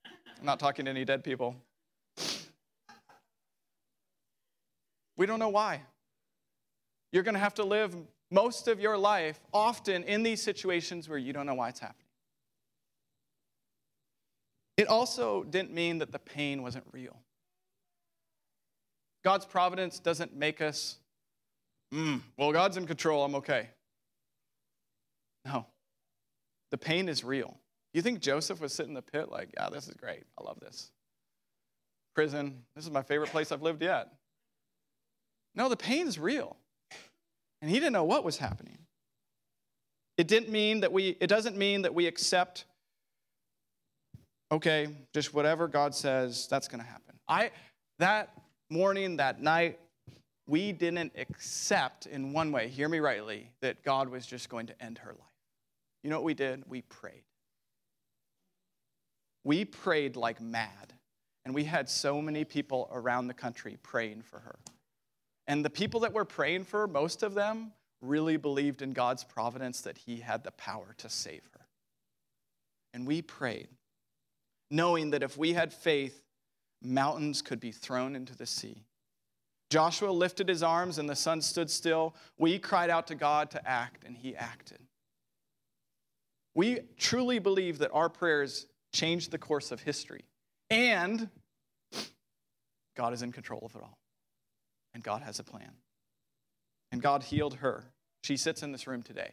I'm 0.06 0.46
not 0.46 0.58
talking 0.58 0.86
to 0.86 0.90
any 0.90 1.04
dead 1.04 1.22
people. 1.22 1.56
We 5.16 5.26
don't 5.26 5.38
know 5.38 5.50
why. 5.50 5.82
You're 7.12 7.22
going 7.22 7.34
to 7.34 7.40
have 7.40 7.54
to 7.54 7.64
live 7.64 7.94
most 8.30 8.68
of 8.68 8.80
your 8.80 8.96
life 8.96 9.38
often 9.52 10.02
in 10.04 10.22
these 10.22 10.42
situations 10.42 11.08
where 11.08 11.18
you 11.18 11.32
don't 11.32 11.46
know 11.46 11.54
why 11.54 11.68
it's 11.68 11.80
happening. 11.80 12.06
It 14.78 14.88
also 14.88 15.44
didn't 15.44 15.72
mean 15.72 15.98
that 15.98 16.12
the 16.12 16.18
pain 16.18 16.62
wasn't 16.62 16.84
real. 16.92 17.16
God's 19.22 19.44
providence 19.44 19.98
doesn't 19.98 20.34
make 20.34 20.60
us, 20.60 20.96
mm, 21.94 22.20
well, 22.36 22.52
God's 22.52 22.76
in 22.76 22.86
control, 22.86 23.24
I'm 23.24 23.34
okay. 23.36 23.68
No. 25.44 25.66
The 26.70 26.78
pain 26.78 27.08
is 27.08 27.22
real. 27.22 27.58
You 27.92 28.00
think 28.00 28.20
Joseph 28.20 28.60
was 28.60 28.72
sitting 28.72 28.90
in 28.90 28.94
the 28.94 29.02
pit 29.02 29.30
like, 29.30 29.50
yeah, 29.54 29.68
this 29.68 29.86
is 29.86 29.94
great. 29.94 30.24
I 30.40 30.44
love 30.44 30.58
this. 30.60 30.90
Prison, 32.14 32.62
this 32.74 32.84
is 32.84 32.90
my 32.90 33.02
favorite 33.02 33.30
place 33.30 33.52
I've 33.52 33.62
lived 33.62 33.82
yet. 33.82 34.08
No, 35.54 35.68
the 35.68 35.76
pain 35.76 36.08
is 36.08 36.18
real. 36.18 36.56
And 37.62 37.70
he 37.70 37.78
didn't 37.78 37.92
know 37.92 38.04
what 38.04 38.24
was 38.24 38.36
happening. 38.36 38.78
It 40.18 40.28
didn't 40.28 40.50
mean 40.50 40.80
that 40.80 40.92
we, 40.92 41.16
it 41.20 41.28
doesn't 41.28 41.56
mean 41.56 41.82
that 41.82 41.94
we 41.94 42.06
accept, 42.06 42.66
okay, 44.50 44.88
just 45.14 45.32
whatever 45.32 45.68
God 45.68 45.94
says, 45.94 46.46
that's 46.50 46.68
gonna 46.68 46.82
happen. 46.82 47.18
I 47.28 47.52
that 47.98 48.36
morning, 48.68 49.16
that 49.18 49.40
night, 49.40 49.78
we 50.46 50.72
didn't 50.72 51.12
accept 51.16 52.06
in 52.06 52.32
one 52.32 52.50
way, 52.50 52.68
hear 52.68 52.88
me 52.88 52.98
rightly, 52.98 53.50
that 53.60 53.82
God 53.84 54.08
was 54.08 54.26
just 54.26 54.48
going 54.48 54.66
to 54.66 54.82
end 54.82 54.98
her 54.98 55.12
life. 55.12 55.28
You 56.02 56.10
know 56.10 56.16
what 56.16 56.24
we 56.24 56.34
did? 56.34 56.64
We 56.66 56.82
prayed. 56.82 57.22
We 59.44 59.64
prayed 59.64 60.16
like 60.16 60.40
mad. 60.40 60.94
And 61.44 61.54
we 61.54 61.64
had 61.64 61.88
so 61.88 62.20
many 62.20 62.44
people 62.44 62.88
around 62.92 63.26
the 63.26 63.34
country 63.34 63.76
praying 63.82 64.22
for 64.22 64.40
her. 64.40 64.58
And 65.46 65.64
the 65.64 65.70
people 65.70 66.00
that 66.00 66.12
were 66.12 66.24
praying 66.24 66.64
for, 66.64 66.86
most 66.86 67.22
of 67.22 67.34
them 67.34 67.72
really 68.00 68.36
believed 68.36 68.82
in 68.82 68.92
God's 68.92 69.24
providence 69.24 69.80
that 69.82 69.98
He 69.98 70.16
had 70.18 70.44
the 70.44 70.50
power 70.52 70.94
to 70.98 71.08
save 71.08 71.48
her. 71.52 71.66
And 72.94 73.06
we 73.06 73.22
prayed, 73.22 73.68
knowing 74.70 75.10
that 75.10 75.22
if 75.22 75.36
we 75.36 75.52
had 75.52 75.72
faith, 75.72 76.22
mountains 76.82 77.42
could 77.42 77.60
be 77.60 77.72
thrown 77.72 78.14
into 78.14 78.36
the 78.36 78.46
sea. 78.46 78.84
Joshua 79.70 80.10
lifted 80.10 80.48
his 80.48 80.62
arms 80.62 80.98
and 80.98 81.08
the 81.08 81.16
sun 81.16 81.40
stood 81.40 81.70
still. 81.70 82.14
We 82.38 82.58
cried 82.58 82.90
out 82.90 83.06
to 83.06 83.14
God 83.14 83.50
to 83.52 83.68
act, 83.68 84.04
and 84.04 84.14
He 84.16 84.36
acted. 84.36 84.78
We 86.54 86.80
truly 86.98 87.38
believe 87.38 87.78
that 87.78 87.90
our 87.92 88.10
prayers 88.10 88.66
changed 88.92 89.30
the 89.30 89.38
course 89.38 89.72
of 89.72 89.80
history, 89.80 90.24
and 90.68 91.30
God 92.94 93.14
is 93.14 93.22
in 93.22 93.32
control 93.32 93.62
of 93.64 93.74
it 93.74 93.82
all. 93.82 93.96
And 94.94 95.02
God 95.02 95.22
has 95.22 95.38
a 95.38 95.44
plan. 95.44 95.72
And 96.90 97.00
God 97.00 97.22
healed 97.22 97.54
her. 97.56 97.84
She 98.22 98.36
sits 98.36 98.62
in 98.62 98.72
this 98.72 98.86
room 98.86 99.02
today. 99.02 99.32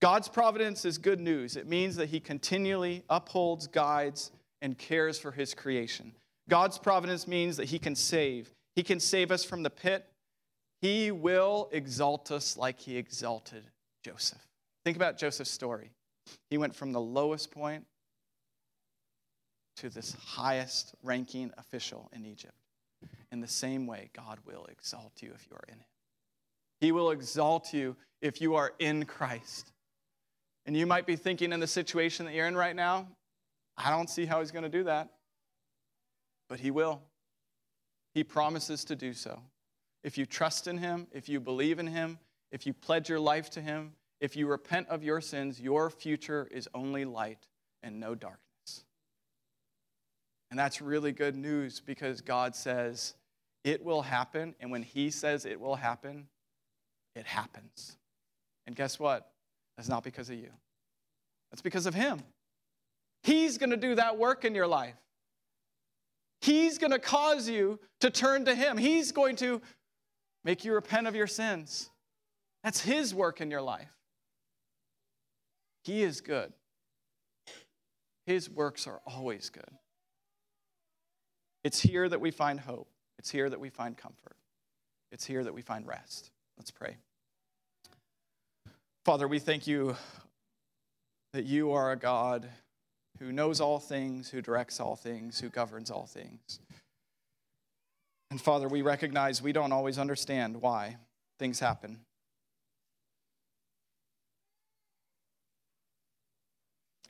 God's 0.00 0.28
providence 0.28 0.84
is 0.84 0.98
good 0.98 1.20
news. 1.20 1.56
It 1.56 1.66
means 1.66 1.96
that 1.96 2.10
He 2.10 2.20
continually 2.20 3.04
upholds, 3.08 3.66
guides, 3.66 4.32
and 4.60 4.76
cares 4.76 5.18
for 5.18 5.30
His 5.30 5.54
creation. 5.54 6.12
God's 6.48 6.78
providence 6.78 7.26
means 7.26 7.56
that 7.56 7.66
He 7.66 7.78
can 7.78 7.94
save. 7.94 8.52
He 8.76 8.82
can 8.82 9.00
save 9.00 9.30
us 9.30 9.44
from 9.44 9.62
the 9.62 9.70
pit. 9.70 10.06
He 10.82 11.10
will 11.10 11.68
exalt 11.72 12.30
us 12.30 12.56
like 12.56 12.80
He 12.80 12.96
exalted 12.96 13.64
Joseph. 14.04 14.44
Think 14.84 14.96
about 14.96 15.16
Joseph's 15.16 15.50
story. 15.50 15.90
He 16.50 16.58
went 16.58 16.74
from 16.74 16.92
the 16.92 17.00
lowest 17.00 17.50
point 17.50 17.86
to 19.76 19.88
this 19.88 20.12
highest 20.12 20.94
ranking 21.02 21.50
official 21.56 22.10
in 22.12 22.24
Egypt. 22.26 22.54
In 23.34 23.40
the 23.40 23.48
same 23.48 23.88
way, 23.88 24.10
God 24.14 24.38
will 24.46 24.64
exalt 24.70 25.20
you 25.20 25.32
if 25.34 25.48
you 25.50 25.56
are 25.56 25.64
in 25.66 25.74
Him. 25.74 25.86
He 26.80 26.92
will 26.92 27.10
exalt 27.10 27.74
you 27.74 27.96
if 28.22 28.40
you 28.40 28.54
are 28.54 28.74
in 28.78 29.06
Christ. 29.06 29.72
And 30.66 30.76
you 30.76 30.86
might 30.86 31.04
be 31.04 31.16
thinking 31.16 31.52
in 31.52 31.58
the 31.58 31.66
situation 31.66 32.26
that 32.26 32.34
you're 32.34 32.46
in 32.46 32.54
right 32.56 32.76
now, 32.76 33.08
I 33.76 33.90
don't 33.90 34.08
see 34.08 34.24
how 34.24 34.38
He's 34.38 34.52
going 34.52 34.62
to 34.62 34.68
do 34.68 34.84
that. 34.84 35.08
But 36.48 36.60
He 36.60 36.70
will. 36.70 37.02
He 38.14 38.22
promises 38.22 38.84
to 38.84 38.94
do 38.94 39.12
so. 39.12 39.42
If 40.04 40.16
you 40.16 40.26
trust 40.26 40.68
in 40.68 40.78
Him, 40.78 41.08
if 41.10 41.28
you 41.28 41.40
believe 41.40 41.80
in 41.80 41.88
Him, 41.88 42.20
if 42.52 42.68
you 42.68 42.72
pledge 42.72 43.08
your 43.08 43.18
life 43.18 43.50
to 43.50 43.60
Him, 43.60 43.94
if 44.20 44.36
you 44.36 44.46
repent 44.46 44.86
of 44.90 45.02
your 45.02 45.20
sins, 45.20 45.60
your 45.60 45.90
future 45.90 46.46
is 46.52 46.68
only 46.72 47.04
light 47.04 47.48
and 47.82 47.98
no 47.98 48.14
darkness. 48.14 48.84
And 50.52 50.58
that's 50.60 50.80
really 50.80 51.10
good 51.10 51.34
news 51.34 51.80
because 51.80 52.20
God 52.20 52.54
says 52.54 53.14
it 53.64 53.84
will 53.84 54.02
happen. 54.02 54.54
And 54.60 54.70
when 54.70 54.82
He 54.82 55.10
says 55.10 55.46
it 55.46 55.60
will 55.60 55.74
happen, 55.74 56.28
it 57.16 57.26
happens. 57.26 57.96
And 58.66 58.76
guess 58.76 58.98
what? 58.98 59.30
That's 59.76 59.88
not 59.88 60.04
because 60.04 60.30
of 60.30 60.36
you, 60.36 60.50
that's 61.50 61.62
because 61.62 61.86
of 61.86 61.94
Him. 61.94 62.20
He's 63.22 63.56
going 63.56 63.70
to 63.70 63.76
do 63.76 63.94
that 63.94 64.18
work 64.18 64.44
in 64.44 64.54
your 64.54 64.66
life. 64.66 64.96
He's 66.42 66.76
going 66.76 66.90
to 66.90 66.98
cause 66.98 67.48
you 67.48 67.80
to 68.00 68.10
turn 68.10 68.44
to 68.44 68.54
Him. 68.54 68.76
He's 68.76 69.12
going 69.12 69.36
to 69.36 69.62
make 70.44 70.62
you 70.62 70.74
repent 70.74 71.06
of 71.06 71.14
your 71.14 71.26
sins. 71.26 71.88
That's 72.62 72.80
His 72.80 73.14
work 73.14 73.40
in 73.40 73.50
your 73.50 73.62
life. 73.62 73.88
He 75.84 76.02
is 76.02 76.20
good. 76.20 76.52
His 78.26 78.50
works 78.50 78.86
are 78.86 79.00
always 79.06 79.50
good. 79.50 79.62
It's 81.62 81.80
here 81.80 82.08
that 82.08 82.20
we 82.20 82.30
find 82.30 82.60
hope. 82.60 82.88
It's 83.18 83.30
here 83.30 83.48
that 83.48 83.60
we 83.60 83.70
find 83.70 83.96
comfort. 83.96 84.36
It's 85.12 85.24
here 85.24 85.44
that 85.44 85.54
we 85.54 85.62
find 85.62 85.86
rest. 85.86 86.30
Let's 86.58 86.70
pray. 86.70 86.96
Father, 89.04 89.28
we 89.28 89.38
thank 89.38 89.66
you 89.66 89.96
that 91.32 91.44
you 91.44 91.72
are 91.72 91.92
a 91.92 91.96
God 91.96 92.48
who 93.18 93.32
knows 93.32 93.60
all 93.60 93.78
things, 93.78 94.30
who 94.30 94.40
directs 94.40 94.80
all 94.80 94.96
things, 94.96 95.40
who 95.40 95.48
governs 95.48 95.90
all 95.90 96.06
things. 96.06 96.58
And 98.30 98.40
Father, 98.40 98.68
we 98.68 98.82
recognize 98.82 99.40
we 99.40 99.52
don't 99.52 99.72
always 99.72 99.98
understand 99.98 100.60
why 100.60 100.96
things 101.38 101.60
happen. 101.60 102.00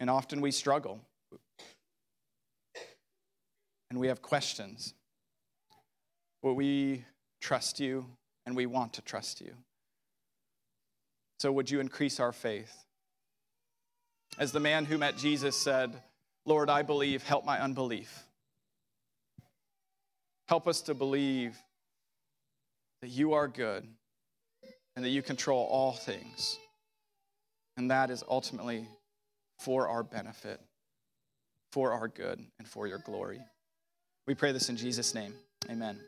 And 0.01 0.11
often 0.11 0.41
we 0.41 0.51
struggle 0.51 1.01
and 3.89 3.99
we 3.99 4.09
have 4.09 4.21
questions. 4.21 4.93
We 6.53 7.05
trust 7.41 7.81
you 7.81 8.07
and 8.45 8.55
we 8.55 8.67
want 8.67 8.95
to 8.95 9.03
trust 9.03 9.41
you. 9.41 9.55
So, 11.39 11.51
would 11.53 11.71
you 11.71 11.81
increase 11.81 12.21
our 12.21 12.33
faith? 12.33 12.73
As 14.39 14.53
the 14.53 14.61
man 14.61 14.85
who 14.85 14.99
met 14.99 15.17
Jesus 15.17 15.57
said, 15.57 15.95
Lord, 16.45 16.69
I 16.69 16.83
believe, 16.83 17.23
help 17.23 17.45
my 17.45 17.61
unbelief. 17.61 18.25
Help 20.49 20.69
us 20.69 20.83
to 20.83 20.95
believe 20.95 21.57
that 23.01 23.09
you 23.09 23.33
are 23.35 23.49
good 23.49 23.87
and 24.97 25.05
that 25.05 25.11
you 25.11 25.23
control 25.23 25.67
all 25.71 25.93
things. 25.93 26.59
And 27.77 27.91
that 27.91 28.11
is 28.11 28.23
ultimately 28.29 28.87
for 29.59 29.89
our 29.89 30.03
benefit, 30.03 30.61
for 31.73 31.93
our 31.93 32.09
good, 32.09 32.45
and 32.59 32.69
for 32.69 32.87
your 32.87 32.99
glory. 32.99 33.41
We 34.27 34.35
pray 34.35 34.53
this 34.53 34.69
in 34.69 34.77
Jesus' 34.77 35.15
name. 35.15 35.35
Amen. 35.71 35.99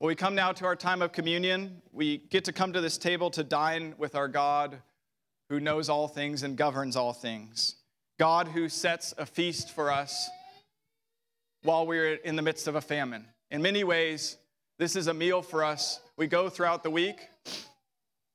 Well, 0.00 0.08
we 0.08 0.14
come 0.14 0.34
now 0.34 0.52
to 0.52 0.64
our 0.64 0.76
time 0.76 1.02
of 1.02 1.12
communion. 1.12 1.82
We 1.92 2.16
get 2.16 2.46
to 2.46 2.54
come 2.54 2.72
to 2.72 2.80
this 2.80 2.96
table 2.96 3.30
to 3.32 3.44
dine 3.44 3.94
with 3.98 4.14
our 4.14 4.28
God 4.28 4.78
who 5.50 5.60
knows 5.60 5.90
all 5.90 6.08
things 6.08 6.42
and 6.42 6.56
governs 6.56 6.96
all 6.96 7.12
things. 7.12 7.76
God 8.18 8.48
who 8.48 8.70
sets 8.70 9.12
a 9.18 9.26
feast 9.26 9.72
for 9.72 9.92
us 9.92 10.30
while 11.64 11.86
we're 11.86 12.14
in 12.14 12.34
the 12.34 12.40
midst 12.40 12.66
of 12.66 12.76
a 12.76 12.80
famine. 12.80 13.26
In 13.50 13.60
many 13.60 13.84
ways, 13.84 14.38
This 14.80 14.96
is 14.96 15.08
a 15.08 15.12
meal 15.12 15.42
for 15.42 15.62
us. 15.62 16.00
We 16.16 16.26
go 16.26 16.48
throughout 16.48 16.82
the 16.82 16.88
week 16.90 17.28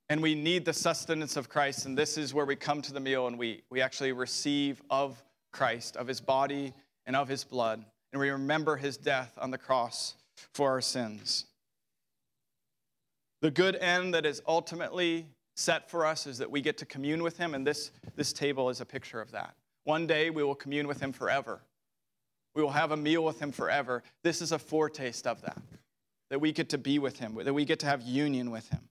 and 0.10 0.22
we 0.22 0.36
need 0.36 0.64
the 0.64 0.74
sustenance 0.74 1.38
of 1.38 1.50
Christ. 1.50 1.88
And 1.88 1.98
this 1.98 2.20
is 2.20 2.36
where 2.36 2.46
we 2.46 2.56
come 2.56 2.84
to 2.84 2.94
the 2.94 3.00
meal 3.00 3.26
and 3.26 3.40
we, 3.40 3.64
we 3.72 3.82
actually 3.82 4.12
receive 4.12 4.80
of 4.92 5.20
Christ, 5.52 5.98
of 5.98 6.06
his 6.06 6.22
body 6.22 6.76
and 7.08 7.16
of 7.16 7.28
his 7.28 7.44
blood. 7.44 7.84
And 8.14 8.20
we 8.20 8.30
remember 8.30 8.76
his 8.76 8.96
death 8.96 9.34
on 9.40 9.50
the 9.50 9.58
cross 9.58 10.14
for 10.54 10.70
our 10.70 10.82
sins. 10.82 11.46
The 13.46 13.52
good 13.52 13.76
end 13.76 14.16
that 14.16 14.26
is 14.26 14.42
ultimately 14.48 15.28
set 15.56 15.88
for 15.88 16.04
us 16.04 16.26
is 16.26 16.40
that 16.40 16.50
we 16.50 16.62
get 16.62 16.80
to 16.80 16.86
commune 16.88 17.22
with 17.22 17.38
him, 17.38 17.54
and 17.54 17.68
this, 17.68 17.92
this 18.16 18.34
table 18.34 18.72
is 18.72 18.82
a 18.82 18.86
picture 18.86 19.22
of 19.22 19.30
that. 19.34 19.54
One 19.84 20.08
day 20.08 20.32
we 20.32 20.42
will 20.42 20.56
commune 20.56 20.88
with 20.88 21.00
him 21.00 21.14
forever. 21.14 21.62
We 22.56 22.64
will 22.64 22.72
have 22.72 22.90
a 22.90 22.98
meal 22.98 23.24
with 23.24 23.40
him 23.40 23.52
forever. 23.52 24.02
This 24.24 24.42
is 24.42 24.52
a 24.52 24.58
foretaste 24.58 25.28
of 25.28 25.44
that, 25.44 25.62
that 26.32 26.42
we 26.42 26.52
get 26.52 26.70
to 26.70 26.80
be 26.80 26.98
with 26.98 27.20
him, 27.20 27.36
that 27.36 27.54
we 27.54 27.66
get 27.66 27.78
to 27.82 27.86
have 27.86 28.02
union 28.02 28.50
with 28.50 28.68
him. 28.70 28.82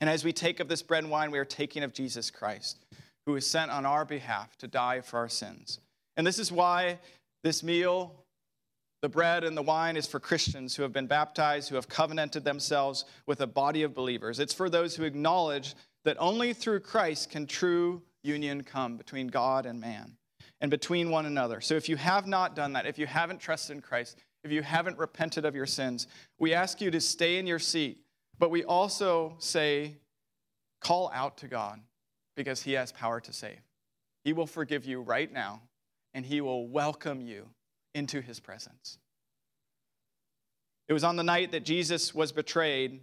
And 0.00 0.08
as 0.08 0.22
we 0.22 0.32
take 0.32 0.60
of 0.60 0.68
this 0.68 0.82
bread 0.82 1.02
and 1.02 1.10
wine, 1.10 1.32
we 1.32 1.40
are 1.40 1.44
taking 1.44 1.82
of 1.82 1.92
Jesus 1.92 2.30
Christ, 2.30 2.84
who 3.26 3.34
is 3.34 3.44
sent 3.44 3.72
on 3.72 3.84
our 3.84 4.04
behalf 4.04 4.56
to 4.58 4.68
die 4.68 5.00
for 5.00 5.18
our 5.18 5.28
sins. 5.28 5.80
And 6.16 6.24
this 6.24 6.38
is 6.38 6.52
why 6.52 7.00
this 7.42 7.64
meal, 7.64 8.14
the 9.04 9.08
bread 9.08 9.44
and 9.44 9.56
the 9.56 9.62
wine, 9.62 9.96
is 9.96 10.06
for 10.06 10.18
Christians 10.18 10.74
who 10.74 10.82
have 10.82 10.92
been 10.92 11.06
baptized, 11.06 11.68
who 11.68 11.74
have 11.74 11.88
covenanted 11.88 12.42
themselves 12.42 13.04
with 13.26 13.40
a 13.42 13.46
body 13.46 13.82
of 13.82 13.94
believers. 13.94 14.40
It's 14.40 14.54
for 14.54 14.70
those 14.70 14.96
who 14.96 15.04
acknowledge 15.04 15.74
that 16.04 16.16
only 16.18 16.54
through 16.54 16.80
Christ 16.80 17.30
can 17.30 17.46
true 17.46 18.02
union 18.22 18.62
come 18.62 18.96
between 18.96 19.28
God 19.28 19.66
and 19.66 19.80
man 19.80 20.16
and 20.60 20.70
between 20.70 21.10
one 21.10 21.26
another. 21.26 21.60
So 21.60 21.74
if 21.74 21.88
you 21.88 21.96
have 21.96 22.26
not 22.26 22.56
done 22.56 22.72
that, 22.72 22.86
if 22.86 22.98
you 22.98 23.06
haven't 23.06 23.40
trusted 23.40 23.76
in 23.76 23.82
Christ, 23.82 24.18
if 24.42 24.50
you 24.50 24.62
haven't 24.62 24.98
repented 24.98 25.44
of 25.44 25.54
your 25.54 25.66
sins, 25.66 26.06
we 26.38 26.54
ask 26.54 26.80
you 26.80 26.90
to 26.90 27.00
stay 27.00 27.38
in 27.38 27.46
your 27.46 27.58
seat 27.58 27.98
but 28.38 28.50
we 28.50 28.64
also 28.64 29.36
say, 29.38 29.96
call 30.80 31.10
out 31.14 31.38
to 31.38 31.48
God 31.48 31.80
because 32.36 32.62
He 32.62 32.72
has 32.72 32.92
power 32.92 33.20
to 33.20 33.32
save. 33.32 33.60
He 34.24 34.32
will 34.32 34.46
forgive 34.46 34.84
you 34.84 35.00
right 35.00 35.32
now, 35.32 35.62
and 36.14 36.24
He 36.24 36.40
will 36.40 36.66
welcome 36.66 37.20
you 37.20 37.48
into 37.94 38.20
His 38.20 38.40
presence. 38.40 38.98
It 40.88 40.92
was 40.92 41.04
on 41.04 41.16
the 41.16 41.22
night 41.22 41.52
that 41.52 41.64
Jesus 41.64 42.14
was 42.14 42.32
betrayed 42.32 43.00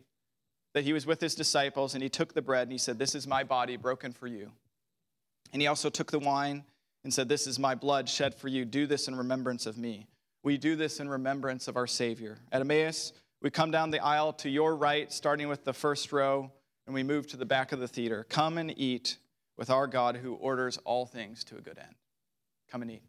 that 0.73 0.83
He 0.83 0.93
was 0.93 1.05
with 1.05 1.19
His 1.19 1.35
disciples, 1.35 1.93
and 1.93 2.03
He 2.03 2.09
took 2.09 2.33
the 2.33 2.41
bread 2.41 2.63
and 2.63 2.71
He 2.71 2.77
said, 2.77 2.99
This 2.99 3.15
is 3.15 3.27
my 3.27 3.43
body 3.43 3.77
broken 3.77 4.11
for 4.11 4.27
you. 4.27 4.51
And 5.51 5.61
He 5.61 5.67
also 5.67 5.89
took 5.89 6.11
the 6.11 6.19
wine 6.19 6.63
and 7.03 7.13
said, 7.13 7.27
This 7.27 7.47
is 7.47 7.59
my 7.59 7.75
blood 7.75 8.07
shed 8.07 8.35
for 8.35 8.47
you. 8.47 8.65
Do 8.65 8.87
this 8.87 9.07
in 9.07 9.15
remembrance 9.15 9.65
of 9.65 9.77
me. 9.77 10.07
We 10.43 10.57
do 10.57 10.75
this 10.75 10.99
in 10.99 11.09
remembrance 11.09 11.67
of 11.67 11.77
our 11.77 11.87
Savior. 11.87 12.37
At 12.51 12.61
Emmaus, 12.61 13.13
we 13.41 13.49
come 13.49 13.71
down 13.71 13.91
the 13.91 14.03
aisle 14.03 14.33
to 14.33 14.49
your 14.49 14.75
right, 14.75 15.11
starting 15.11 15.47
with 15.47 15.63
the 15.63 15.73
first 15.73 16.11
row, 16.11 16.51
and 16.85 16.93
we 16.93 17.03
move 17.03 17.27
to 17.27 17.37
the 17.37 17.45
back 17.45 17.71
of 17.71 17.79
the 17.79 17.87
theater. 17.87 18.25
Come 18.29 18.57
and 18.57 18.73
eat 18.77 19.17
with 19.57 19.69
our 19.69 19.87
God 19.87 20.17
who 20.17 20.33
orders 20.35 20.77
all 20.85 21.05
things 21.05 21.43
to 21.45 21.57
a 21.57 21.61
good 21.61 21.77
end. 21.77 21.95
Come 22.71 22.81
and 22.81 22.91
eat. 22.91 23.03